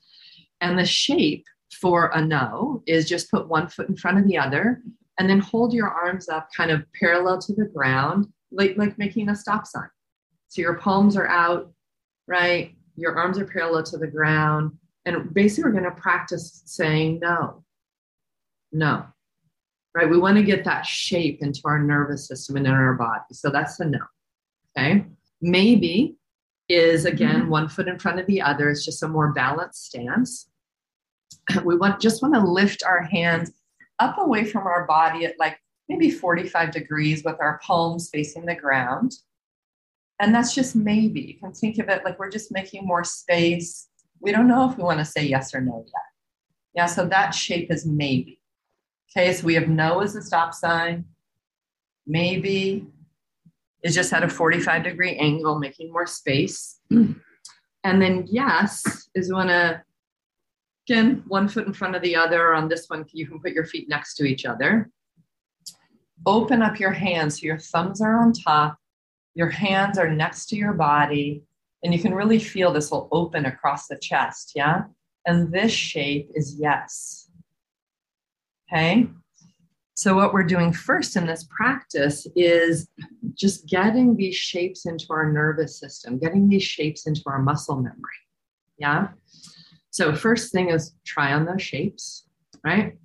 And 0.62 0.80
the 0.80 0.86
shape 0.86 1.46
for 1.74 2.08
a 2.14 2.22
no 2.22 2.82
is 2.88 3.10
just 3.10 3.30
put 3.30 3.48
one 3.48 3.68
foot 3.68 3.90
in 3.90 3.98
front 3.98 4.18
of 4.18 4.28
the 4.28 4.38
other 4.38 4.82
and 5.20 5.30
then 5.30 5.40
hold 5.40 5.74
your 5.74 5.90
arms 5.90 6.30
up 6.30 6.50
kind 6.56 6.72
of 6.72 6.86
parallel 7.00 7.40
to 7.40 7.54
the 7.54 7.66
ground, 7.66 8.28
like, 8.52 8.78
like 8.78 8.98
making 8.98 9.30
a 9.30 9.36
stop 9.36 9.68
sign. 9.68 9.90
So 10.48 10.62
your 10.62 10.76
palms 10.76 11.18
are 11.18 11.28
out, 11.28 11.72
right? 12.28 12.74
Your 12.96 13.18
arms 13.18 13.38
are 13.38 13.46
parallel 13.46 13.84
to 13.84 13.98
the 13.98 14.08
ground. 14.08 14.72
And 15.06 15.34
basically, 15.34 15.66
we're 15.66 15.80
going 15.80 15.96
to 15.96 16.02
practice 16.02 16.64
saying 16.66 17.20
no. 17.22 17.64
No. 18.72 19.06
Right? 19.96 20.10
We 20.10 20.18
want 20.18 20.36
to 20.36 20.44
get 20.44 20.66
that 20.66 20.86
shape 20.86 21.42
into 21.42 21.62
our 21.64 21.80
nervous 21.80 22.28
system 22.28 22.58
and 22.58 22.68
in 22.68 22.74
our 22.74 22.96
body. 22.96 23.24
So 23.32 23.50
that's 23.50 23.78
the 23.78 23.86
no. 23.86 24.00
Okay. 24.78 25.06
Maybe 25.42 26.18
is 26.68 27.06
again 27.06 27.42
mm-hmm. 27.42 27.50
one 27.50 27.70
foot 27.70 27.88
in 27.88 27.98
front 27.98 28.20
of 28.20 28.28
the 28.28 28.42
other. 28.42 28.70
It's 28.70 28.84
just 28.84 29.04
a 29.04 29.08
more 29.08 29.32
balanced 29.32 29.86
stance. 29.86 30.50
We 31.64 31.78
want 31.78 32.02
just 32.02 32.22
want 32.22 32.34
to 32.34 32.42
lift 32.42 32.84
our 32.84 33.04
hands 33.04 33.52
up 34.00 34.18
away 34.18 34.44
from 34.44 34.68
our 34.68 34.86
body 34.86 35.26
at 35.26 35.40
like 35.40 35.58
maybe 35.88 36.10
45 36.10 36.72
degrees 36.72 37.24
with 37.24 37.36
our 37.40 37.60
palms 37.64 38.10
facing 38.12 38.46
the 38.46 38.56
ground. 38.56 39.14
And 40.20 40.34
that's 40.34 40.56
just 40.56 40.76
maybe. 40.76 41.22
You 41.22 41.40
can 41.40 41.54
think 41.54 41.78
of 41.78 41.90
it 41.90 42.04
like 42.04 42.18
we're 42.18 42.32
just 42.32 42.52
making 42.52 42.86
more 42.86 43.04
space. 43.04 43.88
We 44.20 44.32
don't 44.32 44.48
know 44.48 44.70
if 44.70 44.78
we 44.78 44.84
want 44.84 45.00
to 45.00 45.06
say 45.06 45.26
yes 45.26 45.54
or 45.54 45.62
no 45.62 45.84
yet. 45.86 46.04
Yeah, 46.74 46.86
so 46.88 47.06
that 47.08 47.32
shape 47.32 47.72
is 47.72 47.86
maybe. 47.86 48.40
Okay, 49.10 49.34
so 49.34 49.46
we 49.46 49.56
have 49.56 49.68
no 49.68 50.02
as 50.02 50.16
a 50.16 50.22
stop 50.22 50.54
sign. 50.54 51.06
Maybe 52.06 52.88
is 53.84 53.96
just 53.96 54.14
at 54.14 54.24
a 54.24 54.30
45 54.30 54.84
degree 54.84 55.16
angle, 55.18 55.60
making 55.60 55.92
more 55.92 56.08
space. 56.08 56.80
Mm. 56.92 57.20
And 57.84 58.02
then 58.02 58.26
yes 58.28 59.10
is 59.14 59.32
when 59.32 59.50
a 59.50 59.84
again, 60.88 61.24
one 61.28 61.48
foot 61.48 61.68
in 61.68 61.74
front 61.74 61.96
of 61.96 62.02
the 62.02 62.16
other. 62.16 62.54
On 62.54 62.68
this 62.68 62.86
one, 62.88 63.06
you 63.12 63.28
can 63.28 63.40
put 63.40 63.54
your 63.54 63.66
feet 63.66 63.90
next 63.90 64.16
to 64.16 64.26
each 64.26 64.46
other. 64.46 64.90
Open 66.26 66.62
up 66.62 66.80
your 66.80 66.92
hands 66.92 67.40
so 67.40 67.46
your 67.46 67.58
thumbs 67.58 68.02
are 68.02 68.20
on 68.20 68.34
top, 68.34 68.78
your 69.34 69.50
hands 69.50 69.98
are 69.98 70.10
next 70.10 70.48
to 70.48 70.56
your 70.56 70.74
body, 70.74 71.44
and 71.84 71.94
you 71.94 72.00
can 72.00 72.14
really 72.14 72.40
feel 72.40 72.72
this 72.72 72.92
will 72.92 73.08
open 73.12 73.46
across 73.46 73.88
the 73.88 73.98
chest. 73.98 74.54
Yeah. 74.56 74.84
And 75.26 75.52
this 75.52 75.72
shape 75.72 76.30
is 76.36 76.56
yes. 76.60 77.25
Okay. 78.72 79.08
So, 79.98 80.14
what 80.16 80.34
we're 80.34 80.44
doing 80.44 80.74
first 80.74 81.16
in 81.16 81.26
this 81.26 81.46
practice 81.46 82.28
is 82.36 82.90
just 83.34 83.68
getting 83.68 84.18
these 84.18 84.36
shapes 84.36 84.86
into 84.86 85.06
our 85.10 85.32
nervous 85.32 85.80
system, 85.80 86.20
getting 86.20 86.50
these 86.50 86.64
shapes 86.64 87.08
into 87.08 87.22
our 87.28 87.40
muscle 87.42 87.78
memory. 87.78 87.96
Yeah. 88.78 89.10
So, 89.92 90.14
first 90.14 90.52
thing 90.52 90.70
is 90.70 90.96
try 91.06 91.34
on 91.34 91.46
those 91.46 91.62
shapes, 91.62 92.28
right? 92.64 92.98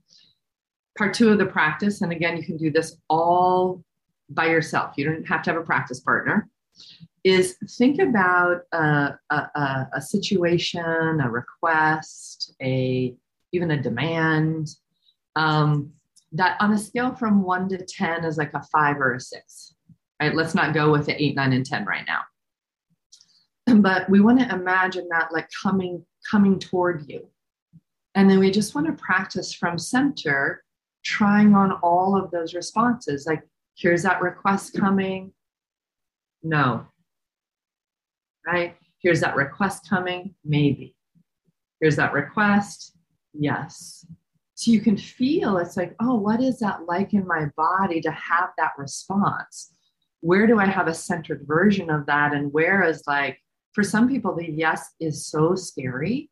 Part 0.98 1.14
two 1.14 1.28
of 1.28 1.38
the 1.38 1.46
practice, 1.46 2.02
and 2.02 2.10
again, 2.10 2.36
you 2.36 2.42
can 2.42 2.56
do 2.56 2.72
this 2.72 2.96
all 3.08 3.84
by 4.28 4.46
yourself, 4.46 4.94
you 4.96 5.04
don't 5.04 5.26
have 5.26 5.42
to 5.42 5.52
have 5.52 5.60
a 5.60 5.64
practice 5.64 6.00
partner, 6.00 6.48
is 7.22 7.56
think 7.78 8.00
about 8.00 8.62
a, 8.72 9.14
a, 9.30 9.86
a 9.94 10.00
situation, 10.00 11.20
a 11.20 11.30
request, 11.30 12.54
a 12.62 13.14
even 13.52 13.70
a 13.72 13.82
demand, 13.82 14.68
um, 15.36 15.92
that 16.32 16.56
on 16.60 16.72
a 16.72 16.78
scale 16.78 17.14
from 17.14 17.42
one 17.42 17.68
to 17.68 17.84
10 17.84 18.24
is 18.24 18.36
like 18.36 18.54
a 18.54 18.62
five 18.72 18.98
or 19.00 19.14
a 19.14 19.20
six, 19.20 19.74
right? 20.20 20.34
Let's 20.34 20.54
not 20.54 20.74
go 20.74 20.90
with 20.90 21.06
the 21.06 21.22
eight, 21.22 21.34
nine, 21.34 21.52
and 21.52 21.66
10 21.66 21.84
right 21.84 22.06
now. 22.06 22.20
But 23.80 24.08
we 24.10 24.20
want 24.20 24.40
to 24.40 24.54
imagine 24.54 25.06
that 25.10 25.32
like 25.32 25.48
coming, 25.62 26.04
coming 26.28 26.58
toward 26.58 27.08
you. 27.08 27.28
And 28.14 28.28
then 28.28 28.40
we 28.40 28.50
just 28.50 28.74
want 28.74 28.86
to 28.86 28.92
practice 28.92 29.52
from 29.52 29.78
center, 29.78 30.64
trying 31.04 31.54
on 31.54 31.72
all 31.82 32.16
of 32.16 32.30
those 32.30 32.54
responses. 32.54 33.26
Like, 33.26 33.42
here's 33.76 34.02
that 34.02 34.20
request 34.20 34.74
coming. 34.76 35.32
No. 36.42 36.86
Right? 38.46 38.76
Here's 38.98 39.20
that 39.20 39.36
request 39.36 39.88
coming. 39.88 40.34
Maybe. 40.44 40.96
Here's 41.80 41.96
that 41.96 42.12
request. 42.12 42.96
Yes. 43.32 44.04
So 44.60 44.70
you 44.70 44.82
can 44.82 44.98
feel 44.98 45.56
it's 45.56 45.78
like, 45.78 45.96
oh, 46.00 46.16
what 46.16 46.42
is 46.42 46.58
that 46.58 46.84
like 46.84 47.14
in 47.14 47.26
my 47.26 47.46
body 47.56 48.02
to 48.02 48.10
have 48.10 48.50
that 48.58 48.72
response? 48.76 49.72
Where 50.20 50.46
do 50.46 50.60
I 50.60 50.66
have 50.66 50.86
a 50.86 50.92
centered 50.92 51.46
version 51.46 51.88
of 51.88 52.04
that? 52.04 52.34
And 52.34 52.52
where 52.52 52.82
is 52.82 53.02
like, 53.06 53.38
for 53.72 53.82
some 53.82 54.06
people, 54.06 54.36
the 54.36 54.50
yes 54.50 54.86
is 55.00 55.26
so 55.26 55.54
scary. 55.54 56.28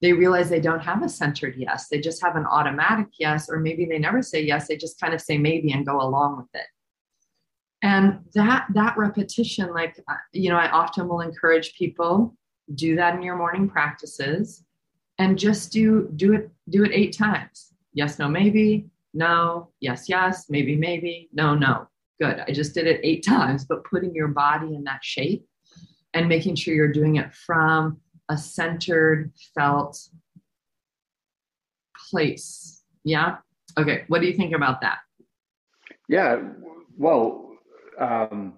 They 0.00 0.12
realize 0.12 0.48
they 0.48 0.60
don't 0.60 0.84
have 0.84 1.02
a 1.02 1.08
centered 1.08 1.56
yes. 1.56 1.88
They 1.88 1.98
just 1.98 2.22
have 2.22 2.36
an 2.36 2.46
automatic 2.46 3.08
yes, 3.18 3.50
or 3.50 3.58
maybe 3.58 3.86
they 3.86 3.98
never 3.98 4.22
say 4.22 4.40
yes. 4.40 4.68
They 4.68 4.76
just 4.76 5.00
kind 5.00 5.12
of 5.12 5.20
say 5.20 5.36
maybe 5.36 5.72
and 5.72 5.84
go 5.84 6.00
along 6.00 6.36
with 6.36 6.54
it. 6.54 6.68
And 7.82 8.20
that 8.34 8.66
that 8.74 8.96
repetition, 8.96 9.74
like 9.74 9.98
uh, 10.08 10.14
you 10.32 10.48
know, 10.48 10.58
I 10.58 10.70
often 10.70 11.08
will 11.08 11.22
encourage 11.22 11.74
people 11.74 12.36
do 12.76 12.94
that 12.94 13.16
in 13.16 13.22
your 13.22 13.36
morning 13.36 13.68
practices 13.68 14.62
and 15.18 15.38
just 15.38 15.72
do 15.72 16.10
do 16.16 16.32
it 16.34 16.50
do 16.68 16.84
it 16.84 16.92
eight 16.92 17.16
times. 17.16 17.72
Yes 17.92 18.18
no 18.18 18.28
maybe. 18.28 18.86
No 19.12 19.70
yes 19.80 20.08
yes 20.08 20.46
maybe 20.48 20.76
maybe. 20.76 21.28
No 21.32 21.54
no. 21.54 21.88
Good. 22.20 22.44
I 22.46 22.52
just 22.52 22.74
did 22.74 22.86
it 22.86 23.00
eight 23.02 23.24
times 23.26 23.64
but 23.64 23.84
putting 23.84 24.14
your 24.14 24.28
body 24.28 24.74
in 24.74 24.84
that 24.84 25.04
shape 25.04 25.44
and 26.12 26.28
making 26.28 26.54
sure 26.56 26.74
you're 26.74 26.92
doing 26.92 27.16
it 27.16 27.32
from 27.34 27.98
a 28.28 28.38
centered 28.38 29.32
felt 29.54 29.98
place. 32.10 32.82
Yeah? 33.04 33.36
Okay 33.78 34.04
what 34.08 34.20
do 34.20 34.26
you 34.26 34.34
think 34.34 34.54
about 34.54 34.80
that? 34.80 34.98
Yeah 36.08 36.42
well 36.96 37.52
um, 37.98 38.54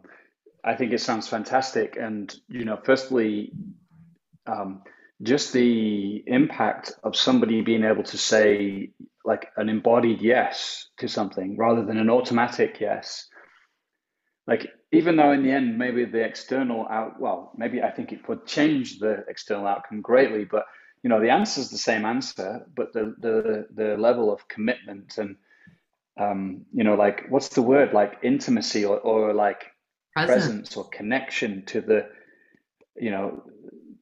i 0.65 0.75
think 0.75 0.93
it 0.93 1.01
sounds 1.01 1.29
fantastic. 1.29 1.97
And 2.01 2.35
you 2.49 2.65
know 2.65 2.79
firstly 2.83 3.53
um, 4.47 4.83
just 5.23 5.53
the 5.53 6.23
impact 6.27 6.93
of 7.03 7.17
somebody 7.17 7.63
being 7.63 7.85
able 7.85 8.03
to 8.03 8.19
say 8.19 8.91
like 9.25 9.49
an 9.57 9.69
embodied 9.69 10.21
yes 10.21 10.89
to 10.99 11.09
something 11.09 11.57
rather 11.57 11.85
than 11.85 11.99
an 11.99 12.11
automatic 12.11 12.79
yes 12.81 13.27
like 14.47 14.69
even 14.93 15.17
though 15.17 15.33
in 15.33 15.43
the 15.43 15.51
end 15.51 15.79
maybe 15.79 16.05
the 16.05 16.23
external 16.23 16.87
out 16.89 17.19
well 17.19 17.53
maybe 17.57 17.83
i 17.83 17.91
think 17.91 18.13
it 18.13 18.29
would 18.29 18.47
change 18.47 18.99
the 18.99 19.25
external 19.29 19.67
outcome 19.67 20.01
greatly 20.01 20.45
but 20.45 20.67
you 21.03 21.09
know 21.09 21.21
the 21.21 21.31
answer 21.31 21.61
is 21.61 21.71
the 21.71 21.79
same 21.79 22.05
answer 22.05 22.67
but 22.77 22.93
the 22.93 23.15
the 23.21 23.67
the 23.75 23.97
level 23.97 24.33
of 24.33 24.47
commitment 24.49 25.17
and 25.19 25.37
um 26.19 26.65
you 26.73 26.85
know 26.85 26.95
like 26.95 27.25
what's 27.31 27.49
the 27.51 27.63
word 27.63 27.93
like 27.93 28.19
intimacy 28.23 28.85
or, 28.85 28.99
or 28.99 29.33
like 29.33 29.65
Present. 30.15 30.29
presence 30.29 30.77
or 30.77 30.89
connection 30.89 31.65
to 31.67 31.81
the 31.81 32.09
you 32.97 33.11
know 33.11 33.43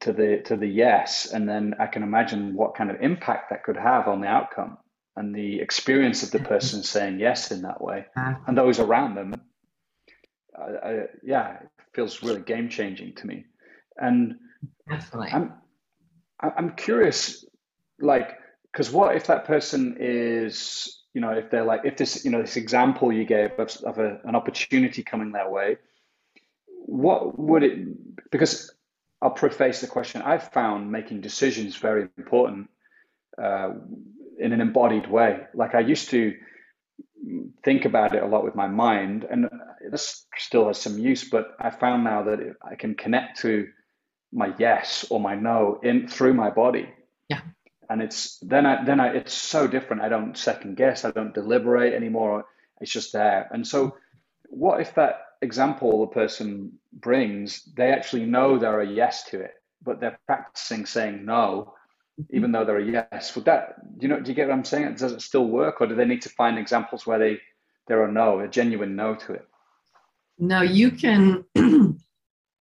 to 0.05 0.13
the 0.13 0.41
to 0.45 0.55
the 0.55 0.67
yes 0.67 1.31
and 1.31 1.49
then 1.49 1.73
i 1.79 1.87
can 1.87 2.03
imagine 2.03 2.55
what 2.55 2.75
kind 2.75 2.91
of 2.91 3.01
impact 3.01 3.49
that 3.49 3.63
could 3.63 3.77
have 3.77 4.07
on 4.07 4.21
the 4.21 4.27
outcome 4.27 4.77
and 5.15 5.33
the 5.33 5.59
experience 5.59 6.23
of 6.23 6.31
the 6.31 6.39
person 6.39 6.83
saying 6.83 7.19
yes 7.19 7.51
in 7.51 7.61
that 7.61 7.81
way. 7.81 8.05
And 8.47 8.57
those 8.57 8.79
around 8.79 9.15
them 9.15 9.33
uh, 10.57 10.61
uh, 10.61 11.07
yeah 11.23 11.59
it 11.61 11.69
feels 11.93 12.21
really 12.21 12.41
game 12.41 12.69
changing 12.69 13.15
to 13.15 13.27
me. 13.27 13.45
And 13.97 14.35
Definitely. 14.89 15.29
i'm 15.31 15.53
i'm 16.39 16.75
curious 16.75 17.43
like 17.99 18.37
because 18.71 18.91
what 18.91 19.15
if 19.15 19.27
that 19.27 19.45
person 19.45 19.97
is 19.99 21.03
you 21.13 21.21
know 21.21 21.31
if 21.31 21.49
they're 21.49 21.65
like 21.65 21.81
if 21.85 21.97
this 21.97 22.23
you 22.23 22.29
know 22.29 22.41
this 22.41 22.55
example 22.55 23.11
you 23.11 23.25
gave 23.25 23.51
of, 23.57 23.75
of 23.83 23.97
a, 23.97 24.19
an 24.25 24.35
opportunity 24.35 25.01
coming 25.01 25.31
their 25.31 25.49
way 25.49 25.77
what 26.85 27.39
would 27.39 27.63
it 27.63 28.31
because 28.31 28.74
i'll 29.21 29.31
preface 29.31 29.81
the 29.81 29.87
question 29.87 30.21
i've 30.21 30.51
found 30.51 30.91
making 30.91 31.21
decisions 31.21 31.75
very 31.75 32.07
important 32.17 32.69
uh, 33.41 33.71
in 34.39 34.53
an 34.53 34.61
embodied 34.61 35.09
way 35.09 35.41
like 35.53 35.75
i 35.75 35.79
used 35.79 36.09
to 36.09 36.33
think 37.63 37.85
about 37.85 38.13
it 38.15 38.21
a 38.23 38.27
lot 38.27 38.43
with 38.43 38.55
my 38.55 38.67
mind 38.67 39.25
and 39.29 39.49
this 39.91 40.25
still 40.37 40.67
has 40.67 40.79
some 40.79 40.99
use 40.99 41.27
but 41.29 41.55
i 41.59 41.69
found 41.69 42.03
now 42.03 42.23
that 42.23 42.39
i 42.61 42.75
can 42.75 42.93
connect 42.95 43.39
to 43.39 43.67
my 44.31 44.53
yes 44.59 45.05
or 45.09 45.19
my 45.19 45.35
no 45.35 45.79
in 45.83 46.07
through 46.07 46.33
my 46.33 46.49
body 46.49 46.89
yeah 47.29 47.41
and 47.89 48.01
it's 48.01 48.37
then 48.39 48.65
I 48.65 48.83
then 48.83 48.99
I 48.99 49.09
it's 49.09 49.33
so 49.33 49.67
different. 49.67 50.01
I 50.01 50.09
don't 50.09 50.37
second 50.37 50.77
guess. 50.77 51.05
I 51.05 51.11
don't 51.11 51.33
deliberate 51.33 51.93
anymore. 51.93 52.45
It's 52.81 52.91
just 52.91 53.13
there. 53.13 53.47
And 53.51 53.65
so, 53.65 53.97
what 54.49 54.81
if 54.81 54.95
that 54.95 55.24
example 55.41 56.01
the 56.01 56.13
person 56.13 56.71
brings, 56.93 57.63
they 57.75 57.91
actually 57.91 58.25
know 58.25 58.57
they're 58.57 58.81
a 58.81 58.87
yes 58.87 59.23
to 59.25 59.39
it, 59.41 59.53
but 59.83 59.99
they're 59.99 60.19
practicing 60.25 60.85
saying 60.85 61.25
no, 61.25 61.73
even 62.31 62.51
though 62.51 62.65
they're 62.65 62.79
a 62.79 63.05
yes. 63.11 63.35
Would 63.35 63.45
that 63.45 63.75
you 63.99 64.07
know? 64.07 64.19
Do 64.19 64.29
you 64.29 64.35
get 64.35 64.47
what 64.47 64.53
I'm 64.53 64.65
saying? 64.65 64.95
Does 64.95 65.11
it 65.11 65.21
still 65.21 65.47
work, 65.47 65.81
or 65.81 65.87
do 65.87 65.95
they 65.95 66.05
need 66.05 66.21
to 66.23 66.29
find 66.29 66.57
examples 66.57 67.05
where 67.05 67.19
they 67.19 67.39
there 67.87 68.03
are 68.03 68.11
no, 68.11 68.39
a 68.39 68.47
genuine 68.47 68.95
no 68.95 69.15
to 69.15 69.33
it? 69.33 69.47
No, 70.37 70.61
you 70.61 70.91
can 70.91 71.45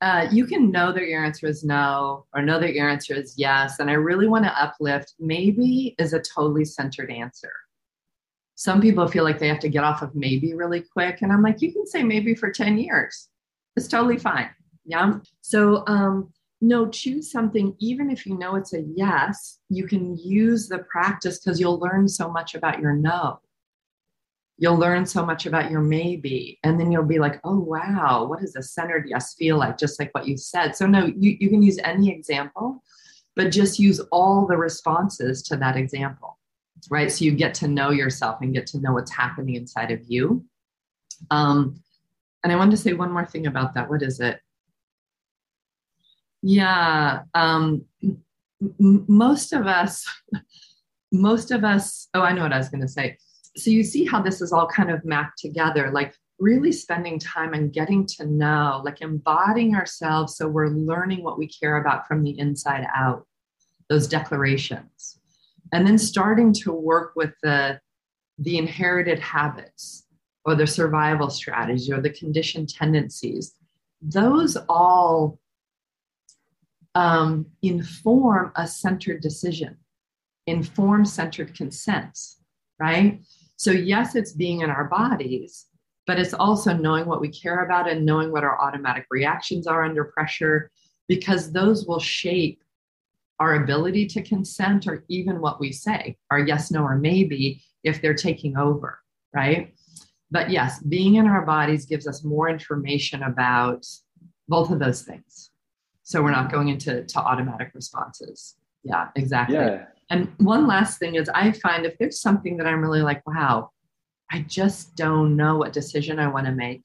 uh, 0.01 0.27
you 0.31 0.47
can 0.47 0.71
know 0.71 0.93
that 0.93 1.07
your 1.07 1.25
answer 1.25 1.47
is 1.47 1.65
no 1.65 2.27
or 2.35 2.43
know 2.43 2.61
that 2.61 2.75
your 2.75 2.89
answer 2.89 3.15
is 3.15 3.35
yes. 3.37 3.79
And 3.79 3.91
I 3.91 3.95
really 3.95 4.29
want 4.29 4.45
to 4.45 4.63
uplift 4.63 5.15
maybe 5.19 5.95
is 5.99 6.13
a 6.13 6.21
totally 6.21 6.65
centered 6.65 7.11
answer. 7.11 7.53
Some 8.57 8.81
people 8.81 9.09
feel 9.09 9.25
like 9.25 9.39
they 9.39 9.49
have 9.49 9.61
to 9.61 9.69
get 9.69 9.85
off 9.85 10.03
of 10.03 10.15
maybe 10.15 10.55
really 10.55 10.81
quick. 10.81 11.23
And 11.23 11.33
I'm 11.33 11.43
like, 11.43 11.61
you 11.61 11.73
can 11.73 11.87
say 11.87 12.03
maybe 12.03 12.35
for 12.35 12.51
10 12.51 12.79
years. 12.79 13.29
It's 13.77 13.89
totally 13.89 14.19
fine. 14.19 14.51
Yeah. 14.85 15.15
So, 15.41 15.85
um, 15.87 16.33
no, 16.61 16.89
choose 16.89 17.31
something, 17.31 17.77
even 17.79 18.11
if 18.11 18.25
you 18.25 18.39
know 18.39 18.57
it's 18.57 18.73
a 18.73 18.83
yes, 18.95 19.59
you 19.69 19.87
can 19.87 20.17
use 20.17 20.69
the 20.69 20.79
practice 20.79 21.39
because 21.39 21.61
you'll 21.61 21.79
learn 21.79 22.09
so 22.09 22.31
much 22.31 22.55
about 22.55 22.81
your 22.81 22.95
no 22.95 23.41
you'll 24.57 24.77
learn 24.77 25.05
so 25.05 25.25
much 25.25 25.47
about 25.47 25.71
your 25.71 25.81
maybe 25.81 26.59
and 26.63 26.79
then 26.79 26.93
you'll 26.93 27.05
be 27.05 27.19
like 27.19 27.41
oh 27.45 27.59
wow 27.59 28.25
what 28.25 28.41
does 28.41 28.55
a 28.57 28.63
centered 28.63 29.07
yes 29.09 29.35
feel 29.35 29.57
like 29.57 29.77
just 29.77 29.99
like 29.99 30.15
what 30.15 30.27
you 30.27 30.37
said 30.37 30.77
so 30.77 30.87
no 30.87 31.07
you, 31.07 31.37
you 31.41 31.49
can 31.49 31.63
use 31.63 31.79
any 31.83 32.11
example 32.11 32.83
but 33.37 33.51
just 33.51 33.79
use 33.79 34.01
all 34.13 34.47
the 34.47 34.57
responses 34.57 35.43
to 35.43 35.57
that 35.57 35.77
example 35.77 36.39
right? 36.91 37.11
So 37.11 37.25
you 37.25 37.33
get 37.33 37.55
to 37.55 37.69
know 37.69 37.91
yourself 37.91 38.39
and 38.41 38.55
get 38.55 38.67
to 38.69 38.81
know 38.81 38.93
what's 38.93 39.13
happening 39.13 39.55
inside 39.55 39.91
of 39.91 40.01
you. 40.07 40.45
Um, 41.31 41.81
and 42.43 42.53
i 42.53 42.57
wanted 42.57 42.73
to 42.73 42.77
say 42.77 42.93
one 42.93 43.13
more 43.13 43.25
thing 43.25 43.47
about 43.47 43.75
that. 43.75 43.89
What 43.89 44.03
is 44.03 44.21
it? 44.21 44.39
Yeah 46.43 47.23
um, 47.35 47.85
m- 48.03 49.05
most 49.09 49.53
of 49.53 49.67
us 49.67 50.07
most 51.13 51.51
of 51.51 51.65
us 51.65 52.09
oh 52.15 52.23
i 52.23 52.33
know 52.33 52.43
what 52.43 52.53
i 52.53 52.59
was 52.59 52.69
going 52.69 52.83
to 52.83 52.89
say. 52.89 53.17
So 53.57 53.71
you 53.71 53.85
see 53.85 54.05
how 54.05 54.21
this 54.21 54.43
is 54.43 54.53
all 54.53 54.67
kind 54.67 54.91
of 54.91 55.05
mapped 55.05 55.39
together 55.39 55.91
like 55.91 56.15
really 56.39 56.73
spending 56.73 57.19
time 57.19 57.55
and 57.55 57.73
getting 57.73 58.05
to 58.05 58.27
know 58.27 58.83
like 58.85 59.01
embodying 59.01 59.75
ourselves 59.75 60.37
so 60.37 60.49
we're 60.49 60.69
learning 60.69 61.23
what 61.23 61.39
we 61.39 61.47
care 61.47 61.77
about 61.77 62.07
from 62.09 62.25
the 62.25 62.37
inside 62.39 62.87
out 62.95 63.25
those 63.89 64.09
declarations 64.09 65.21
and 65.75 65.87
then 65.87 65.99
starting 65.99 66.53
to 66.53 66.73
work 66.73 67.13
with 67.17 67.33
the 67.43 67.81
the 68.39 68.59
inherited 68.59 69.19
habits 69.19 70.07
or 70.45 70.55
the 70.55 70.67
survival 70.67 71.31
strategy 71.31 71.93
or 71.93 72.01
the 72.01 72.11
conditioned 72.11 72.69
tendencies 72.69 73.55
those 74.01 74.57
all 74.69 75.39
um, 76.97 77.47
inform 77.63 78.53
a 78.57 78.67
centered 78.67 79.21
decision 79.21 79.77
inform 80.47 81.05
centered 81.05 81.55
consent 81.55 82.19
right? 82.79 83.21
So, 83.57 83.71
yes, 83.71 84.15
it's 84.15 84.33
being 84.33 84.61
in 84.61 84.71
our 84.71 84.85
bodies, 84.85 85.67
but 86.07 86.19
it's 86.19 86.35
also 86.35 86.75
knowing 86.75 87.07
what 87.07 87.21
we 87.21 87.29
care 87.29 87.65
about 87.65 87.89
and 87.89 88.05
knowing 88.05 88.33
what 88.33 88.45
our 88.45 88.61
automatic 88.61 89.07
reactions 89.11 89.67
are 89.67 89.85
under 89.85 90.05
pressure, 90.05 90.71
because 91.09 91.53
those 91.53 91.87
will 91.87 92.01
shape 92.01 92.63
our 93.41 93.63
ability 93.63 94.07
to 94.07 94.23
consent 94.23 94.87
or 94.87 95.05
even 95.09 95.41
what 95.41 95.61
we 95.61 95.73
say, 95.73 96.17
our 96.31 96.39
yes, 96.39 96.71
no, 96.71 96.83
or 96.85 96.97
maybe 96.97 97.63
if 97.83 98.01
they're 98.01 98.15
taking 98.15 98.57
over, 98.57 99.01
right? 99.35 99.75
But 100.31 100.51
yes, 100.51 100.81
being 100.83 101.17
in 101.17 101.27
our 101.27 101.45
bodies 101.45 101.85
gives 101.85 102.07
us 102.07 102.25
more 102.25 102.49
information 102.49 103.23
about 103.23 103.87
both 104.49 104.71
of 104.71 104.79
those 104.79 105.03
things. 105.03 105.51
So 106.03 106.23
we're 106.23 106.31
not 106.31 106.53
going 106.53 106.69
into 106.69 107.05
to 107.05 107.19
automatic 107.19 107.73
responses. 107.75 108.57
Yeah, 108.83 109.09
exactly. 109.17 109.57
Yeah. 109.57 109.87
And 110.11 110.31
one 110.39 110.67
last 110.67 110.99
thing 110.99 111.15
is, 111.15 111.31
I 111.31 111.53
find 111.53 111.87
if 111.87 111.97
there's 111.99 112.21
something 112.21 112.59
that 112.59 112.67
I'm 112.67 112.83
really 112.83 113.03
like, 113.03 113.27
wow, 113.27 113.71
I 114.31 114.41
just 114.41 114.97
don't 114.97 115.37
know 115.37 115.57
what 115.57 115.73
decision 115.73 116.19
I 116.19 116.29
want 116.29 116.47
to 116.47 116.53
make, 116.53 116.83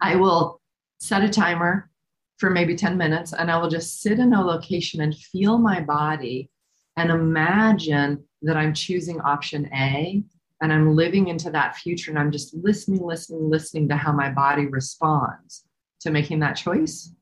I 0.00 0.16
will 0.16 0.60
set 0.98 1.24
a 1.24 1.28
timer 1.28 1.90
for 2.42 2.50
maybe 2.50 2.74
10 2.74 2.98
minutes 2.98 3.32
and 3.32 3.52
I 3.52 3.56
will 3.56 3.70
just 3.70 4.02
sit 4.02 4.18
in 4.18 4.34
a 4.34 4.44
location 4.44 5.00
and 5.00 5.16
feel 5.16 5.58
my 5.58 5.80
body 5.80 6.50
and 6.96 7.08
imagine 7.08 8.24
that 8.42 8.56
I'm 8.56 8.74
choosing 8.74 9.20
option 9.20 9.70
A 9.72 10.24
and 10.60 10.72
I'm 10.72 10.96
living 10.96 11.28
into 11.28 11.52
that 11.52 11.76
future 11.76 12.10
and 12.10 12.18
I'm 12.18 12.32
just 12.32 12.52
listening, 12.54 13.00
listening, 13.00 13.48
listening 13.48 13.88
to 13.90 13.96
how 13.96 14.10
my 14.10 14.28
body 14.28 14.66
responds 14.66 15.66
to 16.00 16.10
making 16.10 16.40
that 16.40 16.56
choice. 16.56 17.14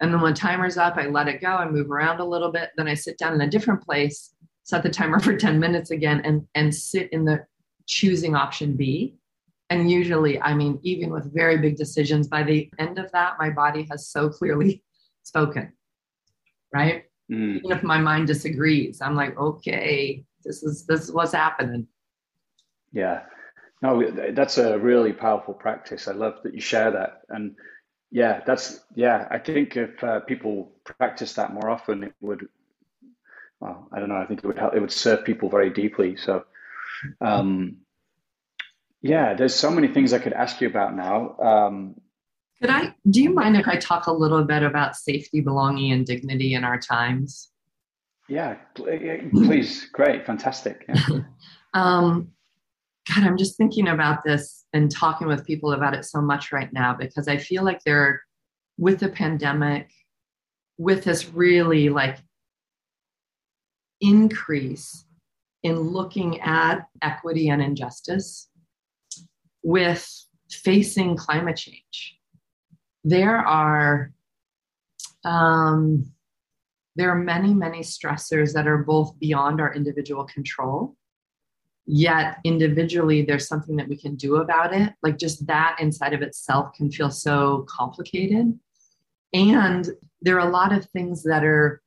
And 0.00 0.12
then 0.12 0.20
when 0.20 0.34
timer's 0.34 0.76
up, 0.76 0.98
I 0.98 1.06
let 1.06 1.28
it 1.28 1.40
go. 1.40 1.48
I 1.48 1.66
move 1.66 1.90
around 1.90 2.20
a 2.20 2.24
little 2.24 2.52
bit. 2.52 2.68
Then 2.76 2.86
I 2.86 2.92
sit 2.92 3.16
down 3.16 3.32
in 3.32 3.40
a 3.40 3.48
different 3.48 3.82
place 3.82 4.34
set 4.66 4.82
the 4.82 4.90
timer 4.90 5.20
for 5.26 5.36
10 5.36 5.58
minutes 5.58 5.90
again 5.90 6.20
and 6.24 6.46
and 6.54 6.74
sit 6.74 7.08
in 7.12 7.24
the 7.24 7.46
choosing 7.86 8.34
option 8.34 8.76
B. 8.76 9.14
And 9.68 9.90
usually, 9.90 10.40
I 10.40 10.54
mean, 10.54 10.78
even 10.82 11.10
with 11.10 11.34
very 11.34 11.58
big 11.58 11.76
decisions, 11.76 12.28
by 12.28 12.42
the 12.44 12.70
end 12.78 12.98
of 12.98 13.10
that, 13.12 13.34
my 13.38 13.50
body 13.50 13.86
has 13.90 14.08
so 14.08 14.28
clearly 14.28 14.82
spoken, 15.22 15.72
right? 16.72 17.04
Mm. 17.30 17.58
Even 17.58 17.72
if 17.72 17.82
my 17.82 17.98
mind 17.98 18.28
disagrees, 18.28 19.00
I'm 19.00 19.16
like, 19.16 19.36
okay, 19.36 20.24
this 20.44 20.62
is 20.62 20.86
this 20.86 21.02
is 21.02 21.12
what's 21.12 21.32
happening. 21.32 21.88
Yeah, 22.92 23.22
no, 23.82 24.08
that's 24.30 24.58
a 24.58 24.78
really 24.78 25.12
powerful 25.12 25.52
practice. 25.52 26.06
I 26.06 26.12
love 26.12 26.34
that 26.44 26.54
you 26.54 26.60
share 26.60 26.92
that, 26.92 27.22
and 27.28 27.56
yeah, 28.12 28.42
that's 28.46 28.84
yeah. 28.94 29.26
I 29.30 29.38
think 29.38 29.76
if 29.76 30.02
uh, 30.04 30.20
people 30.20 30.70
practice 30.84 31.34
that 31.34 31.52
more 31.52 31.68
often, 31.68 32.04
it 32.04 32.14
would 32.20 32.48
well, 33.60 33.88
I 33.92 34.00
don't 34.00 34.08
know. 34.08 34.16
I 34.16 34.26
think 34.26 34.40
it 34.40 34.46
would 34.46 34.58
help. 34.58 34.74
It 34.74 34.80
would 34.80 34.92
serve 34.92 35.24
people 35.24 35.48
very 35.48 35.70
deeply. 35.70 36.16
So, 36.16 36.44
um, 37.20 37.78
yeah, 39.06 39.34
there's 39.34 39.54
so 39.54 39.70
many 39.70 39.88
things 39.88 40.12
I 40.12 40.18
could 40.18 40.32
ask 40.32 40.60
you 40.60 40.68
about 40.68 40.96
now. 40.96 41.36
Um, 41.38 42.00
could 42.60 42.70
I? 42.70 42.94
Do 43.08 43.22
you 43.22 43.30
mind 43.30 43.56
if 43.56 43.68
I 43.68 43.76
talk 43.76 44.06
a 44.06 44.12
little 44.12 44.44
bit 44.44 44.62
about 44.62 44.96
safety, 44.96 45.40
belonging, 45.40 45.92
and 45.92 46.06
dignity 46.06 46.54
in 46.54 46.64
our 46.64 46.78
times? 46.78 47.50
Yeah, 48.28 48.56
please. 48.74 49.88
Great, 49.92 50.26
fantastic. 50.26 50.84
Yeah. 50.88 51.20
um, 51.74 52.32
God, 53.08 53.24
I'm 53.24 53.36
just 53.36 53.56
thinking 53.56 53.88
about 53.88 54.24
this 54.24 54.64
and 54.72 54.90
talking 54.90 55.28
with 55.28 55.46
people 55.46 55.72
about 55.72 55.94
it 55.94 56.04
so 56.04 56.20
much 56.20 56.50
right 56.50 56.72
now 56.72 56.94
because 56.94 57.28
I 57.28 57.36
feel 57.36 57.62
like 57.62 57.82
they're 57.84 58.22
with 58.78 58.98
the 58.98 59.08
pandemic, 59.08 59.90
with 60.76 61.04
this 61.04 61.28
really 61.28 61.88
like 61.88 62.18
increase 64.00 65.04
in 65.62 65.78
looking 65.78 66.40
at 66.40 66.86
equity 67.02 67.48
and 67.48 67.62
injustice 67.62 68.48
with 69.66 70.08
facing 70.48 71.16
climate 71.16 71.56
change. 71.56 72.20
There 73.02 73.36
are 73.36 74.12
um, 75.24 76.12
there 76.94 77.10
are 77.10 77.18
many, 77.18 77.52
many 77.52 77.80
stressors 77.80 78.52
that 78.52 78.68
are 78.68 78.78
both 78.78 79.18
beyond 79.18 79.60
our 79.60 79.74
individual 79.74 80.24
control. 80.24 80.94
Yet 81.84 82.38
individually, 82.44 83.22
there's 83.22 83.48
something 83.48 83.74
that 83.76 83.88
we 83.88 83.96
can 83.96 84.14
do 84.14 84.36
about 84.36 84.72
it. 84.72 84.92
Like 85.02 85.18
just 85.18 85.44
that 85.48 85.76
inside 85.80 86.14
of 86.14 86.22
itself 86.22 86.72
can 86.76 86.90
feel 86.90 87.10
so 87.10 87.66
complicated. 87.68 88.56
And 89.34 89.90
there 90.22 90.36
are 90.36 90.48
a 90.48 90.52
lot 90.52 90.72
of 90.72 90.86
things 90.86 91.24
that 91.24 91.44
are 91.44 91.82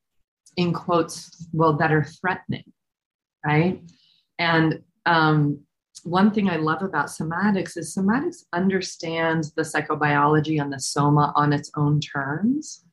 in 0.57 0.73
quotes, 0.73 1.47
well, 1.53 1.77
that 1.77 1.93
are 1.93 2.03
threatening, 2.03 2.71
right? 3.45 3.81
And 4.37 4.83
um, 5.05 5.61
one 6.03 6.31
thing 6.31 6.49
I 6.49 6.57
love 6.57 6.81
about 6.81 7.07
somatics 7.07 7.77
is 7.77 7.95
somatics 7.95 8.43
understands 8.53 9.53
the 9.53 9.61
psychobiology 9.61 10.61
and 10.61 10.71
the 10.71 10.79
soma 10.79 11.31
on 11.35 11.53
its 11.53 11.71
own 11.75 11.99
terms 11.99 12.85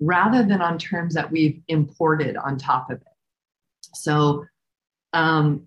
rather 0.00 0.42
than 0.42 0.60
on 0.60 0.78
terms 0.78 1.14
that 1.14 1.30
we've 1.30 1.60
imported 1.68 2.36
on 2.36 2.58
top 2.58 2.90
of 2.90 2.98
it. 2.98 3.06
So 3.94 4.44
um, 5.12 5.66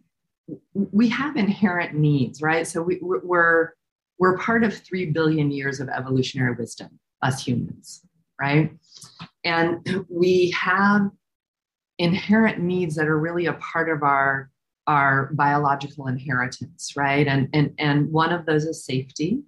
we 0.74 1.10
have 1.10 1.36
inherent 1.36 1.96
needs, 1.96 2.42
right? 2.42 2.68
So 2.68 2.82
we, 2.82 3.00
we're 3.02 3.74
we're 4.20 4.38
part 4.38 4.64
of 4.66 4.74
three 4.74 5.06
billion 5.06 5.50
years 5.50 5.80
of 5.80 5.88
evolutionary 5.88 6.54
wisdom, 6.54 7.00
us 7.22 7.44
humans, 7.44 8.02
right? 8.40 8.72
And 9.46 10.06
we 10.10 10.52
have 10.52 11.10
inherent 12.00 12.60
needs 12.60 12.96
that 12.96 13.08
are 13.08 13.18
really 13.18 13.46
a 13.46 13.54
part 13.54 13.90
of 13.90 14.04
our 14.04 14.52
our 14.90 15.30
biological 15.34 16.08
inheritance, 16.08 16.94
right? 16.96 17.28
And 17.28 17.48
and 17.54 17.74
and 17.78 18.12
one 18.12 18.34
of 18.34 18.48
those 18.48 18.66
is 18.66 18.84
safety, 18.84 19.44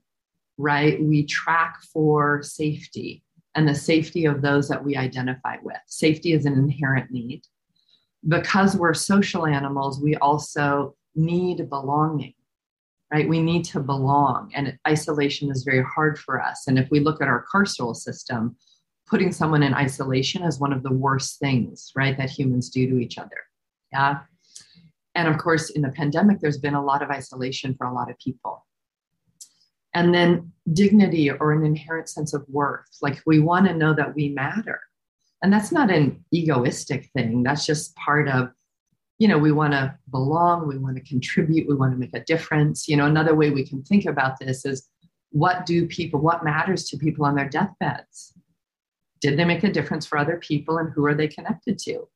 right? 0.60 1.02
We 1.02 1.26
track 1.26 1.82
for 1.92 2.44
safety 2.44 3.24
and 3.56 3.68
the 3.68 3.74
safety 3.74 4.26
of 4.26 4.44
those 4.44 4.70
that 4.70 4.86
we 4.86 4.96
identify 4.96 5.56
with. 5.64 5.82
Safety 5.88 6.34
is 6.34 6.46
an 6.46 6.54
inherent 6.54 7.10
need. 7.10 7.42
Because 8.28 8.78
we're 8.78 8.94
social 8.94 9.48
animals, 9.48 10.00
we 10.00 10.16
also 10.18 10.96
need 11.16 11.68
belonging, 11.70 12.36
right? 13.12 13.28
We 13.28 13.42
need 13.42 13.66
to 13.66 13.80
belong, 13.80 14.52
and 14.54 14.78
isolation 14.88 15.50
is 15.50 15.64
very 15.64 15.84
hard 15.84 16.20
for 16.20 16.40
us. 16.40 16.68
And 16.68 16.78
if 16.78 16.88
we 16.92 17.00
look 17.00 17.20
at 17.20 17.28
our 17.28 17.44
carceral 17.52 17.96
system, 17.96 18.56
putting 19.08 19.32
someone 19.32 19.64
in 19.64 19.74
isolation 19.74 20.44
is 20.44 20.60
one 20.60 20.72
of 20.72 20.84
the 20.84 20.94
worst 20.94 21.40
things, 21.40 21.92
right, 21.96 22.16
that 22.20 22.30
humans 22.30 22.70
do 22.70 22.88
to 22.88 23.00
each 23.00 23.18
other. 23.18 23.42
Yeah. 23.92 24.20
And 25.16 25.28
of 25.28 25.38
course, 25.38 25.70
in 25.70 25.82
the 25.82 25.90
pandemic, 25.90 26.40
there's 26.40 26.58
been 26.58 26.74
a 26.74 26.84
lot 26.84 27.02
of 27.02 27.10
isolation 27.10 27.76
for 27.76 27.88
a 27.88 27.94
lot 27.94 28.10
of 28.10 28.18
people. 28.18 28.66
And 29.94 30.14
then 30.14 30.54
dignity 30.72 31.30
or 31.30 31.52
an 31.52 31.66
inherent 31.66 32.08
sense 32.08 32.34
of 32.34 32.46
worth. 32.48 32.88
Like 33.02 33.22
we 33.26 33.40
want 33.40 33.68
to 33.68 33.74
know 33.74 33.94
that 33.94 34.16
we 34.16 34.30
matter. 34.30 34.80
And 35.44 35.52
that's 35.52 35.72
not 35.72 35.92
an 35.92 36.24
egoistic 36.32 37.10
thing. 37.14 37.44
That's 37.44 37.66
just 37.66 37.96
part 37.96 38.30
of, 38.30 38.52
you 39.18 39.28
know, 39.28 39.38
we 39.38 39.52
want 39.52 39.74
to 39.74 39.98
belong, 40.10 40.68
we 40.68 40.78
want 40.78 40.96
to 40.96 41.04
contribute, 41.04 41.68
we 41.68 41.76
want 41.76 41.92
to 41.92 41.98
make 41.98 42.16
a 42.16 42.24
difference. 42.24 42.88
You 42.88 42.96
know, 42.96 43.06
another 43.06 43.36
way 43.36 43.50
we 43.50 43.68
can 43.68 43.84
think 43.84 44.06
about 44.06 44.40
this 44.40 44.66
is 44.66 44.88
what 45.32 45.66
do 45.66 45.88
people, 45.88 46.22
what 46.22 46.44
matters 46.44 46.86
to 46.90 46.98
people 46.98 47.26
on 47.26 47.36
their 47.36 47.50
deathbeds? 47.50 48.34
Did 49.20 49.38
they 49.38 49.46
make 49.46 49.64
a 49.64 49.72
difference 49.72 50.06
for 50.06 50.18
other 50.18 50.38
people 50.38 50.78
and 50.78 50.92
who 50.94 51.06
are 51.06 51.14
they 51.14 51.28
connected 51.28 51.78
to? 51.80 52.08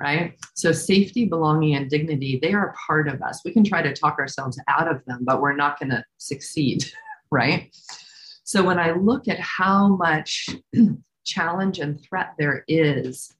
Right? 0.00 0.36
So, 0.54 0.72
safety, 0.72 1.24
belonging, 1.26 1.76
and 1.76 1.88
dignity, 1.88 2.38
they 2.42 2.52
are 2.52 2.70
a 2.70 2.74
part 2.74 3.08
of 3.08 3.22
us. 3.22 3.40
We 3.44 3.52
can 3.52 3.64
try 3.64 3.80
to 3.80 3.92
talk 3.92 4.18
ourselves 4.18 4.60
out 4.68 4.88
of 4.88 5.04
them, 5.06 5.20
but 5.22 5.40
we're 5.40 5.56
not 5.56 5.78
going 5.78 5.90
to 5.90 6.04
succeed. 6.18 6.84
Right? 7.30 7.74
So, 8.44 8.62
when 8.62 8.78
I 8.78 8.92
look 8.92 9.26
at 9.26 9.40
how 9.40 9.96
much 9.96 10.48
challenge 11.24 11.80
and 11.80 12.00
threat 12.00 12.34
there 12.38 12.64
is 12.68 13.34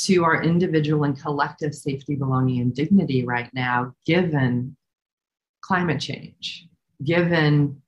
to 0.00 0.22
our 0.22 0.40
individual 0.40 1.02
and 1.02 1.20
collective 1.20 1.74
safety, 1.74 2.14
belonging, 2.14 2.60
and 2.60 2.72
dignity 2.72 3.24
right 3.24 3.50
now, 3.52 3.92
given 4.06 4.76
climate 5.62 6.00
change, 6.00 6.68
given 7.02 7.82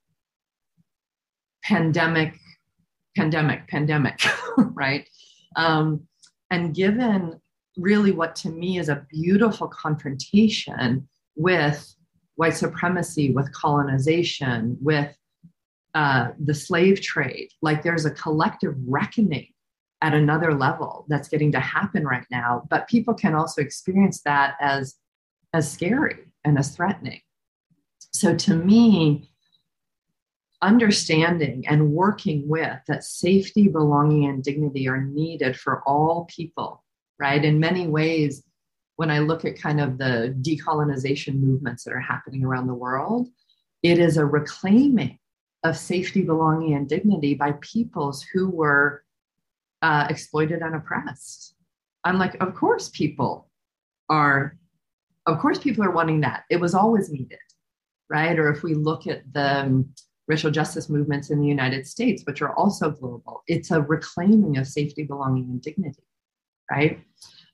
pandemic 1.63 2.35
pandemic, 3.17 3.67
pandemic, 3.67 4.21
right? 4.59 5.09
Um, 5.57 6.07
and 6.51 6.75
given 6.75 7.41
really 7.77 8.13
what 8.13 8.35
to 8.37 8.51
me 8.51 8.79
is 8.79 8.89
a 8.89 9.07
beautiful 9.11 9.69
confrontation 9.69 11.09
with 11.37 11.95
white 12.37 12.55
supremacy, 12.55 13.31
with 13.33 13.53
colonization, 13.53 14.77
with 14.81 15.17
uh, 15.95 16.29
the 16.39 16.55
slave 16.55 17.01
trade, 17.01 17.49
like 17.63 17.83
there's 17.83 18.05
a 18.05 18.11
collective 18.11 18.75
reckoning 18.87 19.49
at 20.03 20.13
another 20.13 20.53
level 20.53 21.07
that's 21.09 21.29
getting 21.29 21.51
to 21.53 21.61
happen 21.61 22.05
right 22.05 22.27
now. 22.31 22.63
But 22.69 22.87
people 22.87 23.15
can 23.15 23.35
also 23.35 23.63
experience 23.63 24.21
that 24.23 24.57
as 24.61 24.97
as 25.55 25.73
scary 25.73 26.27
and 26.45 26.59
as 26.59 26.77
threatening. 26.77 27.21
So 28.13 28.35
to 28.37 28.55
me, 28.55 29.31
understanding 30.61 31.65
and 31.67 31.93
working 31.93 32.47
with 32.47 32.79
that 32.89 33.05
safety, 33.05 33.69
belonging, 33.69 34.27
and 34.27 34.43
dignity 34.43 34.89
are 34.89 35.01
needed 35.01 35.57
for 35.57 35.83
all 35.87 36.27
people, 36.27 36.85
right? 37.19 37.45
In 37.45 37.61
many 37.61 37.87
ways, 37.87 38.43
when 38.97 39.11
I 39.11 39.19
look 39.19 39.45
at 39.45 39.61
kind 39.61 39.81
of 39.81 39.99
the 39.99 40.35
decolonization 40.41 41.41
movements 41.41 41.85
that 41.85 41.93
are 41.93 42.01
happening 42.01 42.45
around 42.45 42.67
the 42.67 42.75
world, 42.75 43.29
it 43.83 43.99
is 43.99 44.17
a 44.17 44.25
reclaiming 44.25 45.19
of 45.65 45.77
safety, 45.77 46.23
belonging, 46.23 46.75
and 46.75 46.89
dignity 46.89 47.35
by 47.35 47.53
peoples 47.61 48.25
who 48.33 48.49
were 48.49 49.05
uh, 49.83 50.07
exploited 50.09 50.63
and 50.63 50.75
oppressed. 50.75 51.55
I'm 52.05 52.19
like, 52.19 52.41
of 52.43 52.55
course, 52.55 52.89
people 52.89 53.51
are, 54.09 54.57
of 55.27 55.39
course, 55.41 55.59
people 55.59 55.85
are 55.85 55.91
wanting 55.91 56.21
that. 56.21 56.45
It 56.51 56.61
was 56.61 56.75
always 56.75 57.11
needed, 57.11 57.39
right? 58.09 58.39
Or 58.39 58.51
if 58.51 58.63
we 58.63 58.75
look 58.75 59.07
at 59.07 59.31
the 59.33 59.85
racial 60.29 60.51
justice 60.51 60.89
movements 60.89 61.31
in 61.31 61.41
the 61.41 61.47
United 61.47 61.87
States, 61.87 62.23
which 62.27 62.43
are 62.43 62.55
also 62.55 62.91
global. 62.91 63.43
It's 63.47 63.71
a 63.71 63.83
reclaiming 63.83 64.57
of 64.57 64.67
safety, 64.67 65.05
belonging, 65.05 65.45
and 65.45 65.63
dignity, 65.63 66.03
right? 66.71 67.01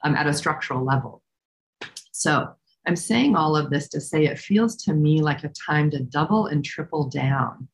Um, 0.05 0.15
at 0.15 0.27
a 0.27 0.35
structural 0.35 0.85
level. 0.85 1.23
So 2.13 2.49
I'm 2.87 2.97
saying 2.97 3.37
all 3.37 3.57
of 3.57 3.71
this 3.71 3.89
to 3.91 4.01
say 4.01 4.27
it 4.27 4.39
feels 4.39 4.77
to 4.85 4.95
me 4.95 5.23
like 5.23 5.45
a 5.45 5.53
time 5.67 5.91
to 5.91 6.03
double 6.03 6.47
and 6.47 6.65
triple 6.65 7.09
down 7.09 7.69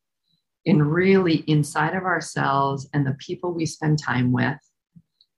in 0.64 0.82
really 0.82 1.36
inside 1.46 1.94
of 1.94 2.02
ourselves 2.02 2.88
and 2.92 3.06
the 3.06 3.16
people 3.18 3.52
we 3.52 3.64
spend 3.64 3.98
time 3.98 4.32
with 4.32 4.58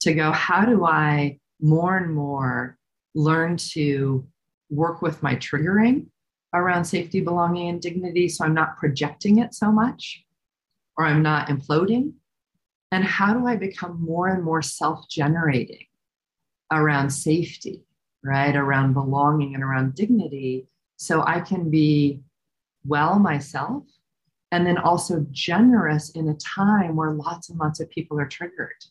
to 0.01 0.15
go, 0.15 0.33
how 0.33 0.65
do 0.65 0.85
I 0.85 1.39
more 1.61 1.97
and 1.99 2.13
more 2.13 2.79
learn 3.15 3.57
to 3.57 4.27
work 4.71 5.03
with 5.03 5.23
my 5.23 5.37
triggering 5.37 6.07
around 6.55 6.85
safety, 6.85 7.21
belonging, 7.21 7.69
and 7.69 7.81
dignity. 7.81 8.29
So 8.29 8.45
I'm 8.45 8.55
not 8.55 8.77
projecting 8.77 9.39
it 9.39 9.55
so 9.55 9.71
much 9.71 10.25
or 10.97 11.05
I'm 11.05 11.23
not 11.23 11.49
imploding. 11.49 12.13
And 12.93 13.05
how 13.05 13.35
do 13.35 13.47
I 13.47 13.57
become 13.57 14.03
more 14.03 14.29
and 14.29 14.43
more 14.43 14.63
self 14.63 15.09
generating 15.09 15.87
around 16.71 17.11
safety, 17.11 17.83
right? 18.23 18.55
Around 18.55 18.95
belonging 18.95 19.55
and 19.55 19.65
around 19.65 19.95
dignity 19.95 20.67
so 20.97 21.25
I 21.27 21.41
can 21.41 21.71
be 21.71 22.21
well 22.85 23.19
myself 23.19 23.85
and 24.53 24.67
then 24.67 24.77
also 24.77 25.27
generous 25.31 26.11
in 26.11 26.29
a 26.29 26.35
time 26.35 26.97
where 26.97 27.13
lots 27.13 27.49
and 27.49 27.59
lots 27.59 27.81
of 27.81 27.89
people 27.89 28.21
are 28.21 28.29
triggered. 28.29 28.85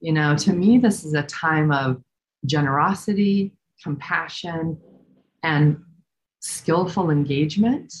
You 0.00 0.12
know, 0.12 0.36
to 0.36 0.52
me, 0.52 0.78
this 0.78 1.04
is 1.04 1.14
a 1.14 1.24
time 1.24 1.72
of 1.72 2.02
generosity, 2.46 3.52
compassion, 3.82 4.78
and 5.42 5.82
skillful 6.40 7.10
engagement 7.10 7.92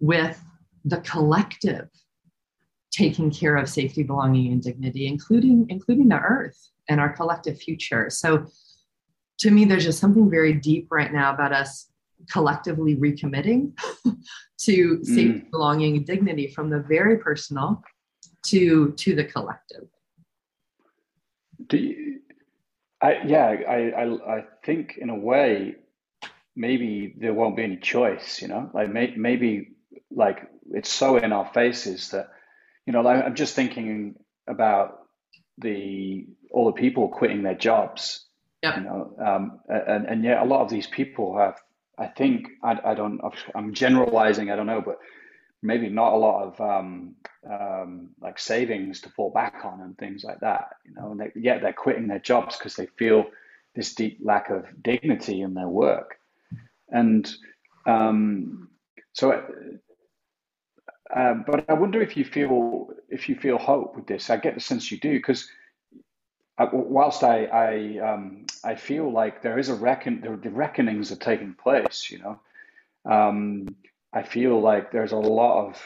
with 0.00 0.42
the 0.84 0.98
collective 0.98 1.88
taking 2.96 3.30
care 3.30 3.56
of 3.56 3.68
safety 3.68 4.02
belonging 4.02 4.52
and 4.52 4.62
dignity 4.62 5.06
including 5.06 5.66
including 5.68 6.08
the 6.08 6.16
earth 6.16 6.70
and 6.88 7.00
our 7.00 7.12
collective 7.12 7.58
future. 7.58 8.08
So 8.10 8.46
to 9.38 9.50
me 9.50 9.64
there's 9.64 9.84
just 9.84 9.98
something 9.98 10.30
very 10.30 10.54
deep 10.54 10.88
right 10.90 11.12
now 11.12 11.34
about 11.34 11.52
us 11.52 11.90
collectively 12.32 12.96
recommitting 12.96 13.76
to 14.60 15.04
safety 15.04 15.40
mm. 15.40 15.50
belonging 15.50 15.98
and 15.98 16.06
dignity 16.06 16.48
from 16.48 16.70
the 16.70 16.80
very 16.80 17.18
personal 17.18 17.82
to 18.46 18.92
to 18.92 19.14
the 19.14 19.24
collective. 19.24 19.88
Do 21.66 21.76
you 21.76 22.20
I, 23.02 23.20
yeah 23.26 23.46
I, 23.68 23.78
I 23.90 24.36
i 24.38 24.44
think 24.64 24.96
in 24.96 25.10
a 25.10 25.14
way 25.14 25.76
maybe 26.56 27.14
there 27.18 27.34
won't 27.34 27.56
be 27.56 27.62
any 27.62 27.76
choice, 27.76 28.40
you 28.40 28.48
know, 28.48 28.70
like 28.72 28.90
may, 28.90 29.12
maybe 29.14 29.76
like 30.10 30.48
it's 30.70 30.90
so 30.90 31.18
in 31.18 31.32
our 31.32 31.48
faces 31.52 32.08
that, 32.10 32.30
you 32.86 32.92
know, 32.92 33.02
like 33.02 33.24
I'm 33.24 33.34
just 33.34 33.54
thinking 33.54 34.14
about 34.46 35.00
the 35.58 36.26
all 36.50 36.66
the 36.66 36.80
people 36.80 37.08
quitting 37.08 37.42
their 37.42 37.54
jobs, 37.54 38.24
yep. 38.62 38.76
you 38.76 38.82
know, 38.84 39.16
um, 39.24 39.60
and 39.68 40.06
and 40.06 40.24
yet 40.24 40.42
a 40.42 40.44
lot 40.44 40.62
of 40.62 40.70
these 40.70 40.86
people 40.86 41.38
have, 41.38 41.56
I 41.98 42.06
think, 42.06 42.48
I, 42.62 42.78
I 42.84 42.94
don't, 42.94 43.20
I'm 43.54 43.74
generalizing, 43.74 44.50
I 44.50 44.56
don't 44.56 44.66
know, 44.66 44.82
but 44.82 44.98
maybe 45.62 45.88
not 45.88 46.12
a 46.12 46.16
lot 46.16 46.44
of 46.44 46.60
um, 46.60 47.16
um, 47.50 48.10
like 48.20 48.38
savings 48.38 49.00
to 49.02 49.10
fall 49.10 49.30
back 49.30 49.64
on 49.64 49.80
and 49.80 49.98
things 49.98 50.22
like 50.22 50.40
that, 50.40 50.68
you 50.84 50.94
know, 50.94 51.12
and 51.12 51.20
they, 51.20 51.32
yet 51.34 51.62
they're 51.62 51.72
quitting 51.72 52.06
their 52.06 52.18
jobs 52.18 52.56
because 52.56 52.76
they 52.76 52.86
feel 52.98 53.24
this 53.74 53.94
deep 53.94 54.18
lack 54.22 54.48
of 54.50 54.64
dignity 54.82 55.40
in 55.40 55.54
their 55.54 55.68
work 55.68 56.18
and 56.88 57.30
um, 57.86 58.68
so, 59.12 59.42
uh, 61.16 61.34
but 61.46 61.64
I 61.68 61.72
wonder 61.72 62.02
if 62.02 62.16
you 62.16 62.24
feel 62.24 62.90
if 63.08 63.28
you 63.28 63.36
feel 63.36 63.56
hope 63.56 63.96
with 63.96 64.06
this. 64.06 64.28
I 64.28 64.36
get 64.36 64.54
the 64.54 64.60
sense 64.60 64.92
you 64.92 64.98
do 64.98 65.12
because 65.12 65.48
uh, 66.58 66.66
whilst 66.72 67.24
I 67.24 67.46
I 67.46 67.98
um, 68.12 68.44
I 68.62 68.74
feel 68.74 69.10
like 69.10 69.40
there 69.40 69.58
is 69.58 69.70
a 69.70 69.74
reckon 69.74 70.20
the 70.20 70.50
reckonings 70.50 71.10
are 71.10 71.16
taking 71.16 71.54
place, 71.54 72.10
you 72.10 72.18
know, 72.18 72.40
um, 73.10 73.66
I 74.12 74.22
feel 74.22 74.60
like 74.60 74.92
there's 74.92 75.12
a 75.12 75.16
lot 75.16 75.66
of 75.66 75.82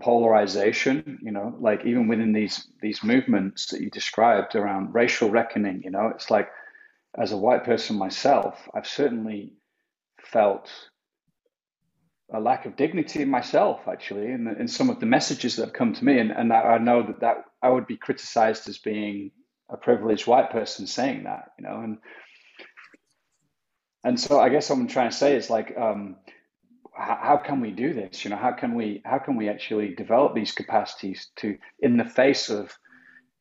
polarization, 0.00 1.20
you 1.22 1.30
know, 1.30 1.54
like 1.60 1.84
even 1.84 2.08
within 2.08 2.32
these 2.32 2.66
these 2.80 3.04
movements 3.04 3.66
that 3.66 3.80
you 3.80 3.90
described 3.90 4.56
around 4.56 4.92
racial 4.92 5.30
reckoning, 5.30 5.82
you 5.84 5.90
know, 5.90 6.08
it's 6.08 6.30
like 6.30 6.50
as 7.16 7.30
a 7.30 7.36
white 7.36 7.64
person 7.64 7.96
myself, 7.96 8.68
I've 8.74 8.88
certainly 8.88 9.52
felt 10.20 10.70
a 12.32 12.40
lack 12.40 12.64
of 12.66 12.76
dignity 12.76 13.22
in 13.22 13.28
myself 13.28 13.80
actually 13.86 14.26
in, 14.26 14.48
in 14.58 14.66
some 14.66 14.88
of 14.88 15.00
the 15.00 15.06
messages 15.06 15.56
that 15.56 15.66
have 15.66 15.74
come 15.74 15.92
to 15.92 16.04
me 16.04 16.18
and, 16.18 16.30
and 16.30 16.52
I, 16.52 16.78
know 16.78 17.02
that, 17.02 17.20
that 17.20 17.44
I 17.62 17.68
would 17.68 17.86
be 17.86 17.96
criticized 17.96 18.68
as 18.68 18.78
being 18.78 19.30
a 19.68 19.76
privileged 19.76 20.26
white 20.26 20.50
person 20.50 20.86
saying 20.86 21.24
that, 21.24 21.52
you 21.58 21.64
know, 21.64 21.80
and 21.80 21.98
and 24.04 24.18
so 24.18 24.40
I 24.40 24.48
guess 24.48 24.68
what 24.68 24.78
I'm 24.78 24.88
trying 24.88 25.10
to 25.10 25.16
say 25.16 25.36
is 25.36 25.48
like, 25.48 25.76
um, 25.78 26.16
how, 26.92 27.18
how, 27.22 27.36
can 27.36 27.60
we 27.60 27.70
do 27.70 27.94
this? 27.94 28.24
You 28.24 28.30
know, 28.30 28.36
how 28.36 28.52
can 28.52 28.74
we 28.74 29.00
how 29.04 29.18
can 29.18 29.36
we 29.36 29.48
actually 29.48 29.94
develop 29.94 30.34
these 30.34 30.52
capacities 30.52 31.28
to, 31.36 31.56
in 31.78 31.96
the 31.96 32.04
face 32.04 32.50
of, 32.50 32.76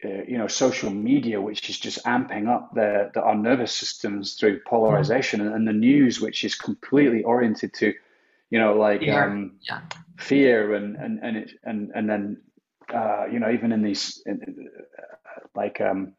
uh, 0.06 0.24
you 0.28 0.38
know, 0.38 0.48
social 0.48 0.92
media, 0.92 1.42
which 1.42 1.70
is 1.70 1.80
just 1.80 2.04
amping 2.06 2.48
up 2.48 2.74
the, 2.76 3.10
the 3.14 3.22
our 3.22 3.36
nervous 3.36 3.74
systems 3.74 4.36
through 4.36 4.62
polarization, 4.68 5.42
and, 5.42 5.54
and, 5.54 5.68
the 5.68 5.74
news, 5.74 6.22
which 6.22 6.44
is 6.44 6.56
completely 6.56 7.24
oriented 7.24 7.74
to, 7.74 7.94
you 8.52 8.60
know, 8.60 8.76
like 8.76 9.00
fear, 9.00 9.24
um, 9.24 9.58
yeah. 9.62 9.82
fear 10.20 10.76
and 10.76 10.96
and 10.96 11.20
and 11.24 11.38
it, 11.38 11.52
and 11.64 11.92
and 11.96 12.10
then, 12.10 12.42
uh, 12.94 13.26
you 13.32 13.40
know, 13.40 13.50
even 13.50 13.72
in 13.72 13.82
these, 13.82 14.22
in, 14.28 14.70
like 15.56 15.82
um, 15.82 16.14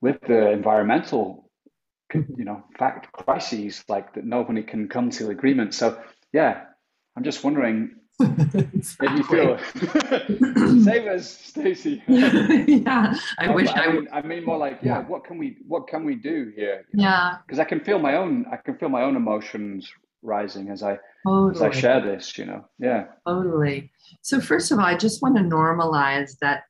with 0.00 0.20
the 0.22 0.50
environmental 0.50 1.48
you 2.12 2.44
know 2.44 2.64
fact 2.76 3.12
crises 3.12 3.84
like 3.88 4.14
that 4.14 4.24
nobody 4.24 4.64
can 4.64 4.88
come 4.88 5.10
to 5.10 5.30
agreement. 5.30 5.74
So 5.74 5.96
yeah 6.32 6.64
i'm 7.16 7.24
just 7.24 7.42
wondering 7.44 7.96
exactly. 8.20 9.08
if 9.08 9.16
you 9.16 9.24
feel 9.24 9.58
save 10.84 11.06
us 11.06 11.52
Staci 11.52 12.02
yeah 12.06 13.14
i 13.38 13.46
no, 13.46 13.52
wish 13.54 13.68
I, 13.68 13.84
I, 13.84 13.92
mean, 13.92 14.08
I 14.12 14.22
mean 14.22 14.44
more 14.44 14.58
like 14.58 14.78
yeah. 14.82 15.00
what 15.06 15.24
can 15.24 15.38
we 15.38 15.56
what 15.66 15.88
can 15.88 16.04
we 16.04 16.14
do 16.14 16.52
here? 16.54 16.84
Yeah. 16.92 17.38
Because 17.46 17.58
i 17.58 17.64
can 17.64 17.80
feel 17.80 17.98
my 17.98 18.16
own 18.16 18.44
i 18.52 18.56
can 18.56 18.76
feel 18.76 18.88
my 18.88 19.02
own 19.02 19.16
emotions 19.16 19.90
rising 20.22 20.68
as 20.68 20.82
i 20.82 20.98
totally. 21.26 21.54
as 21.54 21.76
i 21.76 21.80
share 21.80 22.00
this 22.00 22.36
you 22.36 22.44
know 22.44 22.64
yeah 22.78 23.06
totally 23.26 23.90
so 24.22 24.40
first 24.40 24.70
of 24.70 24.78
all 24.78 24.84
i 24.84 24.96
just 24.96 25.22
want 25.22 25.36
to 25.36 25.42
normalize 25.42 26.36
that 26.40 26.64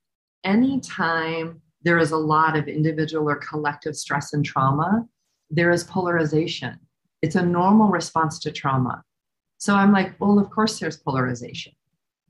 anytime 0.45 1.61
there 1.83 1.99
is 1.99 2.13
a 2.13 2.17
lot 2.17 2.57
of 2.57 2.69
individual 2.69 3.29
or 3.29 3.37
collective 3.37 3.97
stress 3.97 4.33
and 4.33 4.45
trauma 4.45 5.07
there 5.51 5.71
is 5.71 5.85
polarization. 5.85 6.79
It's 7.23 7.35
a 7.35 7.45
normal 7.45 7.89
response 7.89 8.39
to 8.41 8.53
trauma. 8.53 9.03
So 9.59 9.75
I'm 9.75 9.93
like, 9.93 10.19
well, 10.21 10.39
of 10.39 10.49
course 10.49 10.79
there's 10.79 10.97
polarization, 10.97 11.73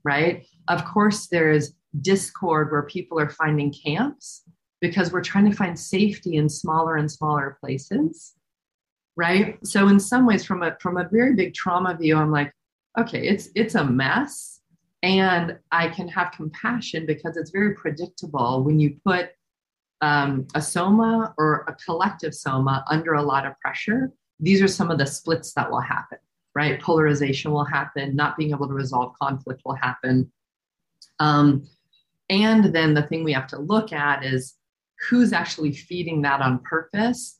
right? 0.03 0.45
Of 0.67 0.83
course 0.85 1.27
there's 1.27 1.73
discord 2.01 2.71
where 2.71 2.83
people 2.83 3.19
are 3.19 3.29
finding 3.29 3.71
camps 3.71 4.43
because 4.81 5.11
we're 5.11 5.21
trying 5.21 5.49
to 5.49 5.55
find 5.55 5.79
safety 5.79 6.35
in 6.35 6.49
smaller 6.49 6.95
and 6.95 7.09
smaller 7.09 7.57
places, 7.61 8.33
right? 9.21 9.59
So 9.65 9.87
in 9.87 9.99
some 9.99 10.25
ways, 10.25 10.43
from 10.43 10.63
a 10.63 10.75
from 10.81 10.97
a 10.97 11.07
very 11.07 11.35
big 11.35 11.53
trauma 11.53 11.95
view, 11.95 12.15
I'm 12.17 12.31
like, 12.31 12.51
okay, 12.97 13.27
it's 13.27 13.49
it's 13.53 13.75
a 13.75 13.85
mess, 13.85 14.61
and 15.03 15.59
I 15.71 15.89
can 15.89 16.07
have 16.07 16.31
compassion 16.31 17.05
because 17.05 17.37
it's 17.37 17.51
very 17.51 17.75
predictable 17.75 18.63
when 18.63 18.79
you 18.79 18.97
put 19.05 19.29
um, 20.01 20.47
a 20.55 20.61
soma 20.61 21.35
or 21.37 21.65
a 21.67 21.75
collective 21.85 22.33
soma 22.33 22.83
under 22.89 23.13
a 23.13 23.21
lot 23.21 23.45
of 23.45 23.53
pressure, 23.59 24.11
these 24.39 24.59
are 24.59 24.67
some 24.67 24.89
of 24.89 24.97
the 24.97 25.05
splits 25.05 25.53
that 25.53 25.69
will 25.69 25.85
happen, 25.95 26.17
right? 26.55 26.81
Polarization 26.81 27.51
will 27.51 27.69
happen, 27.79 28.15
not 28.15 28.37
being 28.37 28.49
able 28.49 28.67
to 28.67 28.73
resolve 28.73 29.13
conflict 29.21 29.61
will 29.65 29.75
happen. 29.75 30.31
Um, 31.19 31.67
and 32.31 32.73
then 32.73 32.95
the 32.95 33.03
thing 33.03 33.23
we 33.23 33.33
have 33.33 33.51
to 33.53 33.59
look 33.59 33.93
at 33.93 34.25
is 34.25 34.55
who's 35.07 35.31
actually 35.31 35.73
feeding 35.73 36.23
that 36.23 36.41
on 36.41 36.57
purpose 36.75 37.37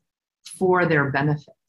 for 0.60 0.86
their 0.86 1.10
benefit, 1.10 1.61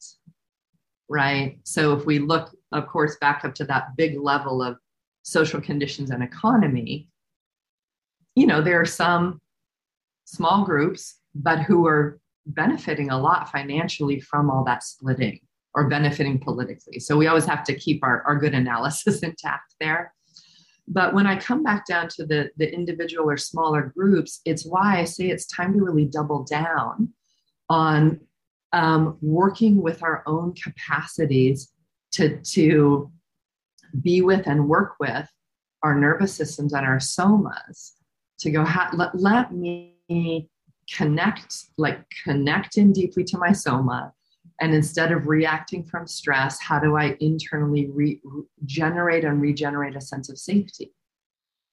right? 1.13 1.59
So 1.63 1.93
if 1.93 2.05
we 2.07 2.17
look, 2.17 2.49
of 2.71 2.87
course, 2.87 3.15
back 3.21 3.45
up 3.45 3.53
to 3.55 3.65
that 3.65 3.95
big 3.95 4.19
level 4.19 4.63
of 4.63 4.77
social 5.21 5.61
conditions 5.61 6.09
and 6.09 6.23
economy, 6.23 7.07
you 8.33 8.47
know, 8.47 8.61
there 8.61 8.81
are 8.81 8.85
some 8.85 9.39
small 10.25 10.65
groups, 10.65 11.19
but 11.35 11.59
who 11.59 11.85
are 11.85 12.19
benefiting 12.47 13.11
a 13.11 13.19
lot 13.19 13.51
financially 13.51 14.19
from 14.19 14.49
all 14.49 14.63
that 14.63 14.81
splitting 14.83 15.39
or 15.75 15.87
benefiting 15.87 16.39
politically. 16.39 16.99
So 16.99 17.15
we 17.15 17.27
always 17.27 17.45
have 17.45 17.63
to 17.65 17.75
keep 17.75 18.03
our, 18.03 18.23
our 18.23 18.35
good 18.35 18.55
analysis 18.55 19.19
intact 19.29 19.75
there. 19.79 20.13
But 20.87 21.13
when 21.13 21.27
I 21.27 21.39
come 21.39 21.61
back 21.61 21.85
down 21.85 22.09
to 22.15 22.25
the, 22.25 22.49
the 22.57 22.73
individual 22.73 23.29
or 23.29 23.37
smaller 23.37 23.93
groups, 23.95 24.41
it's 24.45 24.65
why 24.65 24.99
I 24.99 25.03
say 25.03 25.29
it's 25.29 25.45
time 25.45 25.73
to 25.73 25.79
really 25.79 26.05
double 26.05 26.43
down 26.43 27.13
on 27.69 28.19
um, 28.73 29.17
working 29.21 29.81
with 29.81 30.03
our 30.03 30.23
own 30.25 30.53
capacities 30.55 31.71
to, 32.13 32.39
to 32.41 33.11
be 34.01 34.21
with 34.21 34.47
and 34.47 34.67
work 34.67 34.95
with 34.99 35.29
our 35.83 35.97
nervous 35.97 36.33
systems 36.33 36.73
and 36.73 36.85
our 36.85 36.97
somas 36.97 37.91
to 38.39 38.51
go, 38.51 38.65
let, 38.93 39.15
let 39.15 39.53
me 39.53 40.49
connect, 40.91 41.55
like 41.77 42.03
connect 42.23 42.77
in 42.77 42.91
deeply 42.91 43.23
to 43.23 43.37
my 43.37 43.51
soma. 43.51 44.11
And 44.59 44.73
instead 44.73 45.11
of 45.11 45.27
reacting 45.27 45.83
from 45.83 46.07
stress, 46.07 46.59
how 46.61 46.79
do 46.79 46.95
I 46.97 47.17
internally 47.19 47.89
re- 47.91 48.21
generate 48.65 49.23
and 49.23 49.41
regenerate 49.41 49.95
a 49.95 50.01
sense 50.01 50.29
of 50.29 50.37
safety? 50.37 50.93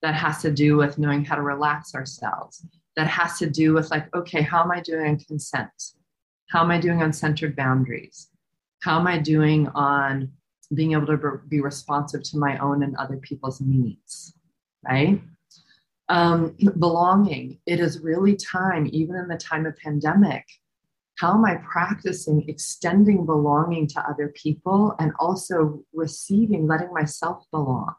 That 0.01 0.15
has 0.15 0.41
to 0.41 0.51
do 0.51 0.77
with 0.77 0.97
knowing 0.97 1.23
how 1.23 1.35
to 1.35 1.43
relax 1.43 1.93
ourselves. 1.93 2.65
That 2.95 3.07
has 3.07 3.37
to 3.37 3.49
do 3.49 3.73
with, 3.73 3.91
like, 3.91 4.13
okay, 4.15 4.41
how 4.41 4.63
am 4.63 4.71
I 4.71 4.81
doing 4.81 5.21
consent? 5.27 5.69
How 6.51 6.63
am 6.63 6.71
I 6.71 6.79
doing 6.79 7.01
on 7.01 7.13
centered 7.13 7.55
boundaries? 7.55 8.27
How 8.83 8.99
am 8.99 9.07
I 9.07 9.17
doing 9.17 9.67
on 9.69 10.31
being 10.73 10.93
able 10.93 11.07
to 11.07 11.39
be 11.47 11.61
responsive 11.61 12.23
to 12.23 12.37
my 12.37 12.57
own 12.57 12.83
and 12.83 12.95
other 12.97 13.17
people's 13.17 13.61
needs? 13.61 14.33
Right? 14.87 15.21
um, 16.11 16.57
belonging. 16.77 17.57
It 17.65 17.79
is 17.79 18.01
really 18.01 18.35
time, 18.35 18.87
even 18.91 19.15
in 19.15 19.29
the 19.29 19.37
time 19.37 19.65
of 19.65 19.77
pandemic. 19.77 20.45
How 21.17 21.33
am 21.33 21.45
I 21.45 21.55
practicing 21.55 22.47
extending 22.49 23.25
belonging 23.25 23.87
to 23.87 24.09
other 24.09 24.33
people 24.35 24.93
and 24.99 25.13
also 25.19 25.83
receiving, 25.93 26.67
letting 26.67 26.93
myself 26.93 27.45
belong? 27.49 27.93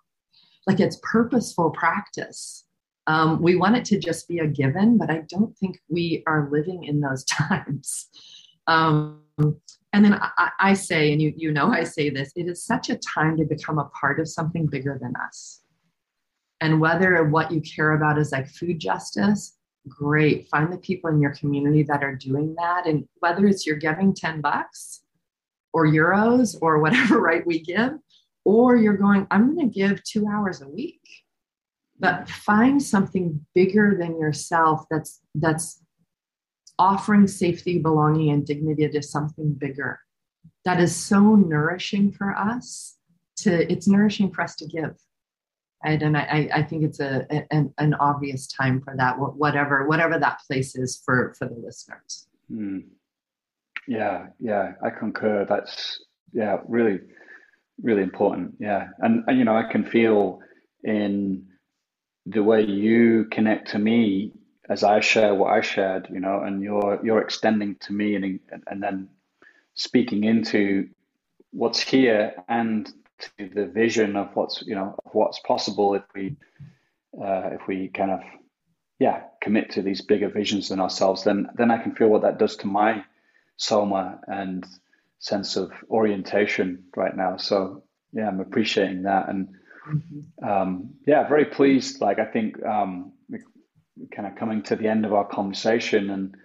Like 0.67 0.79
it's 0.79 1.01
purposeful 1.03 1.71
practice. 1.71 2.67
Um, 3.07 3.41
we 3.41 3.57
want 3.57 3.77
it 3.77 3.85
to 3.87 3.99
just 3.99 4.29
be 4.29 4.41
a 4.41 4.47
given, 4.47 4.99
but 4.99 5.11
I 5.11 5.25
don't 5.29 5.57
think 5.57 5.81
we 5.89 6.23
are 6.27 6.51
living 6.53 6.85
in 6.85 7.01
those 7.01 7.25
times. 7.25 8.09
Um, 8.67 9.23
and 9.39 10.05
then 10.05 10.15
I, 10.15 10.51
I, 10.59 10.75
say, 10.75 11.13
and 11.13 11.21
you, 11.21 11.33
you 11.37 11.53
know, 11.53 11.69
I 11.69 11.85
say 11.85 12.11
this, 12.11 12.33
it 12.37 12.49
is 12.49 12.65
such 12.65 12.91
a 12.91 12.97
time 12.97 13.37
to 13.37 13.45
become 13.45 13.79
a 13.79 13.91
part 14.01 14.21
of 14.21 14.29
something 14.29 14.67
bigger 14.67 14.99
than 15.01 15.13
us. 15.17 15.61
And 16.61 16.81
whether 16.81 17.25
what 17.25 17.51
you 17.51 17.61
care 17.61 17.93
about 17.93 18.19
is 18.19 18.33
like 18.33 18.49
food 18.49 18.79
justice, 18.79 19.57
great. 19.89 20.49
Find 20.49 20.73
the 20.73 20.79
people 20.79 21.11
in 21.11 21.21
your 21.21 21.35
community 21.35 21.83
that 21.85 22.05
are 22.05 22.15
doing 22.15 22.55
that. 22.57 22.87
And 22.87 23.07
whether 23.19 23.47
it's 23.47 23.67
you're 23.67 23.77
giving 23.77 24.15
10 24.15 24.41
bucks 24.41 25.03
or 25.73 25.87
euros 25.87 26.57
or 26.63 26.79
whatever 26.79 27.21
right 27.21 27.47
we 27.47 27.61
give, 27.61 27.93
or 28.45 28.77
you're 28.77 28.97
going, 28.97 29.27
I'm 29.31 29.55
going 29.55 29.69
to 29.69 29.75
give 29.75 30.03
two 30.05 30.27
hours 30.29 30.63
a 30.63 30.69
week. 30.69 31.01
But 31.99 32.29
find 32.29 32.83
something 32.83 33.45
bigger 33.55 33.97
than 33.99 34.19
yourself 34.19 34.87
that's 34.91 35.21
that's 35.37 35.83
offering 36.91 37.27
safety, 37.27 37.79
belonging, 37.79 38.31
and 38.31 38.47
dignity 38.47 38.89
to 38.89 39.03
something 39.03 39.55
bigger. 39.55 40.01
That 40.65 40.81
is 40.81 40.95
so 40.95 41.35
nourishing 41.35 42.13
for 42.13 42.31
us 42.35 42.97
to 43.43 43.71
it's 43.73 43.89
nourishing 43.89 44.31
for 44.33 44.43
us 44.43 44.55
to 44.57 44.67
give 44.67 44.95
right? 45.85 46.03
And 46.03 46.17
I, 46.17 46.49
I 46.55 46.63
think 46.63 46.85
it's 46.85 47.01
a, 47.01 47.27
an, 47.51 47.73
an 47.79 47.95
obvious 47.95 48.47
time 48.47 48.81
for 48.81 48.95
that, 48.97 49.17
whatever 49.19 49.87
whatever 49.87 50.19
that 50.19 50.39
place 50.47 50.77
is 50.77 51.03
for 51.05 51.35
for 51.39 51.49
the 51.49 51.55
listeners. 51.55 52.29
Mm. 52.51 52.85
Yeah, 53.89 54.27
yeah, 54.39 54.73
I 54.85 54.91
concur. 54.91 55.45
That's 55.49 56.05
yeah, 56.33 56.59
really, 56.69 57.01
really 57.83 58.03
important. 58.03 58.55
Yeah, 58.61 58.89
and, 59.01 59.25
and 59.27 59.39
you 59.39 59.45
know, 59.45 59.57
I 59.57 59.71
can 59.71 59.85
feel 59.85 60.39
in 60.85 61.47
the 62.27 62.43
way 62.43 62.63
you 62.63 63.27
connect 63.33 63.71
to 63.73 63.79
me 63.79 64.33
as 64.73 64.83
I 64.83 65.01
share 65.01 65.35
what 65.35 65.53
I 65.53 65.61
shared, 65.61 66.09
you 66.11 66.21
know, 66.21 66.41
and 66.41 66.63
you're 66.63 66.99
you're 67.05 67.21
extending 67.21 67.77
to 67.81 67.93
me 67.93 68.15
and 68.17 68.41
and 68.67 68.83
then 68.83 69.09
speaking 69.75 70.25
into 70.25 70.89
what's 71.51 71.81
here 71.81 72.35
and 72.49 72.91
to 73.21 73.49
the 73.55 73.67
vision 73.67 74.17
of 74.17 74.29
what's 74.35 74.63
you 74.63 74.75
know 74.75 74.95
of 75.05 75.13
what's 75.15 75.41
possible 75.41 75.95
if 75.95 76.05
we 76.15 76.37
uh, 77.23 77.51
if 77.53 77.67
we 77.69 77.89
kind 77.89 78.11
of 78.11 78.21
yeah, 78.99 79.23
commit 79.41 79.71
to 79.73 79.83
these 79.83 80.01
bigger 80.01 80.29
visions 80.29 80.69
than 80.69 80.81
ourselves, 80.81 81.25
then 81.25 81.49
then 81.57 81.71
I 81.71 81.83
can 81.83 81.95
feel 81.95 82.09
what 82.09 82.23
that 82.23 82.39
does 82.39 82.57
to 82.59 82.67
my 82.67 83.05
soma 83.57 84.21
and 84.27 84.65
sense 85.19 85.57
of 85.57 85.73
orientation 85.91 86.85
right 86.97 87.17
now. 87.17 87.37
So 87.37 87.83
yeah, 88.13 88.29
I'm 88.29 88.41
appreciating 88.41 89.03
that, 89.03 89.29
and 89.29 89.49
mm-hmm. 89.89 90.49
um, 90.49 90.95
yeah, 91.07 91.29
very 91.29 91.47
pleased. 91.47 92.01
Like 92.01 92.19
I 92.21 92.27
think 92.27 92.65
um, 92.65 93.13
kind 94.15 94.27
of 94.27 94.37
coming 94.37 94.63
to 94.65 94.77
the 94.77 94.89
end 94.89 95.05
of 95.05 95.13
our 95.13 95.27
conversation, 95.27 96.11
and 96.11 96.37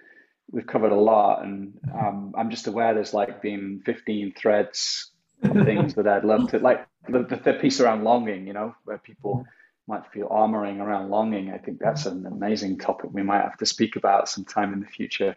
we've 0.51 0.67
covered 0.67 0.91
a 0.91 0.99
lot, 0.99 1.43
and 1.43 1.79
um, 1.93 2.33
I'm 2.37 2.49
just 2.49 2.67
aware 2.67 2.93
there's 2.93 3.13
like 3.13 3.41
been 3.41 3.81
15 3.85 4.33
threads 4.37 5.11
of 5.43 5.65
things 5.65 5.93
that 5.95 6.07
I'd 6.07 6.25
love 6.25 6.49
to 6.51 6.59
like 6.59 6.87
the, 7.07 7.19
the 7.43 7.53
piece 7.53 7.79
around 7.79 8.03
longing, 8.03 8.47
you 8.47 8.53
know, 8.53 8.75
where 8.85 8.97
people 8.97 9.45
might 9.87 10.03
feel 10.11 10.27
armoring 10.27 10.79
around 10.79 11.09
longing. 11.09 11.51
I 11.51 11.57
think 11.57 11.79
that's 11.79 12.05
an 12.05 12.25
amazing 12.25 12.79
topic 12.79 13.09
we 13.13 13.23
might 13.23 13.41
have 13.41 13.57
to 13.57 13.65
speak 13.65 13.95
about 13.95 14.29
sometime 14.29 14.73
in 14.73 14.81
the 14.81 14.87
future. 14.87 15.35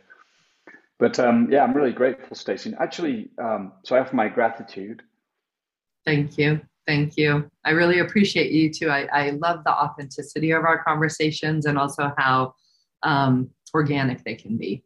But 0.98 1.18
um, 1.18 1.48
yeah, 1.50 1.62
I'm 1.62 1.72
really 1.72 1.92
grateful, 1.92 2.36
Staci. 2.36 2.74
Actually, 2.78 3.30
um, 3.38 3.72
so 3.84 3.94
I 3.94 3.98
have 3.98 4.12
my 4.12 4.28
gratitude. 4.28 5.02
Thank 6.04 6.36
you. 6.38 6.60
Thank 6.86 7.16
you. 7.16 7.48
I 7.64 7.70
really 7.70 8.00
appreciate 8.00 8.52
you 8.52 8.72
too. 8.72 8.90
I, 8.90 9.06
I 9.12 9.30
love 9.30 9.64
the 9.64 9.72
authenticity 9.72 10.50
of 10.52 10.64
our 10.64 10.82
conversations 10.82 11.66
and 11.66 11.78
also 11.78 12.12
how 12.16 12.54
um, 13.02 13.50
organic 13.74 14.24
they 14.24 14.34
can 14.34 14.56
be. 14.56 14.84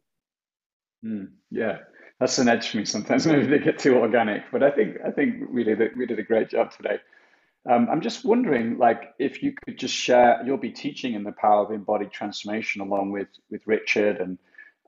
Mm, 1.03 1.29
yeah, 1.51 1.79
that's 2.19 2.37
an 2.37 2.47
edge 2.47 2.69
for 2.69 2.77
me 2.77 2.85
sometimes. 2.85 3.25
Maybe 3.27 3.47
they 3.47 3.59
get 3.59 3.79
too 3.79 3.95
organic, 3.95 4.43
but 4.51 4.63
I 4.63 4.71
think 4.71 4.97
I 5.05 5.11
think 5.11 5.49
we 5.49 5.63
did 5.63 5.81
a, 5.81 5.87
we 5.95 6.05
did 6.05 6.19
a 6.19 6.23
great 6.23 6.49
job 6.49 6.71
today. 6.71 6.99
Um, 7.67 7.87
I'm 7.91 8.01
just 8.01 8.23
wondering, 8.23 8.77
like, 8.77 9.15
if 9.17 9.41
you 9.41 9.53
could 9.65 9.79
just 9.79 9.95
share. 9.95 10.39
You'll 10.45 10.57
be 10.57 10.71
teaching 10.71 11.15
in 11.15 11.23
the 11.23 11.31
power 11.31 11.65
of 11.65 11.71
embodied 11.71 12.11
transformation 12.11 12.81
along 12.81 13.11
with 13.11 13.27
with 13.49 13.61
Richard 13.65 14.17
and 14.17 14.37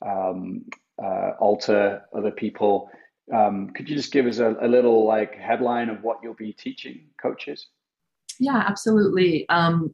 um, 0.05 0.65
uh, 1.01 1.31
Alta, 1.39 2.03
other 2.13 2.31
people. 2.31 2.89
Um, 3.33 3.71
could 3.71 3.89
you 3.89 3.95
just 3.95 4.11
give 4.11 4.25
us 4.25 4.39
a, 4.39 4.55
a, 4.61 4.67
little 4.67 5.05
like 5.05 5.35
headline 5.35 5.89
of 5.89 6.01
what 6.01 6.19
you'll 6.23 6.33
be 6.33 6.53
teaching 6.53 7.01
coaches? 7.21 7.67
Yeah, 8.39 8.63
absolutely. 8.65 9.47
Um, 9.49 9.93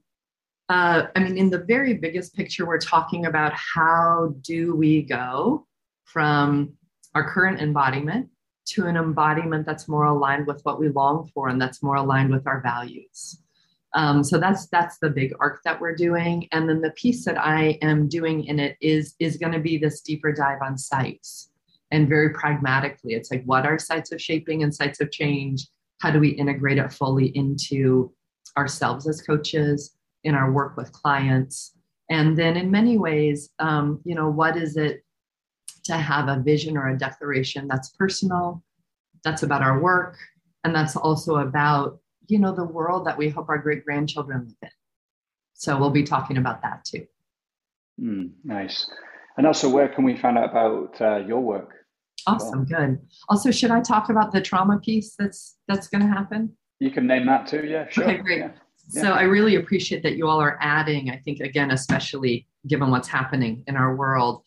uh, 0.69 1.07
I 1.15 1.19
mean, 1.19 1.37
in 1.37 1.49
the 1.49 1.63
very 1.63 1.95
biggest 1.95 2.35
picture, 2.35 2.65
we're 2.65 2.79
talking 2.79 3.25
about 3.25 3.53
how 3.53 4.35
do 4.41 4.75
we 4.75 5.01
go 5.01 5.65
from 6.05 6.73
our 7.15 7.27
current 7.27 7.59
embodiment 7.59 8.29
to 8.65 8.85
an 8.85 8.95
embodiment 8.95 9.65
that's 9.65 9.87
more 9.87 10.05
aligned 10.05 10.47
with 10.47 10.61
what 10.63 10.79
we 10.79 10.89
long 10.89 11.29
for 11.33 11.49
and 11.49 11.61
that's 11.61 11.83
more 11.83 11.95
aligned 11.95 12.31
with 12.31 12.47
our 12.47 12.61
values. 12.61 13.39
Um, 13.93 14.23
so 14.23 14.39
that's 14.39 14.67
that's 14.67 14.97
the 14.97 15.09
big 15.09 15.33
arc 15.39 15.61
that 15.63 15.79
we're 15.79 15.95
doing, 15.95 16.47
and 16.51 16.67
then 16.67 16.81
the 16.81 16.89
piece 16.91 17.25
that 17.25 17.37
I 17.39 17.77
am 17.81 18.07
doing 18.07 18.45
in 18.45 18.59
it 18.59 18.75
is 18.81 19.13
is 19.19 19.37
going 19.37 19.51
to 19.51 19.59
be 19.59 19.77
this 19.77 20.01
deeper 20.01 20.31
dive 20.31 20.63
on 20.63 20.79
sites, 20.79 21.51
and 21.93 22.09
very 22.09 22.31
pragmatically, 22.31 23.13
it's 23.13 23.29
like 23.29 23.43
what 23.45 23.67
are 23.67 23.77
sites 23.77 24.11
of 24.11 24.19
shaping 24.19 24.63
and 24.63 24.73
sites 24.73 24.99
of 24.99 25.11
change? 25.11 25.67
How 26.01 26.09
do 26.09 26.19
we 26.19 26.29
integrate 26.29 26.79
it 26.79 26.91
fully 26.91 27.27
into 27.37 28.11
ourselves 28.57 29.07
as 29.07 29.21
coaches 29.21 29.95
in 30.23 30.33
our 30.33 30.51
work 30.51 30.75
with 30.75 30.91
clients? 30.91 31.77
And 32.09 32.35
then 32.35 32.57
in 32.57 32.71
many 32.71 32.97
ways, 32.97 33.51
um, 33.59 34.01
you 34.05 34.15
know, 34.15 34.27
what 34.27 34.57
is 34.57 34.75
it 34.75 35.05
to 35.83 35.93
have 35.93 36.29
a 36.29 36.41
vision 36.41 36.77
or 36.77 36.89
a 36.89 36.97
declaration 36.97 37.67
that's 37.67 37.89
personal, 37.89 38.63
that's 39.23 39.43
about 39.43 39.61
our 39.61 39.79
work, 39.79 40.17
and 40.63 40.75
that's 40.75 40.95
also 40.95 41.37
about 41.37 41.99
you 42.27 42.39
know 42.39 42.55
the 42.55 42.63
world 42.63 43.05
that 43.05 43.17
we 43.17 43.29
hope 43.29 43.49
our 43.49 43.59
great 43.59 43.85
grandchildren 43.85 44.47
live 44.47 44.55
in. 44.63 44.69
So 45.53 45.77
we'll 45.77 45.91
be 45.91 46.03
talking 46.03 46.37
about 46.37 46.63
that 46.63 46.85
too. 46.85 47.05
Mm, 48.01 48.31
nice. 48.43 48.89
And 49.37 49.45
also, 49.45 49.69
where 49.69 49.89
can 49.89 50.03
we 50.03 50.17
find 50.17 50.37
out 50.39 50.49
about 50.49 51.01
uh, 51.01 51.17
your 51.27 51.41
work? 51.41 51.82
Awesome, 52.27 52.65
good. 52.65 52.99
Also, 53.29 53.51
should 53.51 53.71
I 53.71 53.81
talk 53.81 54.09
about 54.09 54.31
the 54.31 54.41
trauma 54.41 54.79
piece 54.79 55.15
that's 55.17 55.57
that's 55.67 55.87
going 55.87 56.01
to 56.01 56.07
happen? 56.07 56.55
You 56.79 56.91
can 56.91 57.07
name 57.07 57.25
that 57.27 57.47
too. 57.47 57.65
Yeah, 57.65 57.87
sure. 57.89 58.03
Okay, 58.03 58.17
great. 58.17 58.39
Yeah. 58.39 58.51
So 58.89 59.03
yeah. 59.03 59.13
I 59.13 59.23
really 59.23 59.55
appreciate 59.55 60.03
that 60.03 60.17
you 60.17 60.27
all 60.27 60.41
are 60.41 60.57
adding. 60.61 61.09
I 61.09 61.17
think 61.17 61.39
again, 61.39 61.71
especially 61.71 62.47
given 62.67 62.91
what's 62.91 63.07
happening 63.07 63.63
in 63.67 63.75
our 63.75 63.95
world, 63.95 64.43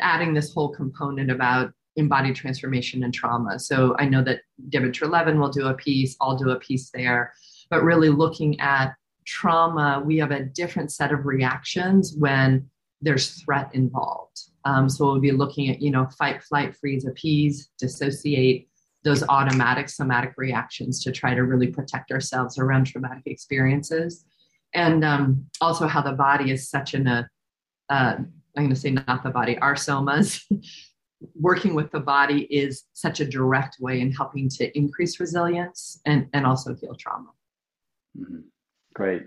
adding 0.00 0.34
this 0.34 0.52
whole 0.52 0.68
component 0.68 1.30
about 1.30 1.72
embodied 1.96 2.36
transformation 2.36 3.04
and 3.04 3.14
trauma. 3.14 3.58
So 3.58 3.94
I 3.98 4.06
know 4.06 4.22
that 4.24 4.40
David 4.68 4.92
Treleaven 4.92 5.38
will 5.38 5.50
do 5.50 5.68
a 5.68 5.74
piece, 5.74 6.16
I'll 6.20 6.36
do 6.36 6.50
a 6.50 6.58
piece 6.58 6.90
there, 6.90 7.32
but 7.70 7.82
really 7.82 8.08
looking 8.08 8.58
at 8.60 8.94
trauma, 9.26 10.02
we 10.04 10.18
have 10.18 10.30
a 10.30 10.44
different 10.44 10.92
set 10.92 11.12
of 11.12 11.24
reactions 11.24 12.14
when 12.18 12.68
there's 13.00 13.42
threat 13.42 13.70
involved. 13.74 14.40
Um, 14.64 14.88
so 14.88 15.04
we'll 15.04 15.20
be 15.20 15.32
looking 15.32 15.68
at, 15.68 15.82
you 15.82 15.90
know, 15.90 16.06
fight, 16.18 16.42
flight, 16.42 16.74
freeze, 16.76 17.06
appease, 17.06 17.70
dissociate, 17.78 18.68
those 19.02 19.22
automatic 19.28 19.88
somatic 19.88 20.32
reactions 20.36 21.02
to 21.04 21.12
try 21.12 21.34
to 21.34 21.42
really 21.42 21.66
protect 21.66 22.10
ourselves 22.10 22.58
around 22.58 22.86
traumatic 22.86 23.24
experiences. 23.26 24.24
And 24.72 25.04
um, 25.04 25.46
also 25.60 25.86
how 25.86 26.00
the 26.00 26.12
body 26.12 26.50
is 26.50 26.68
such 26.68 26.94
an, 26.94 27.06
uh, 27.06 27.24
I'm 27.90 28.32
going 28.56 28.70
to 28.70 28.76
say 28.76 28.90
not 28.90 29.22
the 29.22 29.30
body, 29.30 29.58
our 29.58 29.74
somas, 29.74 30.42
working 31.34 31.74
with 31.74 31.90
the 31.90 32.00
body 32.00 32.42
is 32.42 32.84
such 32.92 33.20
a 33.20 33.24
direct 33.24 33.76
way 33.80 34.00
in 34.00 34.12
helping 34.12 34.48
to 34.48 34.76
increase 34.76 35.20
resilience 35.20 36.00
and, 36.06 36.28
and 36.32 36.46
also 36.46 36.74
heal 36.74 36.94
trauma. 36.98 37.30
Mm-hmm. 38.18 38.40
Great. 38.94 39.22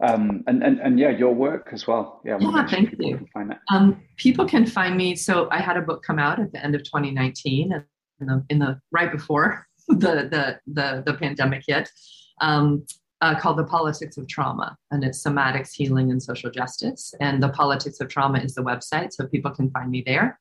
Um, 0.00 0.44
and, 0.46 0.62
and, 0.62 0.78
and 0.80 0.98
yeah, 0.98 1.10
your 1.10 1.34
work 1.34 1.70
as 1.72 1.86
well. 1.86 2.20
Yeah, 2.24 2.38
yeah 2.40 2.66
thank 2.66 2.92
you. 2.98 3.16
Can 3.16 3.26
find 3.32 3.54
um, 3.70 4.02
people 4.16 4.46
can 4.46 4.66
find 4.66 4.96
me. 4.96 5.16
So 5.16 5.48
I 5.50 5.58
had 5.58 5.76
a 5.76 5.82
book 5.82 6.02
come 6.02 6.18
out 6.18 6.38
at 6.38 6.52
the 6.52 6.62
end 6.62 6.74
of 6.74 6.82
2019 6.84 7.72
and 7.72 7.84
in 8.20 8.26
the, 8.26 8.44
in 8.50 8.58
the 8.58 8.80
right 8.92 9.10
before 9.10 9.66
the, 9.88 10.28
the, 10.30 10.58
the, 10.66 11.02
the 11.06 11.14
pandemic 11.14 11.62
hit. 11.66 11.90
Um, 12.40 12.84
uh, 13.22 13.34
called 13.38 13.56
The 13.56 13.64
Politics 13.64 14.18
of 14.18 14.28
Trauma, 14.28 14.76
and 14.90 15.02
it's 15.02 15.22
somatics, 15.22 15.72
healing, 15.72 16.10
and 16.10 16.22
social 16.22 16.50
justice. 16.50 17.14
And 17.18 17.42
The 17.42 17.48
Politics 17.48 17.98
of 18.00 18.08
Trauma 18.08 18.40
is 18.40 18.54
the 18.54 18.62
website, 18.62 19.12
so 19.12 19.26
people 19.26 19.50
can 19.50 19.70
find 19.70 19.90
me 19.90 20.02
there. 20.04 20.38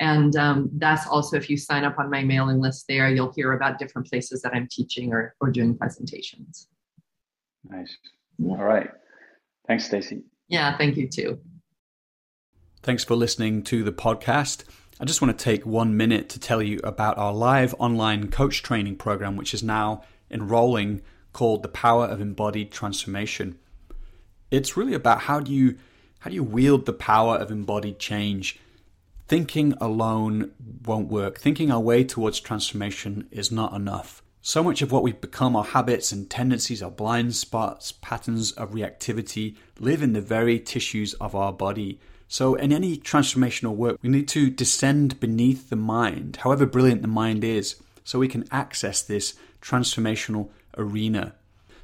And 0.00 0.34
um, 0.36 0.70
that's 0.74 1.06
also, 1.06 1.36
if 1.36 1.50
you 1.50 1.58
sign 1.58 1.84
up 1.84 1.98
on 1.98 2.10
my 2.10 2.22
mailing 2.22 2.60
list 2.60 2.86
there, 2.88 3.10
you'll 3.10 3.32
hear 3.32 3.52
about 3.52 3.78
different 3.78 4.08
places 4.08 4.40
that 4.42 4.54
I'm 4.54 4.68
teaching 4.70 5.12
or, 5.12 5.34
or 5.40 5.50
doing 5.50 5.76
presentations. 5.76 6.68
Nice. 7.68 7.94
Yeah. 8.38 8.56
All 8.56 8.64
right. 8.64 8.90
Thanks, 9.66 9.88
Staci. 9.88 10.22
Yeah, 10.48 10.76
thank 10.76 10.96
you 10.96 11.08
too. 11.08 11.38
Thanks 12.82 13.04
for 13.04 13.16
listening 13.16 13.62
to 13.64 13.82
the 13.82 13.92
podcast. 13.92 14.64
I 15.00 15.04
just 15.04 15.20
want 15.20 15.36
to 15.36 15.44
take 15.44 15.66
one 15.66 15.96
minute 15.96 16.28
to 16.30 16.40
tell 16.40 16.62
you 16.62 16.80
about 16.82 17.18
our 17.18 17.32
live 17.32 17.74
online 17.78 18.30
coach 18.30 18.62
training 18.62 18.96
program, 18.96 19.36
which 19.36 19.52
is 19.52 19.62
now 19.62 20.02
enrolling 20.30 21.02
called 21.32 21.62
The 21.62 21.68
Power 21.68 22.06
of 22.06 22.20
Embodied 22.20 22.72
Transformation. 22.72 23.58
It's 24.50 24.76
really 24.76 24.94
about 24.94 25.22
how 25.22 25.40
do 25.40 25.52
you 25.52 25.76
how 26.20 26.30
do 26.30 26.34
you 26.34 26.42
wield 26.42 26.86
the 26.86 26.92
power 26.92 27.36
of 27.36 27.52
embodied 27.52 28.00
change 28.00 28.58
Thinking 29.28 29.74
alone 29.78 30.52
won't 30.86 31.08
work. 31.08 31.38
Thinking 31.38 31.70
our 31.70 31.80
way 31.80 32.02
towards 32.02 32.40
transformation 32.40 33.28
is 33.30 33.52
not 33.52 33.74
enough. 33.74 34.22
So 34.48 34.62
much 34.62 34.80
of 34.80 34.90
what 34.90 35.02
we've 35.02 35.20
become, 35.20 35.54
our 35.54 35.62
habits 35.62 36.10
and 36.10 36.30
tendencies, 36.30 36.82
our 36.82 36.90
blind 36.90 37.36
spots, 37.36 37.92
patterns 37.92 38.52
of 38.52 38.70
reactivity, 38.70 39.56
live 39.78 40.00
in 40.00 40.14
the 40.14 40.22
very 40.22 40.58
tissues 40.58 41.12
of 41.12 41.34
our 41.34 41.52
body. 41.52 42.00
So, 42.28 42.54
in 42.54 42.72
any 42.72 42.96
transformational 42.96 43.76
work, 43.76 43.98
we 44.00 44.08
need 44.08 44.26
to 44.28 44.48
descend 44.48 45.20
beneath 45.20 45.68
the 45.68 45.76
mind, 45.76 46.36
however 46.44 46.64
brilliant 46.64 47.02
the 47.02 47.08
mind 47.08 47.44
is, 47.44 47.76
so 48.04 48.18
we 48.18 48.26
can 48.26 48.48
access 48.50 49.02
this 49.02 49.34
transformational 49.60 50.48
arena. 50.78 51.34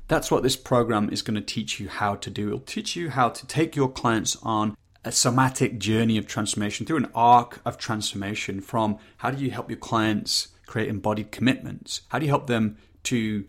That's 0.08 0.30
what 0.30 0.42
this 0.42 0.56
program 0.56 1.10
is 1.10 1.20
going 1.20 1.34
to 1.34 1.42
teach 1.42 1.78
you 1.78 1.90
how 1.90 2.14
to 2.14 2.30
do. 2.30 2.46
It'll 2.46 2.60
teach 2.60 2.96
you 2.96 3.10
how 3.10 3.28
to 3.28 3.46
take 3.46 3.76
your 3.76 3.90
clients 3.90 4.38
on 4.42 4.74
a 5.04 5.12
somatic 5.12 5.78
journey 5.78 6.16
of 6.16 6.26
transformation, 6.26 6.86
through 6.86 6.96
an 6.96 7.12
arc 7.14 7.60
of 7.66 7.76
transformation 7.76 8.62
from 8.62 8.96
how 9.18 9.30
do 9.32 9.44
you 9.44 9.50
help 9.50 9.68
your 9.68 9.78
clients 9.78 10.48
create 10.66 10.88
embodied 10.88 11.30
commitments? 11.30 12.02
How 12.08 12.18
do 12.18 12.26
you 12.26 12.30
help 12.30 12.46
them 12.46 12.76
to 13.04 13.44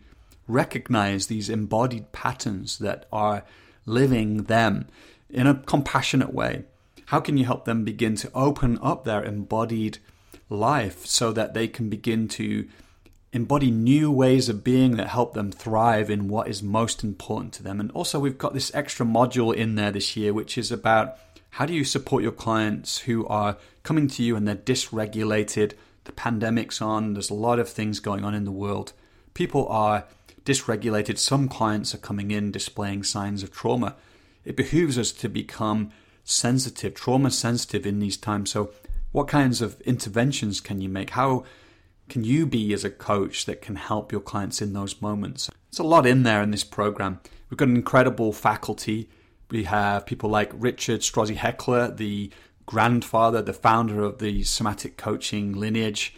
recognize 0.47 1.27
these 1.27 1.49
embodied 1.49 2.11
patterns 2.11 2.77
that 2.79 3.07
are 3.11 3.43
living 3.85 4.43
them 4.43 4.87
in 5.29 5.47
a 5.47 5.55
compassionate 5.55 6.33
way? 6.33 6.63
How 7.07 7.19
can 7.19 7.37
you 7.37 7.45
help 7.45 7.65
them 7.65 7.83
begin 7.83 8.15
to 8.17 8.31
open 8.33 8.79
up 8.81 9.03
their 9.03 9.23
embodied 9.23 9.99
life 10.49 11.05
so 11.05 11.31
that 11.31 11.53
they 11.53 11.67
can 11.67 11.89
begin 11.89 12.27
to 12.29 12.67
embody 13.31 13.69
new 13.69 14.09
ways 14.09 14.47
of 14.47 14.63
being 14.63 14.95
that 14.95 15.07
help 15.07 15.33
them 15.33 15.51
thrive 15.51 16.09
in 16.09 16.29
what 16.29 16.47
is 16.47 16.63
most 16.63 17.03
important 17.03 17.53
to 17.53 17.63
them? 17.63 17.79
And 17.79 17.91
also, 17.91 18.19
we've 18.19 18.37
got 18.37 18.53
this 18.53 18.73
extra 18.73 19.05
module 19.05 19.53
in 19.53 19.75
there 19.75 19.91
this 19.91 20.15
year, 20.15 20.33
which 20.33 20.57
is 20.57 20.71
about 20.71 21.17
how 21.51 21.65
do 21.65 21.73
you 21.73 21.83
support 21.83 22.23
your 22.23 22.31
clients 22.31 22.99
who 22.99 23.25
are 23.27 23.57
coming 23.83 24.07
to 24.09 24.23
you 24.23 24.35
and 24.35 24.47
they're 24.47 24.55
dysregulated? 24.55 25.73
The 26.05 26.11
pandemic's 26.11 26.81
on, 26.81 27.13
there's 27.13 27.29
a 27.29 27.35
lot 27.35 27.59
of 27.59 27.69
things 27.69 27.99
going 27.99 28.23
on 28.23 28.33
in 28.33 28.45
the 28.45 28.51
world. 28.51 28.93
People 29.33 29.67
are 29.67 30.05
dysregulated. 30.45 31.17
Some 31.17 31.49
clients 31.49 31.93
are 31.93 31.99
coming 31.99 32.31
in 32.31 32.51
displaying 32.51 33.03
signs 33.03 33.43
of 33.43 33.51
trauma. 33.51 33.95
it 34.43 34.55
behooves 34.55 34.97
us 34.97 35.11
to 35.11 35.27
become 35.27 35.91
sensitive, 36.23 36.93
trauma 36.93 37.31
sensitive 37.31 37.85
in 37.85 37.99
these 37.99 38.17
times. 38.17 38.51
So, 38.51 38.71
what 39.11 39.27
kinds 39.27 39.61
of 39.61 39.79
interventions 39.81 40.61
can 40.61 40.81
you 40.81 40.89
make? 40.89 41.11
How 41.11 41.45
can 42.09 42.23
you 42.23 42.45
be 42.45 42.73
as 42.73 42.83
a 42.83 42.89
coach 42.89 43.45
that 43.45 43.61
can 43.61 43.75
help 43.75 44.11
your 44.11 44.21
clients 44.21 44.61
in 44.61 44.73
those 44.73 45.01
moments? 45.01 45.49
There's 45.71 45.79
a 45.79 45.83
lot 45.83 46.05
in 46.05 46.23
there 46.23 46.43
in 46.43 46.51
this 46.51 46.63
program. 46.63 47.19
We've 47.49 47.57
got 47.57 47.69
an 47.69 47.75
incredible 47.75 48.33
faculty. 48.33 49.09
We 49.49 49.63
have 49.63 50.05
people 50.05 50.29
like 50.29 50.51
Richard 50.53 51.01
Strozzi 51.01 51.35
Heckler, 51.35 51.91
the 51.91 52.31
grandfather, 52.65 53.41
the 53.41 53.53
founder 53.53 54.03
of 54.03 54.19
the 54.19 54.43
somatic 54.43 54.97
coaching 54.97 55.53
lineage, 55.53 56.15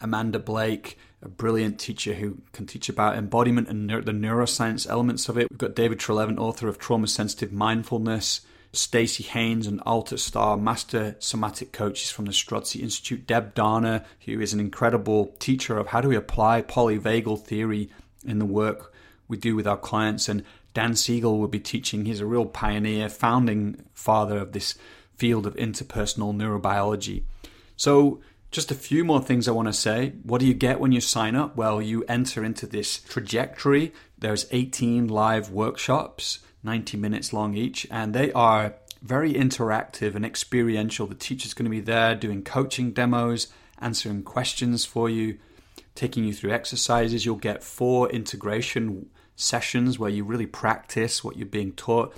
Amanda 0.00 0.38
Blake, 0.38 0.98
a 1.22 1.28
brilliant 1.28 1.78
teacher 1.78 2.14
who 2.14 2.38
can 2.52 2.66
teach 2.66 2.88
about 2.88 3.16
embodiment 3.16 3.68
and 3.68 3.88
the 3.88 4.12
neuroscience 4.12 4.88
elements 4.88 5.28
of 5.28 5.38
it. 5.38 5.48
We've 5.50 5.58
got 5.58 5.76
David 5.76 5.98
Treleaven, 5.98 6.38
author 6.38 6.68
of 6.68 6.78
Trauma 6.78 7.06
Sensitive 7.06 7.52
Mindfulness, 7.52 8.40
Staci 8.72 9.26
Haines 9.26 9.66
and 9.66 9.80
Alta 9.84 10.16
Starr, 10.18 10.56
master 10.56 11.14
somatic 11.18 11.72
coaches 11.72 12.10
from 12.10 12.24
the 12.24 12.32
Strozzi 12.32 12.80
Institute, 12.80 13.26
Deb 13.26 13.54
Dana, 13.54 14.04
who 14.24 14.40
is 14.40 14.52
an 14.52 14.60
incredible 14.60 15.34
teacher 15.38 15.78
of 15.78 15.88
how 15.88 16.00
do 16.00 16.08
we 16.08 16.16
apply 16.16 16.62
polyvagal 16.62 17.42
theory 17.42 17.90
in 18.24 18.38
the 18.38 18.46
work 18.46 18.92
we 19.28 19.36
do 19.36 19.54
with 19.54 19.66
our 19.66 19.76
clients, 19.76 20.28
and 20.28 20.42
Dan 20.74 20.96
Siegel 20.96 21.38
will 21.38 21.48
be 21.48 21.60
teaching. 21.60 22.06
He's 22.06 22.20
a 22.20 22.26
real 22.26 22.46
pioneer, 22.46 23.08
founding 23.08 23.84
father 23.92 24.38
of 24.38 24.52
this 24.52 24.76
field 25.22 25.46
of 25.46 25.54
interpersonal 25.54 26.34
neurobiology. 26.34 27.22
So, 27.76 28.20
just 28.50 28.72
a 28.72 28.74
few 28.74 29.04
more 29.04 29.22
things 29.22 29.46
I 29.46 29.52
want 29.52 29.68
to 29.68 29.72
say. 29.72 30.14
What 30.24 30.40
do 30.40 30.46
you 30.48 30.52
get 30.52 30.80
when 30.80 30.90
you 30.90 31.00
sign 31.00 31.36
up? 31.36 31.54
Well, 31.54 31.80
you 31.80 32.02
enter 32.08 32.44
into 32.44 32.66
this 32.66 32.98
trajectory. 32.98 33.92
There's 34.18 34.48
18 34.50 35.06
live 35.06 35.48
workshops, 35.48 36.40
90 36.64 36.96
minutes 36.96 37.32
long 37.32 37.54
each, 37.54 37.86
and 37.88 38.12
they 38.12 38.32
are 38.32 38.74
very 39.00 39.32
interactive 39.32 40.16
and 40.16 40.26
experiential. 40.26 41.06
The 41.06 41.14
teacher's 41.14 41.54
going 41.54 41.66
to 41.66 41.70
be 41.70 41.78
there 41.78 42.16
doing 42.16 42.42
coaching 42.42 42.90
demos, 42.90 43.46
answering 43.78 44.24
questions 44.24 44.84
for 44.84 45.08
you, 45.08 45.38
taking 45.94 46.24
you 46.24 46.34
through 46.34 46.50
exercises. 46.50 47.24
You'll 47.24 47.36
get 47.36 47.62
four 47.62 48.10
integration 48.10 49.08
sessions 49.36 50.00
where 50.00 50.10
you 50.10 50.24
really 50.24 50.46
practice 50.46 51.22
what 51.22 51.36
you're 51.36 51.46
being 51.46 51.74
taught. 51.74 52.12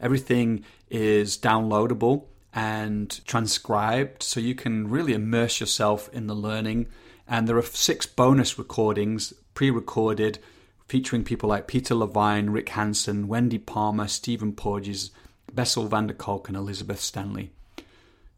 Everything 0.00 0.64
is 0.88 1.36
downloadable 1.36 2.24
and 2.54 3.24
transcribed 3.26 4.22
so 4.22 4.40
you 4.40 4.54
can 4.54 4.88
really 4.88 5.12
immerse 5.12 5.60
yourself 5.60 6.08
in 6.12 6.26
the 6.26 6.34
learning. 6.34 6.86
And 7.26 7.46
there 7.46 7.58
are 7.58 7.62
six 7.62 8.06
bonus 8.06 8.58
recordings 8.58 9.32
pre 9.54 9.70
recorded 9.70 10.38
featuring 10.86 11.22
people 11.22 11.48
like 11.48 11.66
Peter 11.66 11.94
Levine, 11.94 12.50
Rick 12.50 12.70
Hanson, 12.70 13.28
Wendy 13.28 13.58
Palmer, 13.58 14.08
Stephen 14.08 14.52
Porges, 14.52 15.10
Bessel 15.52 15.86
van 15.86 16.06
der 16.06 16.14
Kolk, 16.14 16.48
and 16.48 16.56
Elizabeth 16.56 17.00
Stanley. 17.00 17.50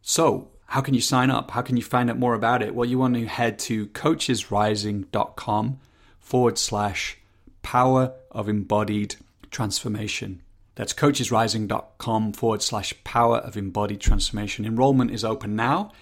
So, 0.03 0.49
how 0.67 0.81
can 0.81 0.95
you 0.95 1.01
sign 1.01 1.31
up? 1.31 1.53
How 1.53 1.63
can 1.63 1.77
you 1.77 1.83
find 1.83 2.11
out 2.11 2.19
more 2.19 2.35
about 2.35 2.63
it? 2.63 2.75
Well, 2.75 2.89
you 2.89 2.99
want 2.99 3.15
to 3.15 3.27
head 3.27 3.59
to 3.61 3.87
coachesrising.com 3.89 5.79
forward 6.19 6.59
slash 6.59 7.19
power 7.63 8.13
of 8.31 8.49
embodied 8.49 9.17
transformation. 9.51 10.43
That's 10.81 10.95
coachesrising.com 10.95 12.33
forward 12.33 12.62
slash 12.62 12.95
power 13.05 13.37
of 13.37 13.59
embodied 13.59 14.01
transformation. 14.01 14.64
Enrollment 14.64 15.11
is 15.11 15.26
open 15.26 15.55
now, 15.55 15.93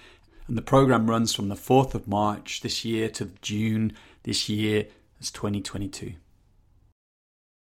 and 0.47 0.57
the 0.57 0.63
program 0.63 1.11
runs 1.11 1.35
from 1.35 1.49
the 1.49 1.57
4th 1.57 1.97
of 1.97 2.07
March 2.07 2.61
this 2.61 2.85
year 2.85 3.09
to 3.09 3.33
June 3.43 3.93
this 4.23 4.49
year. 4.49 4.87
It's 5.19 5.33
2022. 5.33 6.13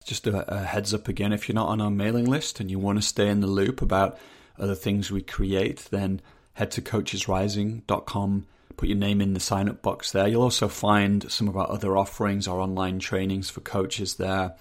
Just 0.04 0.28
a, 0.28 0.48
a 0.48 0.62
heads 0.62 0.94
up 0.94 1.08
again 1.08 1.32
if 1.32 1.48
you're 1.48 1.56
not 1.56 1.66
on 1.66 1.80
our 1.80 1.90
mailing 1.90 2.26
list 2.26 2.60
and 2.60 2.70
you 2.70 2.78
want 2.78 2.98
to 2.98 3.02
stay 3.02 3.28
in 3.28 3.40
the 3.40 3.48
loop 3.48 3.82
about 3.82 4.16
other 4.56 4.76
things 4.76 5.10
we 5.10 5.20
create, 5.20 5.88
then 5.90 6.22
head 6.52 6.70
to 6.70 6.80
coachesrising.com 6.80 8.46
put 8.76 8.88
your 8.88 8.96
name 8.96 9.20
in 9.20 9.34
the 9.34 9.40
sign 9.40 9.68
up 9.68 9.82
box 9.82 10.12
there. 10.12 10.28
You'll 10.28 10.42
also 10.42 10.68
find 10.68 11.28
some 11.32 11.48
of 11.48 11.56
our 11.56 11.68
other 11.68 11.96
offerings, 11.96 12.46
our 12.46 12.60
online 12.60 13.00
trainings 13.00 13.50
for 13.50 13.60
coaches 13.60 14.14
there. 14.14 14.54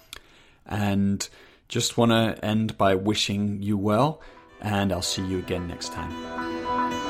And 0.66 1.28
just 1.68 1.96
want 1.96 2.12
to 2.12 2.44
end 2.44 2.76
by 2.78 2.94
wishing 2.94 3.62
you 3.62 3.76
well, 3.76 4.20
and 4.60 4.92
I'll 4.92 5.02
see 5.02 5.24
you 5.24 5.38
again 5.38 5.68
next 5.68 5.92
time. 5.92 7.07